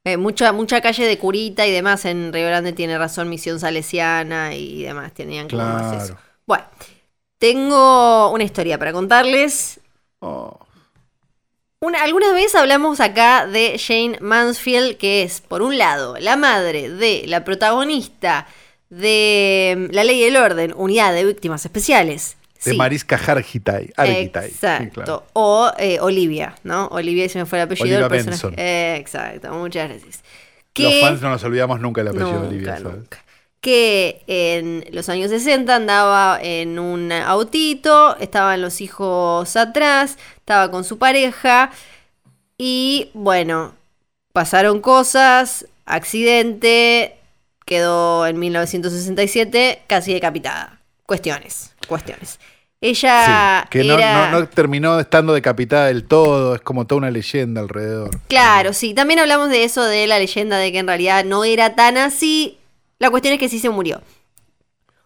Eh, 0.04 0.18
mucha, 0.18 0.52
mucha 0.52 0.82
calle 0.82 1.06
de 1.06 1.18
curita 1.20 1.68
y 1.68 1.72
demás 1.72 2.06
en 2.06 2.34
Río 2.34 2.48
Grande 2.48 2.74
tiene 2.74 2.98
razón, 2.98 3.30
misión 3.30 3.60
salesiana 3.60 4.56
y 4.56 4.84
demás. 4.84 5.14
Tenían 5.14 5.48
como 5.48 5.62
más 5.64 6.04
eso. 6.04 6.14
Claro. 6.16 6.22
Bueno, 6.48 6.64
tengo 7.42 8.30
una 8.32 8.44
historia 8.44 8.78
para 8.78 8.94
contarles. 8.94 9.80
Oh, 10.20 10.60
Una, 11.80 12.04
alguna 12.04 12.32
vez 12.34 12.54
hablamos 12.54 13.00
acá 13.00 13.48
de 13.48 13.80
Jane 13.84 14.20
Mansfield, 14.22 14.98
que 14.98 15.24
es, 15.24 15.42
por 15.42 15.64
un 15.64 15.80
lado, 15.80 16.18
la 16.20 16.36
madre 16.38 16.90
de 16.90 17.24
la 17.26 17.44
protagonista 17.44 18.46
de 18.92 19.88
mm, 19.90 19.94
La 19.96 20.04
Ley 20.04 20.20
y 20.20 20.24
el 20.26 20.38
Orden, 20.38 20.74
Unidad 20.78 21.14
de 21.16 21.26
Víctimas 21.26 21.66
Especiales. 21.66 22.38
de 22.64 22.72
Sí, 22.74 22.78
Mariska 22.78 23.16
Hargitay. 23.16 23.88
Sí, 23.88 24.52
Exacto. 24.52 24.92
claro. 24.94 25.24
O 25.34 25.72
eh, 25.80 25.98
Olivia, 26.00 26.54
¿no? 26.64 26.86
Olivia, 26.90 27.28
se 27.28 27.40
me 27.40 27.48
fue 27.48 27.58
el 27.58 27.64
apellido 27.64 27.86
Olivia 27.86 28.02
del 28.02 28.10
personaje. 28.10 28.44
Benson. 28.46 28.54
Eh, 28.60 28.98
exacto, 29.00 29.52
muchas 29.54 29.90
gracias. 29.90 30.24
Los 30.78 31.00
fans 31.02 31.22
no 31.24 31.30
nos 31.32 31.44
olvidamos 31.44 31.80
nunca 31.80 32.02
el 32.02 32.10
apellido 32.10 32.44
nunca, 32.44 32.44
de 32.44 32.48
Olivia, 32.48 32.78
¿sabes? 32.78 33.10
Que 33.62 34.24
en 34.26 34.84
los 34.92 35.08
años 35.08 35.30
60 35.30 35.76
andaba 35.76 36.40
en 36.42 36.80
un 36.80 37.12
autito, 37.12 38.18
estaban 38.18 38.60
los 38.62 38.82
hijos 38.82 39.56
atrás, 39.56 40.18
estaba 40.38 40.72
con 40.72 40.84
su 40.84 40.98
pareja 40.98 41.70
y 42.58 43.12
bueno, 43.14 43.76
pasaron 44.34 44.82
cosas, 44.82 45.68
accidente, 45.86 47.18
quedó 47.66 48.26
en 48.26 48.40
1967 48.40 49.84
casi 49.88 50.14
decapitada. 50.14 50.80
Cuestiones, 51.06 51.76
cuestiones. 51.88 52.40
Ella 52.84 53.62
Sí, 53.64 53.68
que 53.70 53.84
no- 53.84 54.32
no 54.32 54.48
terminó 54.48 55.00
estando 55.00 55.34
decapitada 55.34 55.86
del 55.86 56.04
todo, 56.06 56.56
es 56.56 56.62
como 56.62 56.88
toda 56.88 56.98
una 56.98 57.12
leyenda 57.12 57.62
alrededor. 57.62 58.10
Claro, 58.28 58.74
sí. 58.74 58.96
También 58.96 59.20
hablamos 59.20 59.50
de 59.50 59.64
eso, 59.66 59.84
de 59.84 60.08
la 60.08 60.18
leyenda 60.18 60.58
de 60.58 60.72
que 60.72 60.80
en 60.80 60.88
realidad 60.88 61.24
no 61.26 61.44
era 61.44 61.76
tan 61.76 61.98
así. 61.98 62.58
La 63.02 63.10
cuestión 63.10 63.34
es 63.34 63.40
que 63.40 63.50
sí 63.50 63.60
se 63.60 63.70
murió. 63.70 64.02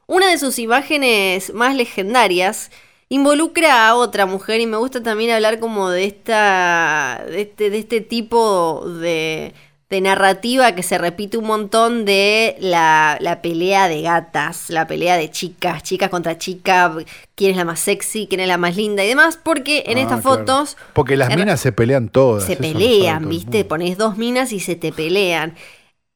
Una 0.05 0.29
de 0.29 0.37
sus 0.37 0.59
imágenes 0.59 1.53
más 1.53 1.75
legendarias 1.75 2.69
involucra 3.09 3.87
a 3.87 3.95
otra 3.95 4.25
mujer 4.25 4.59
y 4.61 4.67
me 4.67 4.77
gusta 4.77 5.01
también 5.01 5.31
hablar 5.31 5.59
como 5.59 5.89
de 5.89 6.05
esta 6.05 7.23
de 7.27 7.41
este, 7.41 7.69
de 7.69 7.77
este 7.79 8.01
tipo 8.01 8.83
de, 8.99 9.53
de 9.89 10.01
narrativa 10.01 10.73
que 10.75 10.83
se 10.83 10.97
repite 10.97 11.37
un 11.37 11.45
montón 11.45 12.03
de 12.05 12.55
la, 12.59 13.17
la 13.21 13.41
pelea 13.41 13.87
de 13.87 14.01
gatas, 14.01 14.69
la 14.69 14.85
pelea 14.87 15.17
de 15.17 15.31
chicas, 15.31 15.81
chicas 15.83 16.09
contra 16.09 16.37
chicas, 16.37 16.91
quién 17.35 17.51
es 17.51 17.57
la 17.57 17.65
más 17.65 17.79
sexy, 17.79 18.27
quién 18.27 18.41
es 18.41 18.47
la 18.47 18.57
más 18.57 18.75
linda 18.75 19.03
y 19.05 19.07
demás, 19.07 19.39
porque 19.41 19.83
en 19.87 19.97
Ah, 19.97 20.01
estas 20.01 20.21
claro. 20.21 20.37
fotos 20.39 20.77
Porque 20.93 21.15
las 21.15 21.35
minas 21.35 21.59
se 21.61 21.71
pelean 21.71 22.09
todas. 22.09 22.43
se 22.43 22.57
pelean, 22.57 23.29
¿viste? 23.29 23.63
Pones 23.65 23.97
dos 23.97 24.17
minas 24.17 24.51
y 24.51 24.59
se 24.59 24.75
te 24.75 24.91
pelean. 24.91 25.55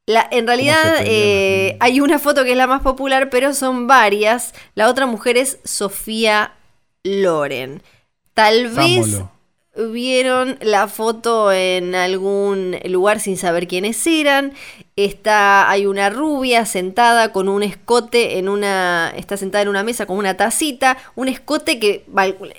La, 0.10 0.28
en 0.32 0.48
realidad 0.48 1.04
eh, 1.06 1.74
minas? 1.74 1.78
hay 1.82 2.02
una 2.02 2.18
foto 2.18 2.44
que 2.44 2.54
es 2.54 2.58
la 2.58 2.66
más 2.66 2.82
popular, 2.82 3.30
pero 3.30 3.54
son 3.54 3.86
varias. 3.86 4.56
La 4.74 4.90
otra 4.90 5.06
mujer 5.06 5.38
es 5.38 5.60
Sofía 5.64 6.54
Loren. 7.04 7.84
Tal 8.34 8.70
vez 8.70 9.22
vieron 9.92 10.58
la 10.62 10.88
foto 10.88 11.52
en 11.52 11.94
algún 11.94 12.78
lugar 12.86 13.20
sin 13.20 13.38
saber 13.38 13.68
quiénes 13.68 14.08
eran. 14.08 14.54
Está, 14.96 15.70
hay 15.70 15.86
una 15.86 16.10
rubia 16.10 16.66
sentada 16.66 17.32
con 17.32 17.48
un 17.48 17.62
escote 17.62 18.40
en 18.40 18.50
una. 18.50 19.14
Está 19.16 19.38
sentada 19.38 19.62
en 19.62 19.70
una 19.70 19.84
mesa 19.84 20.08
con 20.08 20.18
una 20.18 20.36
tacita. 20.36 20.98
Un 21.14 21.28
escote 21.28 21.78
que 21.78 22.04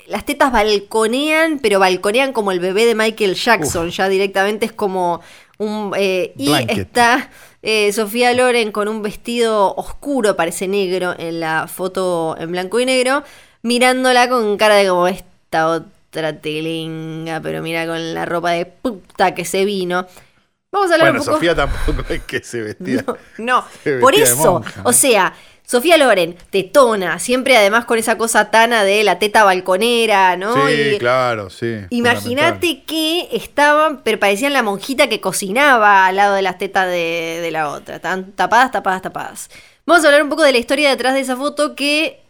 las 0.07 0.25
tetas 0.25 0.53
balconean, 0.53 1.59
pero 1.59 1.81
balconean 1.81 2.33
como 2.33 2.53
el 2.53 2.61
bebé 2.61 2.87
de 2.87 2.95
Michael 2.95 3.35
Jackson. 3.35 3.91
Ya 3.91 4.09
directamente 4.09 4.67
es 4.67 4.73
como 4.73 5.21
un. 5.61 5.93
eh, 5.97 6.33
y 6.37 6.53
está 6.69 7.31
eh, 7.63 7.93
Sofía 7.93 8.33
Loren 8.33 8.73
con 8.73 8.89
un 8.89 9.03
vestido 9.03 9.75
oscuro, 9.75 10.35
parece 10.35 10.67
negro, 10.67 11.15
en 11.19 11.41
la 11.41 11.67
foto 11.69 12.35
en 12.39 12.51
blanco 12.53 12.81
y 12.81 12.87
negro. 12.87 13.23
Mirándola 13.63 14.29
con 14.29 14.57
cara 14.57 14.77
de 14.77 14.89
como 14.89 15.07
esta 15.07 15.69
otra 15.69 16.41
telinga, 16.41 17.41
pero 17.41 17.63
mira 17.63 17.87
con 17.87 18.15
la 18.15 18.25
ropa 18.25 18.53
de 18.53 18.65
puta 18.67 19.35
que 19.35 19.45
se 19.45 19.65
vino. 19.67 20.07
Vamos 20.73 20.91
a 20.91 20.95
hablar 20.95 21.09
Bueno, 21.09 21.21
un 21.21 21.27
poco. 21.27 21.37
Sofía 21.37 21.55
tampoco 21.55 22.05
es 22.09 22.23
que 22.23 22.43
se 22.43 22.63
vestía. 22.63 23.05
No, 23.39 23.57
no, 23.61 23.65
Se 23.85 23.99
por 23.99 24.15
vestía 24.15 24.33
eso, 24.33 24.63
o 24.85 24.93
sea, 24.93 25.35
Sofía 25.71 25.97
Loren, 25.97 26.35
tetona, 26.51 27.21
siempre 27.21 27.57
además 27.57 27.85
con 27.85 27.97
esa 27.97 28.19
cosa 28.19 28.51
tana 28.51 28.83
de 28.83 29.05
la 29.05 29.21
teta 29.21 29.45
balconera, 29.45 30.37
¿no? 30.37 30.67
Sí, 30.67 30.73
Y 30.73 30.99
claro, 30.99 31.49
sí. 31.49 31.77
Imagínate 31.91 32.83
que 32.83 33.29
estaban, 33.31 34.03
pero 34.03 34.19
parecían 34.19 34.53
la 34.53 34.65
monjita 34.65 35.09
que 35.09 35.21
cocinaba 35.21 36.07
al 36.07 36.17
lado 36.17 36.35
de 36.35 36.43
las 36.43 36.59
tetas 36.59 36.89
de, 36.89 37.39
de 37.41 37.51
la 37.53 37.71
otra. 37.71 37.95
Estaban 37.95 38.33
tapadas, 38.33 38.73
tapadas, 38.73 39.01
tapadas. 39.01 39.49
Vamos 39.87 40.03
a 40.03 40.09
hablar 40.09 40.25
un 40.25 40.29
poco 40.29 40.43
de 40.43 40.51
la 40.51 40.59
historia 40.59 40.91
detrás 40.91 41.15
de 41.15 41.21
esa 41.21 41.37
foto 41.37 41.77
que 41.77 42.21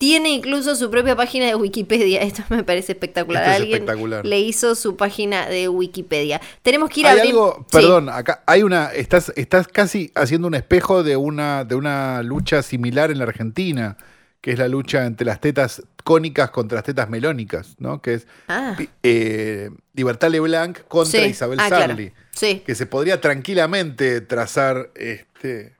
tiene 0.00 0.30
incluso 0.30 0.74
su 0.76 0.90
propia 0.90 1.14
página 1.14 1.44
de 1.44 1.54
Wikipedia. 1.54 2.22
Esto 2.22 2.42
me 2.48 2.64
parece 2.64 2.92
espectacular. 2.92 3.42
Esto 3.42 3.52
es 3.52 3.60
Alguien 3.60 3.82
espectacular. 3.82 4.24
le 4.24 4.40
hizo 4.40 4.74
su 4.74 4.96
página 4.96 5.46
de 5.46 5.68
Wikipedia. 5.68 6.40
Tenemos 6.62 6.88
que 6.88 7.00
ir 7.00 7.06
a 7.06 7.10
Hay 7.10 7.18
abrir- 7.18 7.30
algo, 7.32 7.66
Sí. 7.70 7.76
perdón, 7.76 8.08
acá 8.08 8.42
hay 8.46 8.62
una, 8.62 8.86
estás, 8.94 9.30
estás 9.36 9.68
casi 9.68 10.10
haciendo 10.14 10.48
un 10.48 10.54
espejo 10.54 11.02
de 11.02 11.18
una, 11.18 11.64
de 11.66 11.74
una 11.74 12.22
lucha 12.22 12.62
similar 12.62 13.10
en 13.10 13.18
la 13.18 13.24
Argentina, 13.24 13.98
que 14.40 14.52
es 14.52 14.58
la 14.58 14.68
lucha 14.68 15.04
entre 15.04 15.26
las 15.26 15.38
tetas 15.38 15.82
cónicas 16.02 16.50
contra 16.50 16.76
las 16.76 16.84
tetas 16.86 17.10
melónicas, 17.10 17.74
¿no? 17.78 18.00
Que 18.00 18.14
es 18.14 18.26
Ah. 18.48 18.74
eh, 19.02 19.68
Libertad 19.92 20.30
Leblanc 20.30 20.78
contra 20.88 21.20
Sí. 21.24 21.26
Isabel 21.26 21.58
Ah, 21.60 21.68
claro. 21.68 21.86
Sarli. 21.88 22.12
Sí. 22.30 22.62
Que 22.64 22.74
se 22.74 22.86
podría 22.86 23.20
tranquilamente 23.20 24.22
trazar 24.22 24.90
este 24.94 25.74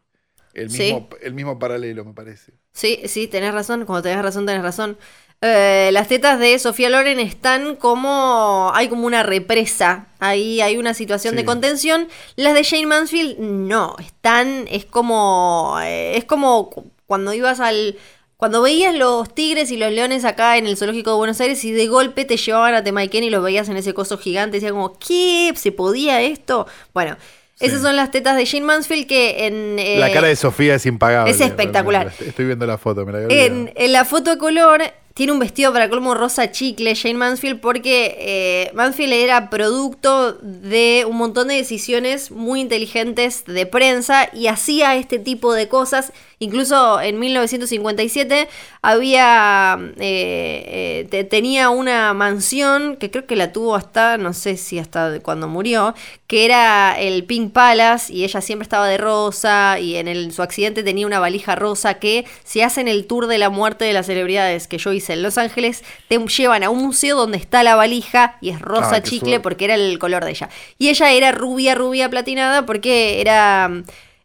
el 0.52 0.68
mismo, 0.68 1.08
el 1.22 1.32
mismo 1.32 1.58
paralelo, 1.58 2.04
me 2.04 2.12
parece. 2.12 2.52
Sí, 2.72 3.00
sí, 3.06 3.26
tenés 3.28 3.52
razón. 3.54 3.84
Cuando 3.84 4.02
tenés 4.02 4.22
razón, 4.22 4.46
tenés 4.46 4.62
razón. 4.62 4.96
Eh, 5.42 5.90
las 5.92 6.08
tetas 6.08 6.38
de 6.38 6.58
Sofía 6.58 6.90
Loren 6.90 7.18
están 7.20 7.76
como. 7.76 8.70
Hay 8.74 8.88
como 8.88 9.06
una 9.06 9.22
represa. 9.22 10.08
Ahí 10.18 10.60
hay 10.60 10.76
una 10.76 10.94
situación 10.94 11.36
de 11.36 11.44
contención. 11.44 12.08
Las 12.36 12.54
de 12.54 12.64
Jane 12.64 12.86
Mansfield, 12.86 13.38
no. 13.38 13.96
Están. 13.98 14.66
Es 14.70 14.84
como. 14.84 15.76
eh, 15.82 16.16
es 16.16 16.24
como 16.24 16.70
cu- 16.70 16.90
cuando 17.06 17.32
ibas 17.32 17.60
al. 17.60 17.98
Cuando 18.36 18.62
veías 18.62 18.94
los 18.94 19.34
tigres 19.34 19.70
y 19.70 19.76
los 19.76 19.92
leones 19.92 20.24
acá 20.24 20.56
en 20.56 20.66
el 20.66 20.78
zoológico 20.78 21.10
de 21.10 21.16
Buenos 21.16 21.38
Aires 21.42 21.62
y 21.64 21.72
de 21.72 21.88
golpe 21.88 22.24
te 22.24 22.38
llevaban 22.38 22.72
a 22.74 22.82
Temaiken 22.82 23.22
y 23.24 23.28
los 23.28 23.42
veías 23.42 23.68
en 23.68 23.76
ese 23.76 23.92
coso 23.92 24.16
gigante, 24.16 24.56
decía 24.56 24.70
como, 24.70 24.98
¿qué? 24.98 25.52
¿Se 25.56 25.72
podía 25.72 26.22
esto? 26.22 26.66
Bueno, 26.94 27.18
esas 27.60 27.82
son 27.82 27.96
las 27.96 28.10
tetas 28.10 28.36
de 28.36 28.46
Jane 28.46 28.64
Mansfield 28.64 29.06
que 29.06 29.46
en... 29.46 29.76
la 29.76 30.08
eh, 30.08 30.12
cara 30.12 30.28
de 30.28 30.36
Sofía 30.36 30.74
es 30.74 30.86
impagable. 30.86 31.30
es 31.30 31.40
espectacular. 31.40 32.12
Estoy 32.20 32.46
viendo 32.46 32.66
la 32.66 32.78
foto, 32.78 33.04
me 33.06 33.12
la 33.12 33.20
en, 33.22 33.72
en 33.74 33.92
la 33.92 34.04
foto 34.04 34.30
de 34.30 34.38
color 34.38 34.82
tiene 35.20 35.34
un 35.34 35.38
vestido 35.38 35.70
para 35.70 35.90
colmo 35.90 36.14
rosa 36.14 36.50
chicle, 36.50 36.96
Jane 36.96 37.12
Mansfield, 37.12 37.60
porque 37.60 38.16
eh, 38.20 38.70
Mansfield 38.72 39.12
era 39.12 39.50
producto 39.50 40.32
de 40.32 41.04
un 41.06 41.18
montón 41.18 41.48
de 41.48 41.56
decisiones 41.56 42.30
muy 42.30 42.62
inteligentes 42.62 43.44
de 43.44 43.66
prensa 43.66 44.30
y 44.32 44.46
hacía 44.46 44.96
este 44.96 45.18
tipo 45.18 45.52
de 45.52 45.68
cosas. 45.68 46.14
Incluso 46.38 47.02
en 47.02 47.18
1957 47.18 48.48
había 48.80 49.78
eh, 49.98 51.06
eh, 51.12 51.24
tenía 51.24 51.68
una 51.68 52.14
mansión 52.14 52.96
que 52.96 53.10
creo 53.10 53.26
que 53.26 53.36
la 53.36 53.52
tuvo 53.52 53.74
hasta, 53.74 54.16
no 54.16 54.32
sé 54.32 54.56
si 54.56 54.78
hasta 54.78 55.20
cuando 55.20 55.48
murió, 55.48 55.94
que 56.26 56.46
era 56.46 56.98
el 56.98 57.24
Pink 57.24 57.52
Palace 57.52 58.10
y 58.10 58.24
ella 58.24 58.40
siempre 58.40 58.62
estaba 58.62 58.88
de 58.88 58.96
rosa 58.96 59.78
y 59.78 59.96
en 59.96 60.32
su 60.32 60.40
accidente 60.40 60.82
tenía 60.82 61.06
una 61.06 61.18
valija 61.18 61.56
rosa 61.56 61.98
que 61.98 62.24
se 62.42 62.64
hace 62.64 62.80
en 62.80 62.88
el 62.88 63.06
tour 63.06 63.26
de 63.26 63.36
la 63.36 63.50
muerte 63.50 63.84
de 63.84 63.92
las 63.92 64.06
celebridades 64.06 64.66
que 64.66 64.78
yo 64.78 64.94
hice 64.94 65.09
en 65.10 65.22
Los 65.22 65.38
Ángeles, 65.38 65.82
te 66.08 66.18
llevan 66.18 66.62
a 66.62 66.70
un 66.70 66.82
museo 66.82 67.16
donde 67.16 67.38
está 67.38 67.62
la 67.62 67.74
valija 67.74 68.36
y 68.40 68.50
es 68.50 68.60
rosa 68.60 68.96
Ah, 68.96 69.02
chicle 69.02 69.40
porque 69.40 69.64
era 69.66 69.74
el 69.74 69.98
color 69.98 70.24
de 70.24 70.30
ella. 70.30 70.48
Y 70.78 70.88
ella 70.88 71.12
era 71.12 71.32
rubia, 71.32 71.74
rubia 71.74 72.08
platinada 72.08 72.64
porque 72.66 73.20
era, 73.20 73.70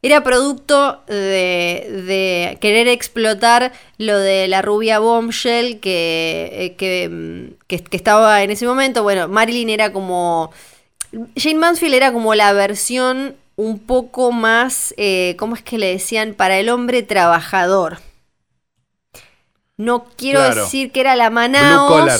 era 0.02 0.24
producto 0.24 1.02
de, 1.08 2.04
de 2.08 2.58
querer 2.62 2.88
explotar 2.88 3.72
lo 3.98 4.18
de 4.20 4.48
la 4.48 4.62
rubia 4.62 5.00
bombshell 5.00 5.80
que, 5.80 6.50
eh, 6.52 6.76
que, 6.76 7.10
mm, 7.10 7.54
que- 7.68 7.84
que 7.84 7.98
estaba 7.98 8.44
en 8.44 8.52
ese 8.52 8.66
momento. 8.68 9.04
Bueno, 9.04 9.28
Marilyn 9.28 9.70
era 9.70 9.92
como... 9.92 10.52
Jane 11.38 11.56
Mansfield 11.60 11.94
era 11.96 12.12
como 12.12 12.36
la 12.36 12.52
versión 12.54 13.36
un 13.56 13.80
poco 13.80 14.34
más, 14.34 14.94
eh, 14.98 15.36
¿cómo 15.40 15.56
es 15.56 15.62
que 15.64 15.78
le 15.78 15.88
decían? 15.88 16.34
Para 16.34 16.58
el 16.60 16.68
hombre 16.68 17.04
trabajador. 17.04 18.00
No 19.78 20.06
quiero 20.18 20.40
Claro. 20.40 20.64
decir 20.64 20.92
que 20.92 21.02
era 21.02 21.16
la 21.16 21.30
Blue 21.30 21.36
Manaos. 21.36 21.92
collar. 21.92 22.20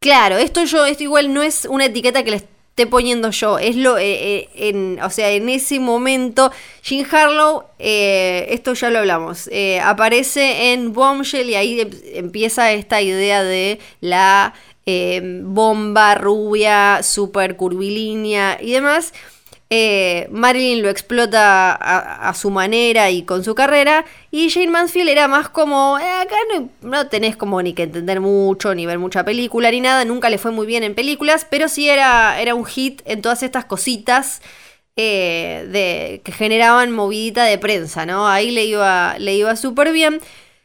Claro, 0.00 0.36
esto 0.38 0.64
yo, 0.64 0.84
esto 0.84 1.02
igual 1.04 1.32
no 1.32 1.42
es 1.42 1.64
una 1.64 1.84
etiqueta 1.86 2.24
que 2.24 2.30
le 2.32 2.36
esté 2.38 2.86
poniendo 2.88 3.30
yo. 3.30 3.58
Es 3.60 3.76
lo, 3.76 3.98
eh, 3.98 4.04
eh, 4.38 4.48
en, 4.56 5.00
o 5.00 5.10
sea, 5.10 5.30
en 5.30 5.48
ese 5.48 5.78
momento, 5.78 6.50
Jean 6.82 7.06
Harlow, 7.08 7.64
eh, 7.78 8.46
esto 8.50 8.74
ya 8.74 8.90
lo 8.90 8.98
hablamos, 8.98 9.48
eh, 9.52 9.78
aparece 9.80 10.72
en 10.72 10.92
Bombshell 10.92 11.50
y 11.50 11.54
ahí 11.54 11.80
em- 11.82 11.90
empieza 12.14 12.72
esta 12.72 13.00
idea 13.00 13.44
de 13.44 13.78
la 14.00 14.54
eh, 14.84 15.20
bomba 15.44 16.16
rubia, 16.16 17.00
super 17.04 17.54
curvilínea 17.56 18.58
y 18.60 18.72
demás. 18.72 19.12
Eh, 19.74 20.28
Marilyn 20.30 20.82
lo 20.82 20.90
explota 20.90 21.72
a, 21.72 22.28
a 22.28 22.34
su 22.34 22.50
manera 22.50 23.08
y 23.10 23.22
con 23.22 23.42
su 23.42 23.54
carrera. 23.54 24.04
Y 24.30 24.50
Jane 24.50 24.68
Mansfield 24.68 25.08
era 25.08 25.28
más 25.28 25.48
como, 25.48 25.98
"Eh, 25.98 26.02
acá 26.20 26.34
no, 26.52 26.68
no 26.82 27.06
tenés 27.06 27.36
como 27.36 27.62
ni 27.62 27.72
que 27.72 27.84
entender 27.84 28.20
mucho, 28.20 28.74
ni 28.74 28.84
ver 28.84 28.98
mucha 28.98 29.24
película, 29.24 29.70
ni 29.70 29.80
nada. 29.80 30.04
Nunca 30.04 30.28
le 30.28 30.36
fue 30.36 30.50
muy 30.50 30.66
bien 30.66 30.82
en 30.82 30.94
películas, 30.94 31.46
pero 31.48 31.68
sí 31.68 31.88
era, 31.88 32.38
era 32.38 32.54
un 32.54 32.66
hit 32.66 33.00
en 33.06 33.22
todas 33.22 33.42
estas 33.42 33.64
cositas 33.64 34.42
eh, 34.96 35.66
de, 35.72 36.20
que 36.22 36.32
generaban 36.32 36.90
movidita 36.92 37.44
de 37.44 37.56
prensa, 37.56 38.04
¿no? 38.04 38.28
Ahí 38.28 38.50
le 38.50 38.66
iba, 38.66 39.16
le 39.18 39.34
iba 39.36 39.56
súper 39.56 39.90
bien. 39.92 40.20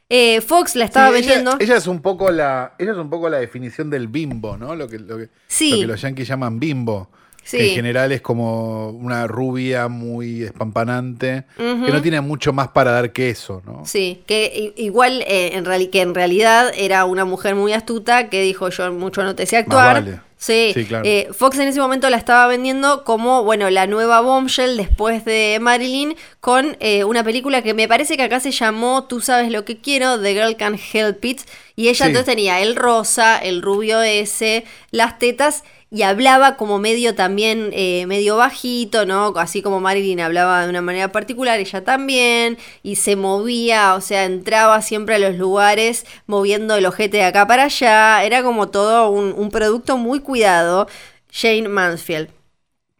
Eh, 0.10 0.42
Fox 0.42 0.76
la 0.76 0.84
estaba 0.84 1.08
Sí, 1.12 1.20
ella- 1.20 1.28
vendiendo. 1.36 1.58
Ella, 1.62 1.78
es 1.78 1.88
un 1.88 2.02
poco 2.02 2.30
la, 2.30 2.74
ella 2.78 2.92
es 2.92 2.98
un 2.98 3.10
poco 3.10 3.30
la 3.30 3.38
definición 3.40 3.90
del 3.90 4.10
bimbo, 4.10 4.58
¿no? 4.58 4.76
Lo 4.76 4.90
que, 4.90 5.00
lo 5.00 5.18
que, 5.18 5.30
Sí. 5.48 5.72
lo 5.72 5.78
que 5.80 5.88
los 5.88 6.02
yankees 6.02 6.28
llaman 6.28 6.60
bimbo. 6.60 7.10
Sí. 7.48 7.58
Que 7.60 7.70
en 7.70 7.76
general 7.76 8.12
es 8.12 8.20
como 8.20 8.90
una 8.90 9.26
rubia 9.26 9.88
muy 9.88 10.44
espampanante, 10.44 11.46
que 11.56 11.92
no 11.94 12.02
tiene 12.02 12.20
mucho 12.20 12.52
más 12.52 12.68
para 12.68 12.92
dar 12.92 13.14
que 13.14 13.30
eso, 13.30 13.62
¿no? 13.66 13.86
Sí, 13.86 14.22
que 14.28 14.74
igual 14.76 15.24
eh, 15.26 15.52
en 15.54 15.90
que 15.90 16.02
en 16.02 16.14
realidad 16.14 16.74
era 16.76 17.06
una 17.06 17.24
mujer 17.24 17.56
muy 17.56 17.72
astuta 17.72 18.28
que 18.30 18.42
dijo 18.42 18.68
yo 18.70 18.92
mucho 18.92 19.24
no 19.24 19.34
te 19.34 19.46
sé 19.46 19.56
actuar. 19.56 20.04
vale. 20.04 20.20
Sí, 20.40 20.72
Sí, 20.74 20.86
claro. 20.86 21.04
eh, 21.06 21.30
Fox 21.32 21.58
en 21.58 21.68
ese 21.68 21.80
momento 21.80 22.10
la 22.12 22.18
estaba 22.18 22.46
vendiendo 22.48 23.04
como, 23.04 23.44
bueno, 23.44 23.70
la 23.72 23.88
nueva 23.88 24.22
Bombshell 24.22 24.78
después 24.78 25.26
de 25.26 25.58
Marilyn 25.60 26.16
con 26.42 26.78
eh, 26.80 27.06
una 27.06 27.24
película 27.24 27.64
que 27.64 27.74
me 27.74 27.88
parece 27.88 28.18
que 28.18 28.24
acá 28.24 28.40
se 28.40 28.52
llamó 28.52 29.06
Tú 29.06 29.20
sabes 29.20 29.52
lo 29.52 29.66
que 29.66 29.78
quiero, 29.80 30.22
The 30.22 30.34
Girl 30.34 30.56
Can 30.58 30.78
Help 30.94 31.26
It. 31.26 31.42
Y 31.78 31.88
ella 31.90 32.06
Sí. 32.06 32.10
entonces 32.10 32.26
tenía 32.26 32.60
el 32.60 32.76
rosa, 32.76 33.38
el 33.38 33.62
rubio 33.62 34.02
ese, 34.02 34.66
las 34.92 35.20
tetas 35.20 35.64
y 35.90 36.02
hablaba 36.02 36.58
como 36.58 36.80
medio 36.80 37.16
también, 37.16 37.70
eh, 37.72 38.06
medio 38.08 38.36
bajito, 38.36 39.06
¿no? 39.06 39.28
Así 39.38 39.62
como 39.62 39.80
Marilyn 39.80 40.20
hablaba 40.20 40.64
de 40.64 40.70
una 40.70 40.82
manera 40.82 41.14
particular, 41.14 41.60
ella 41.60 41.84
también, 41.86 42.58
y 42.84 42.96
se 42.98 43.16
movía, 43.16 43.94
o 43.94 44.02
sea, 44.02 44.26
entraba 44.26 44.82
siempre 44.82 45.16
a 45.16 45.20
los 45.20 45.36
lugares 45.36 46.06
moviendo 46.26 46.76
el 46.76 46.86
ojete 46.86 47.18
de 47.18 47.24
acá 47.24 47.48
para 47.48 47.66
allá, 47.66 48.24
era 48.26 48.44
como 48.44 48.68
todo 48.70 49.10
un, 49.12 49.32
un 49.38 49.50
producto 49.50 49.98
muy 49.98 50.20
cuidado, 50.20 50.88
Jane 51.32 51.70
Mansfield. 51.70 52.30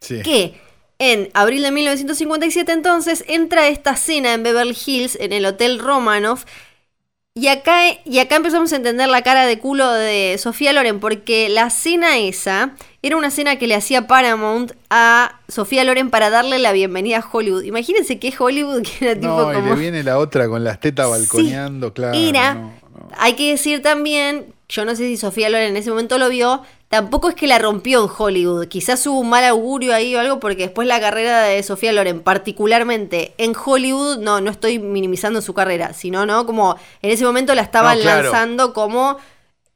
Sí. 0.00 0.22
Que 0.22 0.54
en 1.00 1.30
abril 1.34 1.62
de 1.64 1.72
1957 1.72 2.72
entonces 2.72 3.22
entra 3.28 3.68
esta 3.68 3.96
cena 3.96 4.32
en 4.34 4.42
Beverly 4.44 4.76
Hills, 4.86 5.16
en 5.20 5.32
el 5.32 5.44
Hotel 5.44 5.78
Romanoff, 5.78 6.44
y 7.38 7.46
acá, 7.46 7.82
y 8.04 8.18
acá 8.18 8.34
empezamos 8.34 8.72
a 8.72 8.76
entender 8.76 9.08
la 9.08 9.22
cara 9.22 9.46
de 9.46 9.60
culo 9.60 9.88
de 9.92 10.36
Sofía 10.38 10.72
Loren, 10.72 10.98
porque 10.98 11.48
la 11.48 11.70
cena 11.70 12.18
esa 12.18 12.72
era 13.00 13.16
una 13.16 13.30
cena 13.30 13.56
que 13.56 13.68
le 13.68 13.76
hacía 13.76 14.08
Paramount 14.08 14.72
a 14.90 15.38
Sofía 15.46 15.84
Loren 15.84 16.10
para 16.10 16.30
darle 16.30 16.58
la 16.58 16.72
bienvenida 16.72 17.18
a 17.18 17.24
Hollywood. 17.30 17.62
Imagínense 17.62 18.18
que 18.18 18.34
Hollywood, 18.36 18.82
que 18.98 19.04
era 19.04 19.14
tipo 19.14 19.28
No, 19.28 19.52
y 19.52 19.54
como... 19.54 19.74
le 19.74 19.80
viene 19.80 20.02
la 20.02 20.18
otra 20.18 20.48
con 20.48 20.64
las 20.64 20.80
tetas 20.80 21.08
balconeando, 21.08 21.94
claro. 21.94 22.18
Era, 22.18 22.54
no, 22.54 22.60
no. 22.60 23.08
hay 23.16 23.34
que 23.34 23.52
decir 23.52 23.82
también, 23.82 24.52
yo 24.68 24.84
no 24.84 24.96
sé 24.96 25.04
si 25.04 25.16
Sofía 25.16 25.48
Loren 25.48 25.68
en 25.68 25.76
ese 25.76 25.90
momento 25.90 26.18
lo 26.18 26.28
vio, 26.28 26.64
tampoco 26.88 27.28
es 27.28 27.34
que 27.34 27.46
la 27.46 27.58
rompió 27.58 28.02
en 28.04 28.10
Hollywood. 28.16 28.66
Quizás 28.68 29.06
hubo 29.06 29.20
un 29.20 29.28
mal 29.28 29.44
augurio 29.44 29.94
ahí 29.94 30.14
o 30.14 30.20
algo, 30.20 30.40
porque 30.40 30.62
después 30.64 30.88
la 30.88 31.00
carrera 31.00 31.42
de 31.42 31.62
Sofía 31.62 31.92
Loren, 31.92 32.20
particularmente 32.20 33.34
en 33.38 33.54
Hollywood, 33.54 34.18
no, 34.18 34.40
no 34.40 34.50
estoy 34.50 34.78
minimizando 34.78 35.40
su 35.42 35.54
carrera, 35.54 35.92
sino, 35.92 36.26
¿no? 36.26 36.46
Como 36.46 36.76
en 37.02 37.10
ese 37.10 37.24
momento 37.24 37.54
la 37.54 37.62
estaban 37.62 37.96
No, 37.98 38.02
claro. 38.02 38.22
lanzando 38.24 38.72
como 38.72 39.18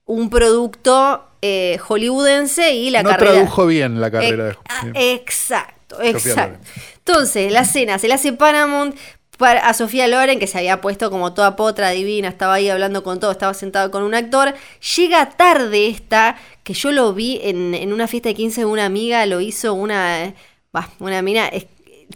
un 0.04 0.30
producto 0.30 1.24
eh, 1.42 1.78
hollywoodense 1.86 2.74
y 2.74 2.90
la 2.90 3.02
no 3.02 3.10
carrera. 3.10 3.32
tradujo 3.32 3.66
bien 3.66 4.00
la 4.00 4.10
carrera 4.10 4.44
de 4.44 4.50
Eh, 4.52 4.56
ah. 4.68 4.86
Exacto, 4.94 6.00
exacto. 6.00 6.58
Entonces, 6.98 7.52
la 7.52 7.64
cena 7.64 7.98
se 7.98 8.08
la 8.08 8.14
hace 8.14 8.32
Paramount 8.32 8.96
para, 9.42 9.60
a 9.68 9.74
Sofía 9.74 10.08
Loren, 10.08 10.38
que 10.38 10.46
se 10.46 10.56
había 10.56 10.80
puesto 10.80 11.10
como 11.10 11.34
toda 11.34 11.54
potra 11.54 11.90
divina, 11.90 12.28
estaba 12.28 12.54
ahí 12.54 12.70
hablando 12.70 13.02
con 13.02 13.20
todo, 13.20 13.30
estaba 13.30 13.52
sentado 13.52 13.90
con 13.90 14.02
un 14.02 14.14
actor. 14.14 14.54
Llega 14.96 15.28
tarde 15.30 15.88
esta, 15.88 16.36
que 16.64 16.72
yo 16.72 16.90
lo 16.92 17.12
vi 17.12 17.38
en, 17.42 17.74
en 17.74 17.92
una 17.92 18.08
fiesta 18.08 18.30
de 18.30 18.34
15 18.36 18.62
de 18.62 18.64
una 18.64 18.86
amiga, 18.86 19.26
lo 19.26 19.42
hizo 19.42 19.74
una, 19.74 20.32
bah, 20.72 20.88
una 20.98 21.20
mina. 21.20 21.48
es- 21.48 21.66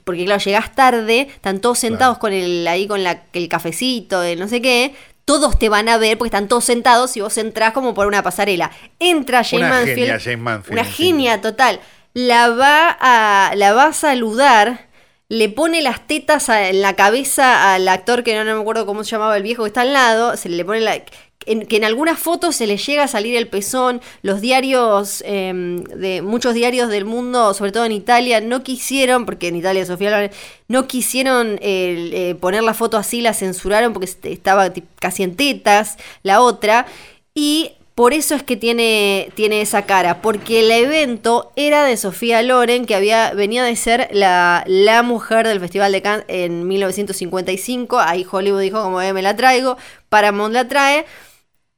porque 0.04 0.24
claro, 0.26 0.42
llegás 0.44 0.74
tarde, 0.74 1.22
están 1.22 1.60
todos 1.60 1.78
sentados 1.78 2.18
con 2.18 2.32
el, 2.32 2.66
ahí 2.68 2.86
con 2.86 3.02
la, 3.02 3.22
el 3.32 3.48
cafecito, 3.48 4.22
el 4.22 4.38
no 4.38 4.46
sé 4.48 4.62
qué. 4.62 4.94
Todos 5.24 5.58
te 5.58 5.68
van 5.68 5.88
a 5.88 5.96
ver 5.98 6.16
porque 6.18 6.28
están 6.28 6.48
todos 6.48 6.64
sentados 6.64 7.16
y 7.16 7.20
vos 7.20 7.36
entrás 7.38 7.72
como 7.72 7.94
por 7.94 8.06
una 8.06 8.22
pasarela. 8.22 8.70
Entra 9.00 9.42
Jane 9.42 9.64
Una 9.64 9.70
Mansfield. 9.70 9.98
genia, 9.98 10.20
Jane 10.20 10.36
Mansfield, 10.36 10.78
Una 10.80 10.86
en 10.88 10.94
genia 10.94 11.40
total. 11.40 11.80
La 12.14 12.48
va 12.50 12.96
a, 13.00 13.52
la 13.56 13.72
va 13.72 13.86
a 13.86 13.92
saludar, 13.92 14.85
le 15.28 15.48
pone 15.48 15.82
las 15.82 16.06
tetas 16.06 16.48
a- 16.48 16.68
en 16.68 16.82
la 16.82 16.94
cabeza 16.94 17.74
al 17.74 17.88
actor 17.88 18.22
que 18.22 18.36
no, 18.36 18.44
me 18.44 18.60
acuerdo 18.60 18.86
cómo 18.86 19.04
se 19.04 19.10
llamaba 19.12 19.36
el 19.36 19.42
viejo 19.42 19.64
que 19.64 19.68
está 19.68 19.80
al 19.82 19.92
lado, 19.92 20.36
se 20.36 20.48
le 20.48 20.64
pone 20.64 20.80
la... 20.80 21.02
en- 21.46 21.66
que 21.66 21.76
en 21.76 21.84
algunas 21.84 22.18
fotos 22.18 22.56
se 22.56 22.66
le 22.66 22.76
llega 22.76 23.04
a 23.04 23.08
salir 23.08 23.36
el 23.36 23.48
pezón, 23.48 24.00
los 24.22 24.40
diarios, 24.40 25.22
eh, 25.26 25.52
de 25.96 26.22
muchos 26.22 26.54
diarios 26.54 26.88
del 26.90 27.04
mundo, 27.04 27.54
sobre 27.54 27.72
todo 27.72 27.84
en 27.84 27.92
Italia, 27.92 28.40
no 28.40 28.62
quisieron, 28.62 29.26
porque 29.26 29.48
en 29.48 29.56
Italia 29.56 29.84
Sofía 29.86 30.30
no 30.68 30.86
quisieron 30.88 31.58
eh, 31.60 32.36
poner 32.40 32.62
la 32.62 32.74
foto 32.74 32.96
así, 32.96 33.20
la 33.20 33.34
censuraron 33.34 33.92
porque 33.92 34.06
est- 34.06 34.26
estaba 34.26 34.72
casi 35.00 35.22
en 35.24 35.36
tetas, 35.36 35.96
la 36.22 36.40
otra, 36.40 36.86
y 37.34 37.72
por 37.96 38.12
eso 38.12 38.34
es 38.34 38.42
que 38.42 38.56
tiene, 38.58 39.30
tiene 39.34 39.62
esa 39.62 39.86
cara, 39.86 40.20
porque 40.20 40.60
el 40.60 40.70
evento 40.70 41.50
era 41.56 41.82
de 41.82 41.96
Sofía 41.96 42.42
Loren, 42.42 42.84
que 42.84 42.94
había, 42.94 43.32
venía 43.32 43.64
de 43.64 43.74
ser 43.74 44.08
la, 44.12 44.62
la 44.66 45.02
mujer 45.02 45.48
del 45.48 45.58
Festival 45.60 45.90
de 45.92 46.02
Cannes 46.02 46.24
en 46.28 46.68
1955. 46.68 47.98
Ahí 47.98 48.26
Hollywood 48.30 48.60
dijo, 48.60 48.82
como 48.82 49.00
"Eh, 49.00 49.14
me 49.14 49.22
la 49.22 49.34
traigo, 49.34 49.78
Paramount 50.10 50.52
la 50.52 50.68
trae, 50.68 51.06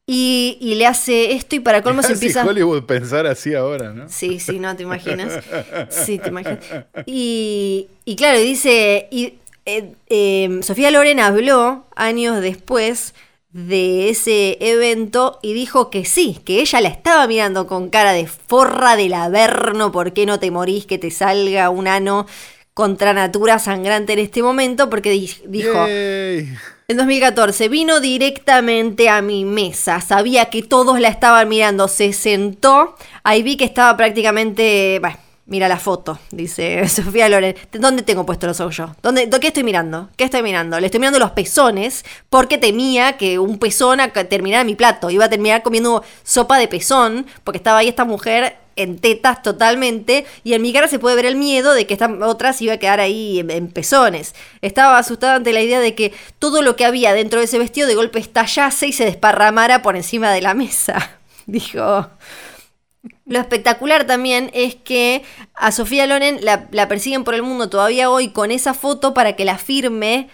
y, 0.07 0.59
y 0.61 0.75
le 0.75 0.87
hace 0.87 1.33
esto, 1.33 1.55
y 1.55 1.61
para 1.61 1.83
colmo 1.83 2.03
se 2.03 2.09
Mirá 2.09 2.19
si 2.19 2.27
empieza... 2.27 2.45
Hollywood 2.47 2.83
pensar 2.85 3.27
así 3.29 3.55
ahora, 3.55 3.93
¿no? 3.93 4.09
Sí, 4.09 4.41
sí, 4.41 4.59
no 4.59 4.75
te 4.75 4.83
imaginas. 4.83 5.33
Sí, 5.89 6.19
te 6.19 6.31
imaginas. 6.31 6.59
Y, 7.07 7.87
y 8.05 8.17
claro, 8.17 8.39
dice, 8.41 9.07
y, 9.13 9.35
eh, 9.67 9.93
eh, 10.09 10.61
Sofía 10.63 10.91
Loren 10.91 11.21
habló 11.21 11.85
años 11.95 12.41
después 12.41 13.15
de 13.51 14.11
ese 14.11 14.59
evento 14.61 15.39
y 15.43 15.55
dijo 15.55 15.91
que 15.91 16.05
sí, 16.05 16.39
que 16.45 16.61
ella 16.61 16.81
la 16.81 16.89
estaba 16.89 17.27
mirando 17.27 17.67
con 17.67 17.89
cara 17.89 18.13
de 18.13 18.27
forra 18.27 18.95
del 18.97 19.15
averno, 19.15 19.91
¿por 19.91 20.13
qué 20.13 20.27
no 20.27 20.39
te 20.39 20.51
morís 20.51 20.87
que 20.87 20.99
te 20.99 21.11
salga 21.11 21.71
un 21.71 21.87
ano? 21.89 22.27
contra 22.75 23.13
natura 23.13 23.59
sangrante 23.59 24.13
en 24.13 24.21
este 24.21 24.41
momento 24.41 24.89
porque 24.89 25.11
di- 25.11 25.35
dijo, 25.49 25.73
Yay. 25.89 26.49
en 26.87 26.97
2014 26.97 27.69
vino 27.69 27.99
directamente 27.99 29.09
a 29.09 29.21
mi 29.21 29.45
mesa, 29.45 30.01
sabía 30.01 30.45
que 30.49 30.63
todos 30.63 31.01
la 31.01 31.09
estaban 31.09 31.49
mirando, 31.49 31.89
se 31.89 32.13
sentó, 32.13 32.95
ahí 33.25 33.43
vi 33.43 33.57
que 33.57 33.65
estaba 33.65 33.97
prácticamente, 33.97 34.99
bueno, 35.01 35.17
mira 35.49 35.67
la 35.67 35.79
foto, 35.79 36.19
dice 36.31 36.87
Sofía 36.89 37.29
Loren, 37.29 37.57
¿dónde 37.73 38.03
tengo 38.03 38.25
puesto 38.25 38.47
los 38.47 38.61
ojos 38.61 38.77
yo? 38.77 38.95
¿Dónde, 39.03 39.29
¿Qué 39.29 39.49
estoy 39.49 39.65
mirando? 39.65 40.11
¿Qué 40.17 40.25
estoy 40.25 40.43
mirando? 40.43 40.79
Le 40.79 40.87
estoy 40.87 41.01
mirando 41.01 41.19
los 41.19 41.33
pezones 41.33 42.05
porque 42.31 42.59
temía 42.59 43.17
que 43.17 43.39
un 43.39 43.59
pezón 43.59 43.99
terminara 44.29 44.63
mi 44.65 44.77
plato, 44.77 45.11
iba 45.11 45.25
a 45.25 45.31
terminar 45.31 45.63
comiendo 45.63 46.05
sopa 46.23 46.59
de 46.59 46.69
pezón 46.69 47.27
porque 47.43 47.57
estaba 47.57 47.79
ahí 47.79 47.89
esta 47.89 48.05
mujer 48.05 48.59
en 48.77 48.99
tetas 48.99 49.43
totalmente 49.43 50.25
y 50.45 50.53
en 50.53 50.63
mi 50.63 50.73
cara 50.73 50.87
se 50.87 51.01
puede 51.01 51.17
ver 51.17 51.27
el 51.27 51.37
miedo 51.37 51.75
de 51.75 51.87
que 51.87 51.95
esta 51.95 52.09
otra 52.23 52.53
se 52.53 52.65
iba 52.65 52.75
a 52.75 52.79
quedar 52.79 53.01
ahí 53.01 53.41
en, 53.41 53.51
en 53.51 53.69
pezones. 53.69 54.35
Estaba 54.63 54.99
asustada 54.99 55.37
ante 55.37 55.53
la 55.53 55.63
idea 55.63 55.81
de 55.81 55.95
que 55.95 56.13
todo 56.39 56.63
lo 56.63 56.77
que 56.77 56.85
había 56.85 57.13
dentro 57.13 57.41
de 57.41 57.47
ese 57.47 57.59
vestido 57.59 57.89
de 57.89 57.97
golpe 57.97 58.21
estallase 58.21 58.87
y 58.87 58.93
se 58.93 59.05
desparramara 59.05 59.83
por 59.83 59.97
encima 59.97 60.31
de 60.31 60.43
la 60.43 60.55
mesa. 60.55 61.19
Dijo. 61.47 62.09
Lo 63.27 63.39
espectacular 63.39 64.07
también 64.07 64.51
es 64.55 64.75
que 64.75 65.23
a 65.55 65.71
Sofía 65.71 66.07
Loren 66.07 66.41
la, 66.43 66.89
persiguen 66.89 67.25
por 67.25 67.35
el 67.35 67.43
mundo 67.43 67.69
todavía 67.69 68.11
hoy 68.11 68.31
con 68.31 68.51
esa 68.51 68.75
foto 68.75 69.15
para 69.15 69.37
que 69.37 69.45
la 69.45 69.59
firme 69.59 70.29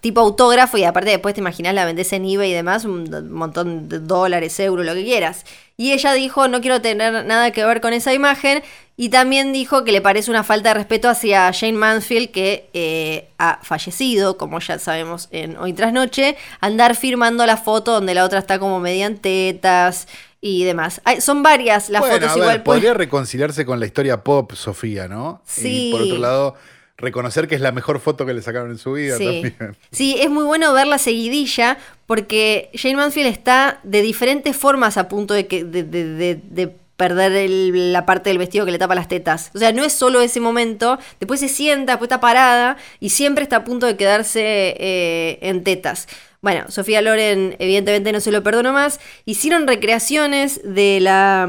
tipo 0.00 0.20
autógrafo 0.20 0.78
y 0.78 0.84
aparte 0.84 1.10
después 1.10 1.34
te 1.34 1.40
imaginas 1.40 1.74
la 1.74 1.84
vendés 1.84 2.12
en 2.12 2.24
eBay 2.24 2.50
y 2.50 2.54
demás, 2.54 2.84
un 2.84 3.30
montón 3.32 3.88
de 3.88 3.98
dólares, 3.98 4.58
euros, 4.60 4.86
lo 4.86 4.94
que 4.94 5.04
quieras. 5.04 5.44
Y 5.76 5.92
ella 5.92 6.12
dijo, 6.12 6.48
no 6.48 6.60
quiero 6.60 6.80
tener 6.80 7.24
nada 7.24 7.50
que 7.50 7.64
ver 7.64 7.80
con 7.80 7.92
esa 7.92 8.12
imagen 8.14 8.62
y 8.96 9.08
también 9.08 9.52
dijo 9.52 9.82
que 9.84 9.92
le 9.92 10.00
parece 10.00 10.30
una 10.30 10.44
falta 10.44 10.70
de 10.70 10.74
respeto 10.74 11.08
hacia 11.08 11.52
Jane 11.52 11.72
Mansfield 11.72 12.30
que 12.30 12.68
eh, 12.74 13.28
ha 13.38 13.58
fallecido, 13.62 14.36
como 14.36 14.60
ya 14.60 14.78
sabemos 14.78 15.28
en 15.32 15.56
Hoy 15.56 15.72
Tras 15.72 15.92
Noche, 15.92 16.36
andar 16.60 16.94
firmando 16.94 17.46
la 17.46 17.56
foto 17.56 17.92
donde 17.92 18.14
la 18.14 18.24
otra 18.24 18.38
está 18.38 18.58
como 18.58 18.78
mediante 18.78 19.54
tetas 19.54 20.06
y 20.40 20.64
demás. 20.64 21.00
Hay- 21.04 21.20
son 21.20 21.42
varias 21.42 21.90
las 21.90 22.00
Bueno, 22.00 22.14
fotos 22.16 22.30
a 22.30 22.34
ver, 22.34 22.42
igual. 22.42 22.62
pues- 22.62 22.76
podría 22.78 22.94
reconciliarse 22.94 23.64
con 23.66 23.78
la 23.80 23.86
historia 23.86 24.22
pop, 24.24 24.52
Sofía, 24.54 25.06
¿no? 25.08 25.42
Sí. 25.46 25.88
Y 25.88 25.92
por 25.92 26.02
otro 26.02 26.18
lado, 26.18 26.54
reconocer 26.96 27.48
que 27.48 27.54
es 27.54 27.60
la 27.60 27.72
mejor 27.72 27.98
foto 28.00 28.26
que 28.26 28.34
le 28.34 28.42
sacaron 28.42 28.70
en 28.70 28.78
su 28.78 28.92
vida 28.92 29.16
Sí. 29.16 29.24
también. 29.24 29.76
Sí, 29.90 30.16
es 30.20 30.30
muy 30.30 30.44
bueno 30.44 30.72
ver 30.72 30.86
la 30.86 30.98
seguidilla 30.98 31.78
porque 32.06 32.70
Jane 32.74 32.96
Mansfield 32.96 33.28
está 33.28 33.80
de 33.84 34.02
diferentes 34.02 34.56
formas 34.56 34.96
a 34.96 35.08
punto 35.08 35.32
de, 35.34 35.46
que, 35.46 35.64
de, 35.64 35.82
de- 35.82 36.04
de- 36.14 36.40
de 36.50 36.76
perder 36.96 37.32
el- 37.32 37.94
la 37.94 38.04
parte 38.04 38.28
del 38.28 38.36
vestido 38.36 38.66
que 38.66 38.72
le 38.72 38.78
tapa 38.78 38.94
las 38.94 39.08
tetas. 39.08 39.50
O 39.54 39.58
sea, 39.58 39.72
no 39.72 39.82
es 39.84 39.94
solo 39.94 40.20
ese 40.20 40.38
momento, 40.40 40.98
después 41.18 41.40
se 41.40 41.48
sienta, 41.48 41.92
después 41.92 42.08
está 42.08 42.20
parada 42.20 42.76
y 43.00 43.08
siempre 43.08 43.42
está 43.42 43.56
a 43.56 43.64
punto 43.64 43.86
de 43.86 43.96
quedarse 43.96 44.42
eh, 44.78 45.38
en 45.40 45.64
tetas. 45.64 46.06
Bueno, 46.42 46.70
Sofía 46.70 47.02
Loren 47.02 47.56
evidentemente 47.58 48.12
no 48.12 48.20
se 48.20 48.32
lo 48.32 48.42
perdonó 48.42 48.72
más. 48.72 49.00
Hicieron 49.26 49.66
recreaciones 49.66 50.60
de 50.64 51.00
la, 51.00 51.48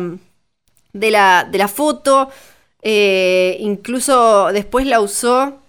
de 0.94 1.12
la, 1.12 1.48
de 1.50 1.58
la 1.58 1.68
foto. 1.68 2.30
eh, 2.82 3.58
incluso 3.60 4.52
después 4.54 4.86
la 4.88 5.00
usó 5.02 5.60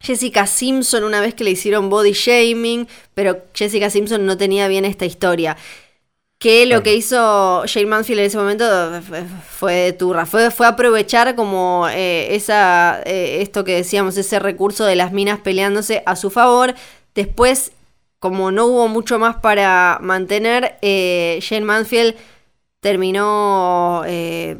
Jessica 0.00 0.46
Simpson 0.46 1.04
una 1.04 1.20
vez 1.20 1.34
que 1.34 1.44
le 1.44 1.50
hicieron 1.52 1.90
body 1.90 2.12
shaming, 2.12 2.88
pero 3.14 3.42
Jessica 3.54 3.90
Simpson 3.90 4.26
no 4.26 4.36
tenía 4.36 4.66
bien 4.68 4.84
esta 4.84 5.04
historia. 5.04 5.56
Que 6.38 6.64
lo 6.64 6.82
que 6.82 6.94
hizo 6.94 7.64
Jane 7.66 7.84
Mansfield 7.86 8.20
en 8.20 8.26
ese 8.26 8.38
momento 8.38 8.64
fue, 9.06 9.24
fue 9.46 9.74
de 9.74 9.92
turra, 9.92 10.24
fue, 10.24 10.50
fue 10.50 10.66
aprovechar 10.66 11.34
como 11.34 11.86
eh, 11.90 12.34
esa, 12.34 13.02
eh, 13.04 13.42
esto 13.42 13.62
que 13.62 13.74
decíamos, 13.76 14.16
ese 14.16 14.38
recurso 14.38 14.86
de 14.86 14.96
las 14.96 15.12
minas 15.12 15.38
peleándose 15.40 16.02
a 16.06 16.16
su 16.16 16.30
favor. 16.30 16.74
Después, 17.14 17.72
como 18.20 18.52
no 18.52 18.66
hubo 18.66 18.86
mucho 18.88 19.18
más 19.18 19.36
para 19.36 19.98
mantener, 20.02 20.76
eh, 20.82 21.40
Jane 21.42 21.64
Mansfield 21.64 22.14
terminó 22.80 24.02
eh, 24.06 24.58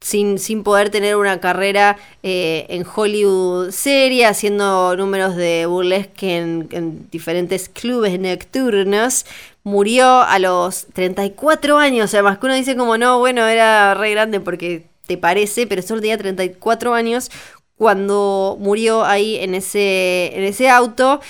sin, 0.00 0.38
sin 0.38 0.62
poder 0.62 0.90
tener 0.90 1.16
una 1.16 1.40
carrera 1.40 1.96
eh, 2.22 2.66
en 2.68 2.84
Hollywood 2.84 3.70
seria, 3.70 4.28
haciendo 4.28 4.94
números 4.96 5.36
de 5.36 5.64
burlesque 5.66 6.36
en, 6.36 6.68
en 6.70 7.10
diferentes 7.10 7.70
clubes 7.70 8.20
nocturnos. 8.20 9.24
Murió 9.64 10.20
a 10.20 10.38
los 10.38 10.86
34 10.92 11.78
años, 11.78 12.12
además 12.12 12.38
que 12.38 12.46
uno 12.46 12.54
dice 12.54 12.76
como 12.76 12.98
no, 12.98 13.18
bueno, 13.20 13.46
era 13.46 13.94
re 13.94 14.10
grande 14.10 14.40
porque 14.40 14.86
te 15.06 15.16
parece, 15.16 15.66
pero 15.66 15.80
solo 15.82 16.00
tenía 16.00 16.18
34 16.18 16.94
años 16.94 17.30
cuando 17.76 18.56
murió 18.60 19.04
ahí 19.04 19.36
en 19.36 19.54
ese, 19.54 20.36
en 20.36 20.44
ese 20.44 20.68
auto. 20.68 21.20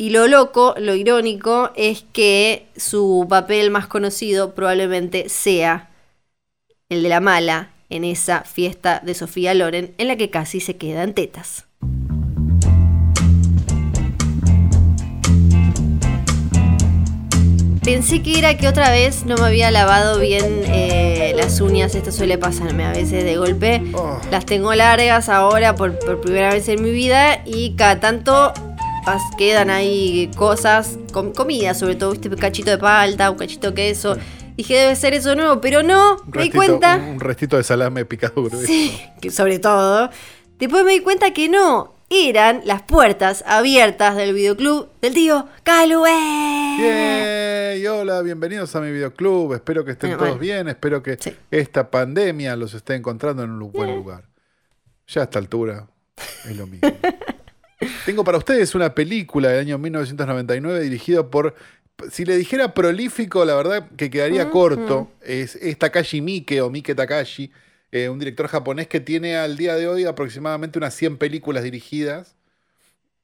Y 0.00 0.08
lo 0.08 0.28
loco, 0.28 0.74
lo 0.78 0.94
irónico, 0.94 1.72
es 1.76 2.06
que 2.14 2.64
su 2.74 3.26
papel 3.28 3.70
más 3.70 3.86
conocido 3.86 4.54
probablemente 4.54 5.28
sea 5.28 5.90
el 6.88 7.02
de 7.02 7.10
la 7.10 7.20
mala 7.20 7.68
en 7.90 8.04
esa 8.04 8.44
fiesta 8.44 9.02
de 9.04 9.12
Sofía 9.12 9.52
Loren 9.52 9.92
en 9.98 10.08
la 10.08 10.16
que 10.16 10.30
casi 10.30 10.60
se 10.60 10.78
queda 10.78 11.02
en 11.02 11.12
tetas. 11.12 11.66
Pensé 17.84 18.22
que 18.22 18.38
era 18.38 18.56
que 18.56 18.68
otra 18.68 18.90
vez 18.90 19.26
no 19.26 19.36
me 19.36 19.48
había 19.48 19.70
lavado 19.70 20.18
bien 20.18 20.62
eh, 20.64 21.34
las 21.36 21.60
uñas, 21.60 21.94
esto 21.94 22.10
suele 22.10 22.38
pasarme 22.38 22.86
a 22.86 22.92
veces 22.92 23.22
de 23.22 23.36
golpe. 23.36 23.82
Oh. 23.92 24.18
Las 24.30 24.46
tengo 24.46 24.74
largas 24.74 25.28
ahora 25.28 25.74
por, 25.74 25.98
por 25.98 26.22
primera 26.22 26.54
vez 26.54 26.70
en 26.70 26.82
mi 26.82 26.90
vida 26.90 27.42
y 27.44 27.74
cada 27.76 28.00
tanto 28.00 28.54
quedan 29.38 29.70
ahí 29.70 30.30
cosas, 30.36 30.98
com- 31.12 31.32
comida 31.32 31.74
sobre 31.74 31.94
todo, 31.96 32.12
¿viste? 32.12 32.28
un 32.28 32.36
cachito 32.36 32.70
de 32.70 32.78
palta, 32.78 33.30
un 33.30 33.36
cachito 33.38 33.68
de 33.68 33.74
queso. 33.74 34.16
Dije, 34.56 34.74
debe 34.74 34.96
ser 34.96 35.14
eso 35.14 35.34
nuevo, 35.34 35.60
pero 35.60 35.82
no, 35.82 36.16
me 36.32 36.42
di 36.42 36.50
cuenta. 36.50 36.96
Un, 36.96 37.18
restito 37.20 37.56
de 37.56 37.62
salame 37.64 38.04
picado 38.04 38.42
grueso. 38.42 38.66
Sí, 38.66 39.00
que 39.20 39.30
sobre 39.30 39.58
todo. 39.58 40.10
Después 40.58 40.84
me 40.84 40.92
di 40.92 41.00
cuenta 41.00 41.32
que 41.32 41.48
no, 41.48 41.94
eran 42.10 42.60
las 42.64 42.82
puertas 42.82 43.42
abiertas 43.46 44.16
del 44.16 44.34
videoclub 44.34 44.88
del 45.00 45.14
tío 45.14 45.46
Calue. 45.62 46.10
Yay, 46.78 47.86
hola, 47.86 48.20
bienvenidos 48.22 48.74
a 48.76 48.80
mi 48.80 48.90
videoclub. 48.92 49.54
Espero 49.54 49.84
que 49.84 49.92
estén 49.92 50.10
Bueno, 50.10 50.18
todos 50.18 50.30
bueno. 50.38 50.40
bien. 50.42 50.68
Espero 50.68 51.02
que 51.02 51.16
Sí. 51.18 51.34
esta 51.50 51.90
pandemia 51.90 52.54
los 52.56 52.74
esté 52.74 52.94
encontrando 52.96 53.42
en 53.44 53.50
un 53.52 53.72
buen 53.72 53.94
lugar. 53.94 54.24
Ya 55.06 55.22
a 55.22 55.24
esta 55.24 55.38
altura 55.38 55.86
es 56.48 56.56
lo 56.56 56.66
mismo. 56.66 56.88
Tengo 58.04 58.24
para 58.24 58.38
ustedes 58.38 58.74
una 58.74 58.94
película 58.94 59.48
del 59.50 59.60
año 59.60 59.78
1999 59.78 60.80
dirigida 60.80 61.28
por. 61.28 61.54
Si 62.10 62.24
le 62.24 62.36
dijera 62.36 62.72
prolífico, 62.72 63.44
la 63.44 63.54
verdad 63.54 63.88
que 63.96 64.08
quedaría 64.08 64.50
corto. 64.50 65.10
Es, 65.20 65.56
es 65.56 65.78
Takashi 65.78 66.20
Miike 66.20 66.62
o 66.62 66.70
Mike 66.70 66.94
Takashi, 66.94 67.52
eh, 67.92 68.08
un 68.08 68.18
director 68.18 68.48
japonés 68.48 68.86
que 68.86 69.00
tiene 69.00 69.36
al 69.36 69.56
día 69.56 69.74
de 69.76 69.86
hoy 69.86 70.04
aproximadamente 70.04 70.78
unas 70.78 70.94
100 70.94 71.18
películas 71.18 71.62
dirigidas 71.62 72.36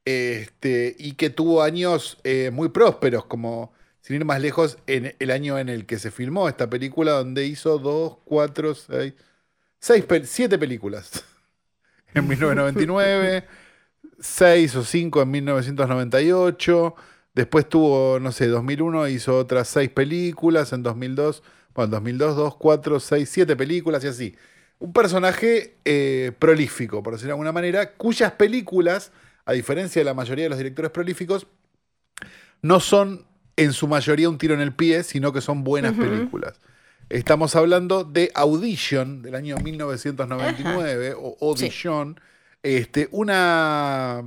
este, 0.07 0.95
y 0.97 1.15
que 1.15 1.29
tuvo 1.29 1.63
años 1.63 2.17
eh, 2.23 2.49
muy 2.53 2.69
prósperos, 2.69 3.25
como 3.25 3.73
sin 3.99 4.15
ir 4.15 4.23
más 4.23 4.39
lejos, 4.39 4.77
en 4.87 5.13
el 5.19 5.31
año 5.31 5.59
en 5.59 5.67
el 5.67 5.85
que 5.85 5.99
se 5.99 6.11
filmó 6.11 6.47
esta 6.47 6.69
película, 6.69 7.11
donde 7.11 7.45
hizo 7.45 7.77
dos, 7.77 8.19
cuatro, 8.23 8.73
seis, 8.73 9.15
seis 9.79 10.05
siete 10.23 10.57
películas 10.57 11.25
en 12.13 12.25
1999, 12.25 13.45
seis 14.19 14.75
o 14.75 14.83
cinco 14.83 15.21
en 15.21 15.31
1998, 15.31 16.95
después 17.33 17.69
tuvo, 17.69 18.19
no 18.19 18.31
sé, 18.31 18.47
2001 18.47 19.07
hizo 19.09 19.37
otras 19.37 19.67
seis 19.67 19.89
películas, 19.89 20.73
en 20.73 20.83
2002, 20.83 21.43
bueno, 21.75 21.85
en 21.85 21.91
2002, 21.91 22.35
dos, 22.35 22.55
cuatro, 22.55 22.99
seis, 22.99 23.29
siete 23.29 23.55
películas 23.55 24.03
y 24.03 24.07
así. 24.07 24.35
Un 24.79 24.93
personaje 24.93 25.75
eh, 25.85 26.31
prolífico, 26.37 27.01
por 27.01 27.13
decirlo 27.13 27.29
de 27.29 27.33
alguna 27.33 27.51
manera, 27.51 27.93
cuyas 27.93 28.31
películas, 28.33 29.11
a 29.45 29.53
diferencia 29.53 29.99
de 29.99 30.05
la 30.05 30.13
mayoría 30.13 30.45
de 30.45 30.49
los 30.49 30.57
directores 30.57 30.91
prolíficos, 30.91 31.47
no 32.61 32.79
son 32.79 33.25
en 33.55 33.73
su 33.73 33.87
mayoría 33.87 34.29
un 34.29 34.37
tiro 34.37 34.53
en 34.53 34.61
el 34.61 34.73
pie, 34.73 35.03
sino 35.03 35.33
que 35.33 35.41
son 35.41 35.63
buenas 35.63 35.93
películas. 35.93 36.59
Estamos 37.09 37.55
hablando 37.55 38.03
de 38.03 38.31
Audition 38.35 39.21
del 39.21 39.35
año 39.35 39.57
1999 39.57 41.15
o 41.17 41.37
Audition, 41.41 42.19
este, 42.63 43.07
una 43.11 44.23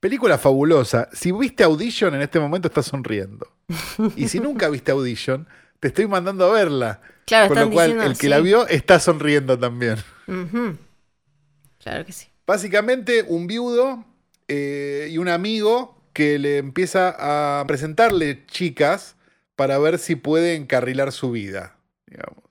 película 0.00 0.38
fabulosa. 0.38 1.08
Si 1.12 1.32
viste 1.32 1.64
Audition 1.64 2.14
en 2.14 2.22
este 2.22 2.38
momento 2.40 2.68
estás 2.68 2.86
sonriendo. 2.86 3.48
Y 4.16 4.28
si 4.28 4.40
nunca 4.40 4.68
viste 4.68 4.92
Audition, 4.92 5.48
te 5.80 5.88
estoy 5.88 6.06
mandando 6.06 6.46
a 6.46 6.52
verla. 6.52 7.00
Claro, 7.26 7.48
Con 7.48 7.58
lo 7.58 7.70
cual, 7.70 7.86
diciendo, 7.88 8.10
el 8.10 8.12
que 8.16 8.22
sí. 8.22 8.28
la 8.28 8.40
vio 8.40 8.66
está 8.68 9.00
sonriendo 9.00 9.58
también. 9.58 9.96
Claro 11.78 12.04
que 12.04 12.12
sí. 12.12 12.28
Básicamente, 12.46 13.24
un 13.26 13.46
viudo 13.46 14.04
eh, 14.48 15.08
y 15.10 15.18
un 15.18 15.28
amigo 15.28 15.98
que 16.12 16.38
le 16.38 16.58
empieza 16.58 17.14
a 17.60 17.66
presentarle 17.66 18.44
chicas 18.46 19.16
para 19.56 19.78
ver 19.78 19.98
si 19.98 20.16
puede 20.16 20.54
encarrilar 20.54 21.12
su 21.12 21.30
vida, 21.30 21.76
digamos. 22.06 22.43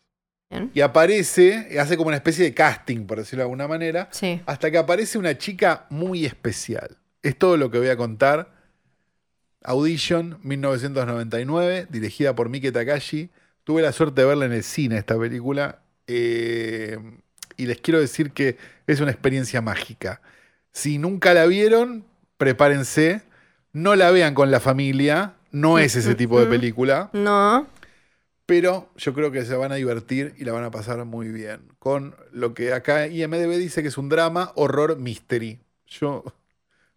Bien. 0.53 0.71
y 0.73 0.81
aparece, 0.81 1.77
hace 1.79 1.97
como 1.97 2.07
una 2.09 2.17
especie 2.17 2.43
de 2.45 2.53
casting, 2.53 3.05
por 3.05 3.17
decirlo 3.17 3.41
de 3.41 3.45
alguna 3.45 3.67
manera, 3.67 4.07
Sí. 4.11 4.41
hasta 4.45 4.69
que 4.71 4.77
aparece 4.77 5.17
una 5.17 5.37
chica 5.37 5.85
muy 5.89 6.25
especial. 6.25 6.97
Es 7.21 7.37
todo 7.37 7.57
lo 7.57 7.69
que 7.71 7.77
voy 7.79 7.89
a 7.89 7.97
contar. 7.97 8.51
Audition 9.63 10.37
1999, 10.43 11.87
dirigida 11.89 12.35
por 12.35 12.49
Mike 12.49 12.71
Takashi. 12.71 13.29
Tuve 13.63 13.81
la 13.81 13.91
suerte 13.93 14.21
de 14.21 14.27
verla 14.27 14.45
en 14.45 14.53
el 14.53 14.63
cine 14.63 14.97
esta 14.97 15.17
película. 15.17 15.79
eh, 16.07 16.97
y 17.55 17.65
les 17.67 17.79
quiero 17.79 17.99
decir 17.99 18.31
que 18.31 18.57
es 18.87 18.99
una 18.99 19.11
experiencia 19.11 19.61
mágica. 19.61 20.21
Si 20.73 20.97
nunca 20.97 21.33
la 21.35 21.45
vieron, 21.45 22.03
prepárense. 22.37 23.21
No 23.73 23.95
la 23.95 24.09
vean 24.11 24.33
con 24.33 24.49
la 24.51 24.59
familia. 24.59 25.35
No 25.51 25.77
es 25.79 25.95
ese 25.95 26.15
tipo 26.15 26.39
de 26.41 26.47
película. 26.57 27.09
No. 27.13 27.67
Pero 28.55 28.87
yo 28.97 29.15
creo 29.15 29.31
que 29.31 29.43
se 29.45 29.55
van 29.55 29.71
a 29.71 29.75
divertir 29.75 30.35
y 30.37 30.45
la 30.45 30.51
van 30.51 30.63
a 30.63 30.69
pasar 30.69 31.03
muy 31.05 31.29
bien. 31.29 31.61
Con 31.79 32.15
lo 32.31 32.53
que 32.53 32.71
acá 32.71 33.07
IMDB 33.07 33.57
dice 33.57 33.81
que 33.81 33.87
es 33.87 33.97
un 33.97 34.09
drama, 34.09 34.51
horror, 34.53 34.95
mystery. 34.95 35.59
Yo 35.87 36.23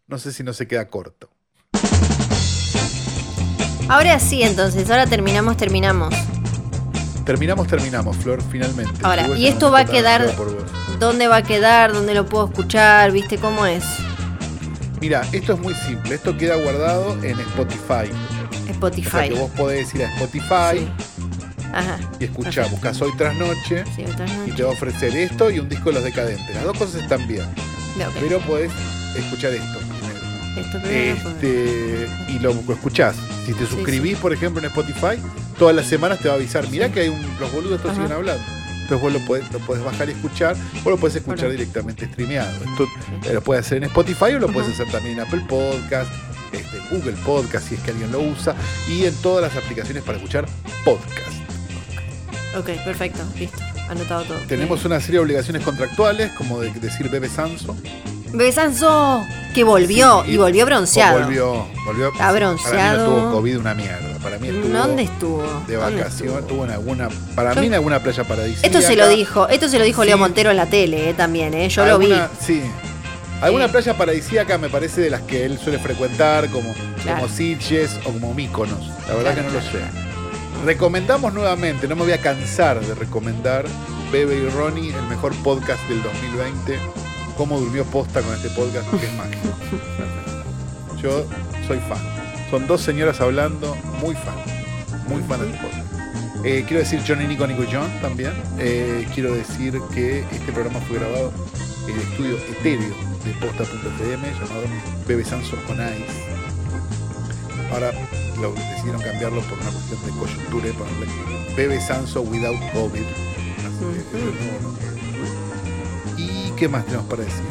no 0.07 0.19
sé 0.19 0.35
si 0.35 0.43
no 0.43 0.53
se 0.53 0.69
queda 0.69 0.91
corto. 0.91 1.31
Ahora 3.89 4.21
sí, 4.21 4.43
entonces, 4.43 4.91
ahora 4.91 5.07
terminamos, 5.07 5.57
terminamos. 5.57 6.15
Terminamos, 7.25 7.67
terminamos, 7.69 8.15
Flor, 8.19 8.43
finalmente. 8.43 9.01
Ahora, 9.03 9.27
¿y 9.29 9.47
esto 9.47 9.71
va 9.71 9.81
a 9.81 9.87
quedar-. 9.87 10.37
¿Dónde 10.99 11.27
va 11.27 11.37
a 11.37 11.43
quedar? 11.43 11.95
¿Dónde 11.95 12.13
lo 12.13 12.27
puedo 12.27 12.49
escuchar? 12.49 13.13
¿Viste 13.13 13.39
cómo 13.39 13.65
es? 13.65 13.83
Mira, 15.01 15.23
esto 15.33 15.55
es 15.55 15.59
muy 15.59 15.73
simple. 15.73 16.17
Esto 16.17 16.37
queda 16.37 16.57
guardado 16.57 17.15
en 17.25 17.41
Spotify. 17.41 18.13
O 18.13 18.57
sea 18.61 18.73
Spotify. 18.73 19.29
que 19.31 19.35
vos 19.39 19.51
podés 19.53 19.95
ir 19.95 20.05
a 20.05 20.15
Spotify 20.17 20.81
Sí. 20.81 21.16
Ajá. 21.77 21.99
y. 22.21 22.27
Buscas 22.71 23.01
hoy 23.03 23.13
tras 23.17 23.37
noche 23.37 23.85
Sí, 23.95 24.05
y 24.47 24.53
te 24.53 24.63
va 24.63 24.71
a 24.71 24.73
ofrecer 24.73 25.15
esto 25.17 25.51
y 25.51 25.59
un 25.59 25.69
disco 25.69 25.91
de 25.91 25.95
los 25.97 26.05
decadentes. 26.05 26.55
Las 26.55 26.65
dos 26.65 26.79
cosas 26.79 27.03
están 27.03 27.27
bien. 27.27 27.47
Pero 28.21 28.41
podés 28.41 28.71
escuchar 29.17 29.53
esto 29.53 29.79
primero. 29.79 30.61
Esto 30.61 30.83
primero. 30.83 31.31
Este, 31.31 32.09
y 32.29 32.39
lo, 32.39 32.51
escuchás. 32.73 33.17
Si 33.47 33.53
te 33.55 33.67
suscribís, 33.67 34.19
por 34.19 34.33
ejemplo, 34.33 34.61
en 34.61 34.67
Spotify, 34.67 35.21
todas 35.59 35.75
las 35.75 35.87
semanas 35.87 36.19
te 36.21 36.29
va 36.29 36.35
a 36.35 36.37
avisar. 36.37 36.69
Mirá 36.69 36.91
que 36.91 37.01
hay 37.01 37.09
un, 37.09 37.21
los 37.39 37.53
boludos 37.53 37.77
estos 37.77 37.93
Ajá. 37.93 38.03
siguen 38.03 38.13
hablando. 38.13 38.43
Entonces 38.83 39.01
vos 39.03 39.13
lo 39.13 39.27
podés, 39.27 39.53
lo 39.53 39.59
podés 39.61 39.83
bajar 39.83 40.09
y 40.09 40.13
escuchar, 40.13 40.57
o 40.85 40.91
lo 40.91 40.97
podés 40.97 41.17
escuchar 41.17 41.47
Bueno. 41.47 41.53
directamente 41.59 42.07
streameado. 42.07 42.53
Esto 42.65 42.87
lo 43.33 43.41
puedes 43.43 43.67
hacer 43.67 43.79
en 43.79 43.85
Spotify 43.85 44.35
o 44.35 44.39
lo 44.39 44.49
puedes 44.49 44.71
hacer 44.73 44.87
también 44.93 45.19
en 45.19 45.27
Apple 45.27 45.43
Podcast, 45.49 46.09
este, 46.53 46.79
Google 46.91 47.17
Podcast, 47.25 47.69
si 47.69 47.75
es 47.75 47.81
que 47.81 47.91
alguien 47.91 48.13
lo 48.13 48.21
usa, 48.21 48.55
y 48.89 49.05
en 49.05 49.15
todas 49.17 49.43
las 49.43 49.61
aplicaciones 49.63 50.05
para 50.05 50.19
escuchar 50.19 50.47
podcast. 50.85 51.46
Ok, 52.57 52.71
perfecto. 52.85 53.21
Listo. 53.39 53.59
Anotado 53.89 54.25
todo. 54.25 54.39
Tenemos 54.49 54.85
una 54.85 54.99
serie 55.01 55.19
de 55.21 55.25
obligaciones 55.25 55.63
contractuales, 55.63 56.33
como 56.33 56.61
de 56.61 56.71
decir 56.73 57.09
Bebe 57.11 57.29
Sanso. 57.29 57.77
Besanzo, 58.33 59.25
que 59.55 59.63
volvió 59.65 60.23
Sí, 60.25 60.33
y 60.33 60.37
volvió 60.37 60.67
bronceado. 60.67 61.21
Volvió, 61.21 61.67
volvió. 61.87 62.07
Está 62.09 62.19
Para 62.19 62.33
mí 62.33 62.39
bronceado. 62.39 62.99
no 62.99 63.05
tuvo 63.21 63.33
COVID 63.33 63.59
una 63.59 63.75
mierda. 63.75 64.19
Para 64.23 64.39
mí 64.39 64.49
estuvo 64.49 64.69
¿Dónde 64.77 65.03
estuvo? 65.05 65.43
de 65.67 65.77
¿Dónde 65.77 65.77
vacación, 66.03 66.39
estuvo? 66.41 66.65
en 66.65 66.71
alguna, 66.73 67.09
para 67.35 67.55
Yo- 67.55 67.61
mí 67.61 67.67
en 67.69 67.75
alguna 67.75 68.01
playa 68.01 68.25
paradisíaca. 68.25 68.67
Esto 68.67 68.81
se 68.83 68.97
lo 68.97 69.09
dijo, 69.09 69.49
esto 69.49 69.69
se 69.69 69.79
lo 69.79 69.85
dijo 69.85 70.03
Sí. 70.03 70.09
Leo 70.09 70.19
Montero 70.19 70.51
en 70.51 70.57
la 70.57 70.67
tele, 70.67 71.11
eh, 71.11 71.15
también, 71.15 71.55
eh. 71.55 71.69
Yo 71.69 71.87
lo 71.87 71.99
vi. 71.99 72.13
Sí. 72.45 72.63
Alguna 73.41 73.67
Sí. 73.67 73.73
playa 73.73 73.97
paradisíaca 73.97 74.59
me 74.59 74.69
parece 74.69 75.01
de 75.03 75.11
las 75.11 75.21
que 75.23 75.45
él 75.47 75.59
suele 75.59 75.79
frecuentar, 75.79 76.49
como, 76.51 76.75
Claro. 77.03 77.21
como 77.21 77.33
Sitges 77.33 77.93
o 78.05 78.11
como 78.13 78.35
Míconos. 78.35 78.81
La 79.09 79.15
verdad 79.15 79.35
Claro, 79.35 79.37
que 79.37 79.43
no 79.43 79.51
lo 79.53 79.61
claro, 79.61 79.79
sé. 79.95 80.06
Recomendamos 80.65 81.33
nuevamente, 81.33 81.87
no 81.87 81.95
me 81.97 82.03
voy 82.03 82.13
a 82.13 82.21
cansar 82.21 82.81
de 82.81 82.95
recomendar 82.95 83.65
Bebe 84.11 84.37
y 84.37 84.49
Ronnie, 84.49 84.93
el 84.93 85.07
mejor 85.07 85.35
podcast 85.43 85.83
del 85.89 86.03
2020. 86.03 86.79
Cómo 87.37 87.61
durmió 87.61 87.85
posta 87.85 88.23
con 88.23 88.35
este 88.35 88.49
podcast, 88.51 88.89
que 88.91 89.07
es 89.07 89.13
mágico. 89.15 89.49
Yo 91.03 91.25
soy 91.67 91.79
fan. 91.81 91.99
Son 92.51 92.67
dos 92.67 92.81
señoras 92.81 93.21
hablando, 93.21 93.77
muy 94.01 94.15
fan. 94.15 94.37
Muy 95.09 95.23
fan 95.23 95.41
de 95.41 95.51
este 95.51 95.63
podcast. 95.63 95.87
Eh, 96.45 96.65
quiero 96.67 96.83
decir 96.83 97.01
John 97.07 97.23
y 97.23 97.27
Nico, 97.27 97.47
Nico 97.47 97.65
John 97.71 97.91
también. 98.01 98.33
Eh, 98.59 99.07
quiero 99.15 99.35
decir 99.35 99.81
que 99.95 100.21
este 100.21 100.53
programa 100.53 100.81
fue 100.81 100.99
grabado 100.99 101.33
en 101.89 101.95
el 101.95 102.01
estudio 102.01 102.37
etéreo 102.37 102.95
de 103.25 103.33
posta.fm 103.41 104.29
llamado 104.33 104.63
Bebe 105.07 105.25
Sanso 105.25 105.57
on 105.69 105.77
Ice. 105.77 106.36
Ahora 107.73 107.93
lo 108.41 108.53
decidieron 108.53 109.01
cambiarlo 109.03 109.41
por 109.43 109.59
una 109.59 109.71
cuestión 109.71 110.01
de 110.05 110.11
coyuntura 110.13 110.69
y 110.69 110.73
ponerle 110.73 111.07
Bebe 111.57 111.81
Sanso 111.81 112.23
without 112.23 112.59
COVID. 112.73 113.03
Así 113.03 114.05
que. 116.17 116.23
¿Y 116.23 116.51
qué 116.57 116.69
más 116.69 116.85
tenemos 116.87 117.07
para 117.07 117.23
decir? 117.25 117.43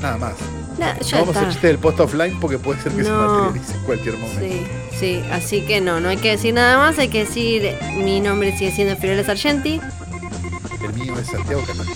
Nada 0.00 0.16
más. 0.18 0.34
No 0.78 0.86
vamos 0.86 0.98
a 1.08 1.10
está. 1.12 1.30
hacer 1.40 1.48
chiste 1.52 1.66
del 1.68 1.78
post 1.78 2.00
offline 2.00 2.38
porque 2.40 2.58
puede 2.58 2.80
ser 2.82 2.92
que 2.92 3.04
se 3.04 3.10
No. 3.10 3.28
materialice 3.28 3.74
en 3.76 3.82
cualquier 3.84 4.18
momento. 4.18 4.40
Sí, 4.40 4.66
sí, 4.98 5.22
así 5.30 5.60
que 5.62 5.80
no, 5.80 6.00
no 6.00 6.08
hay 6.08 6.16
que 6.16 6.30
decir 6.30 6.52
nada 6.52 6.78
más, 6.78 6.98
hay 6.98 7.08
que 7.08 7.20
decir 7.24 7.76
mi 7.96 8.20
nombre 8.20 8.56
sigue 8.58 8.72
siendo 8.72 8.96
Fiorella 8.96 9.24
Sargenti. 9.24 9.80
El 10.82 10.92
mío 10.94 11.14
es 11.18 11.28
Santiago 11.28 11.62
Canal. 11.64 11.86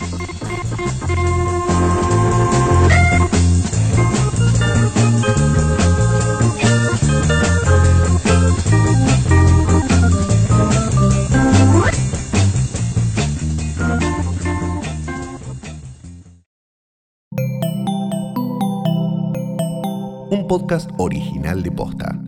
Podcast 20.48 20.90
original 20.96 21.62
de 21.62 21.70
Posta. 21.70 22.27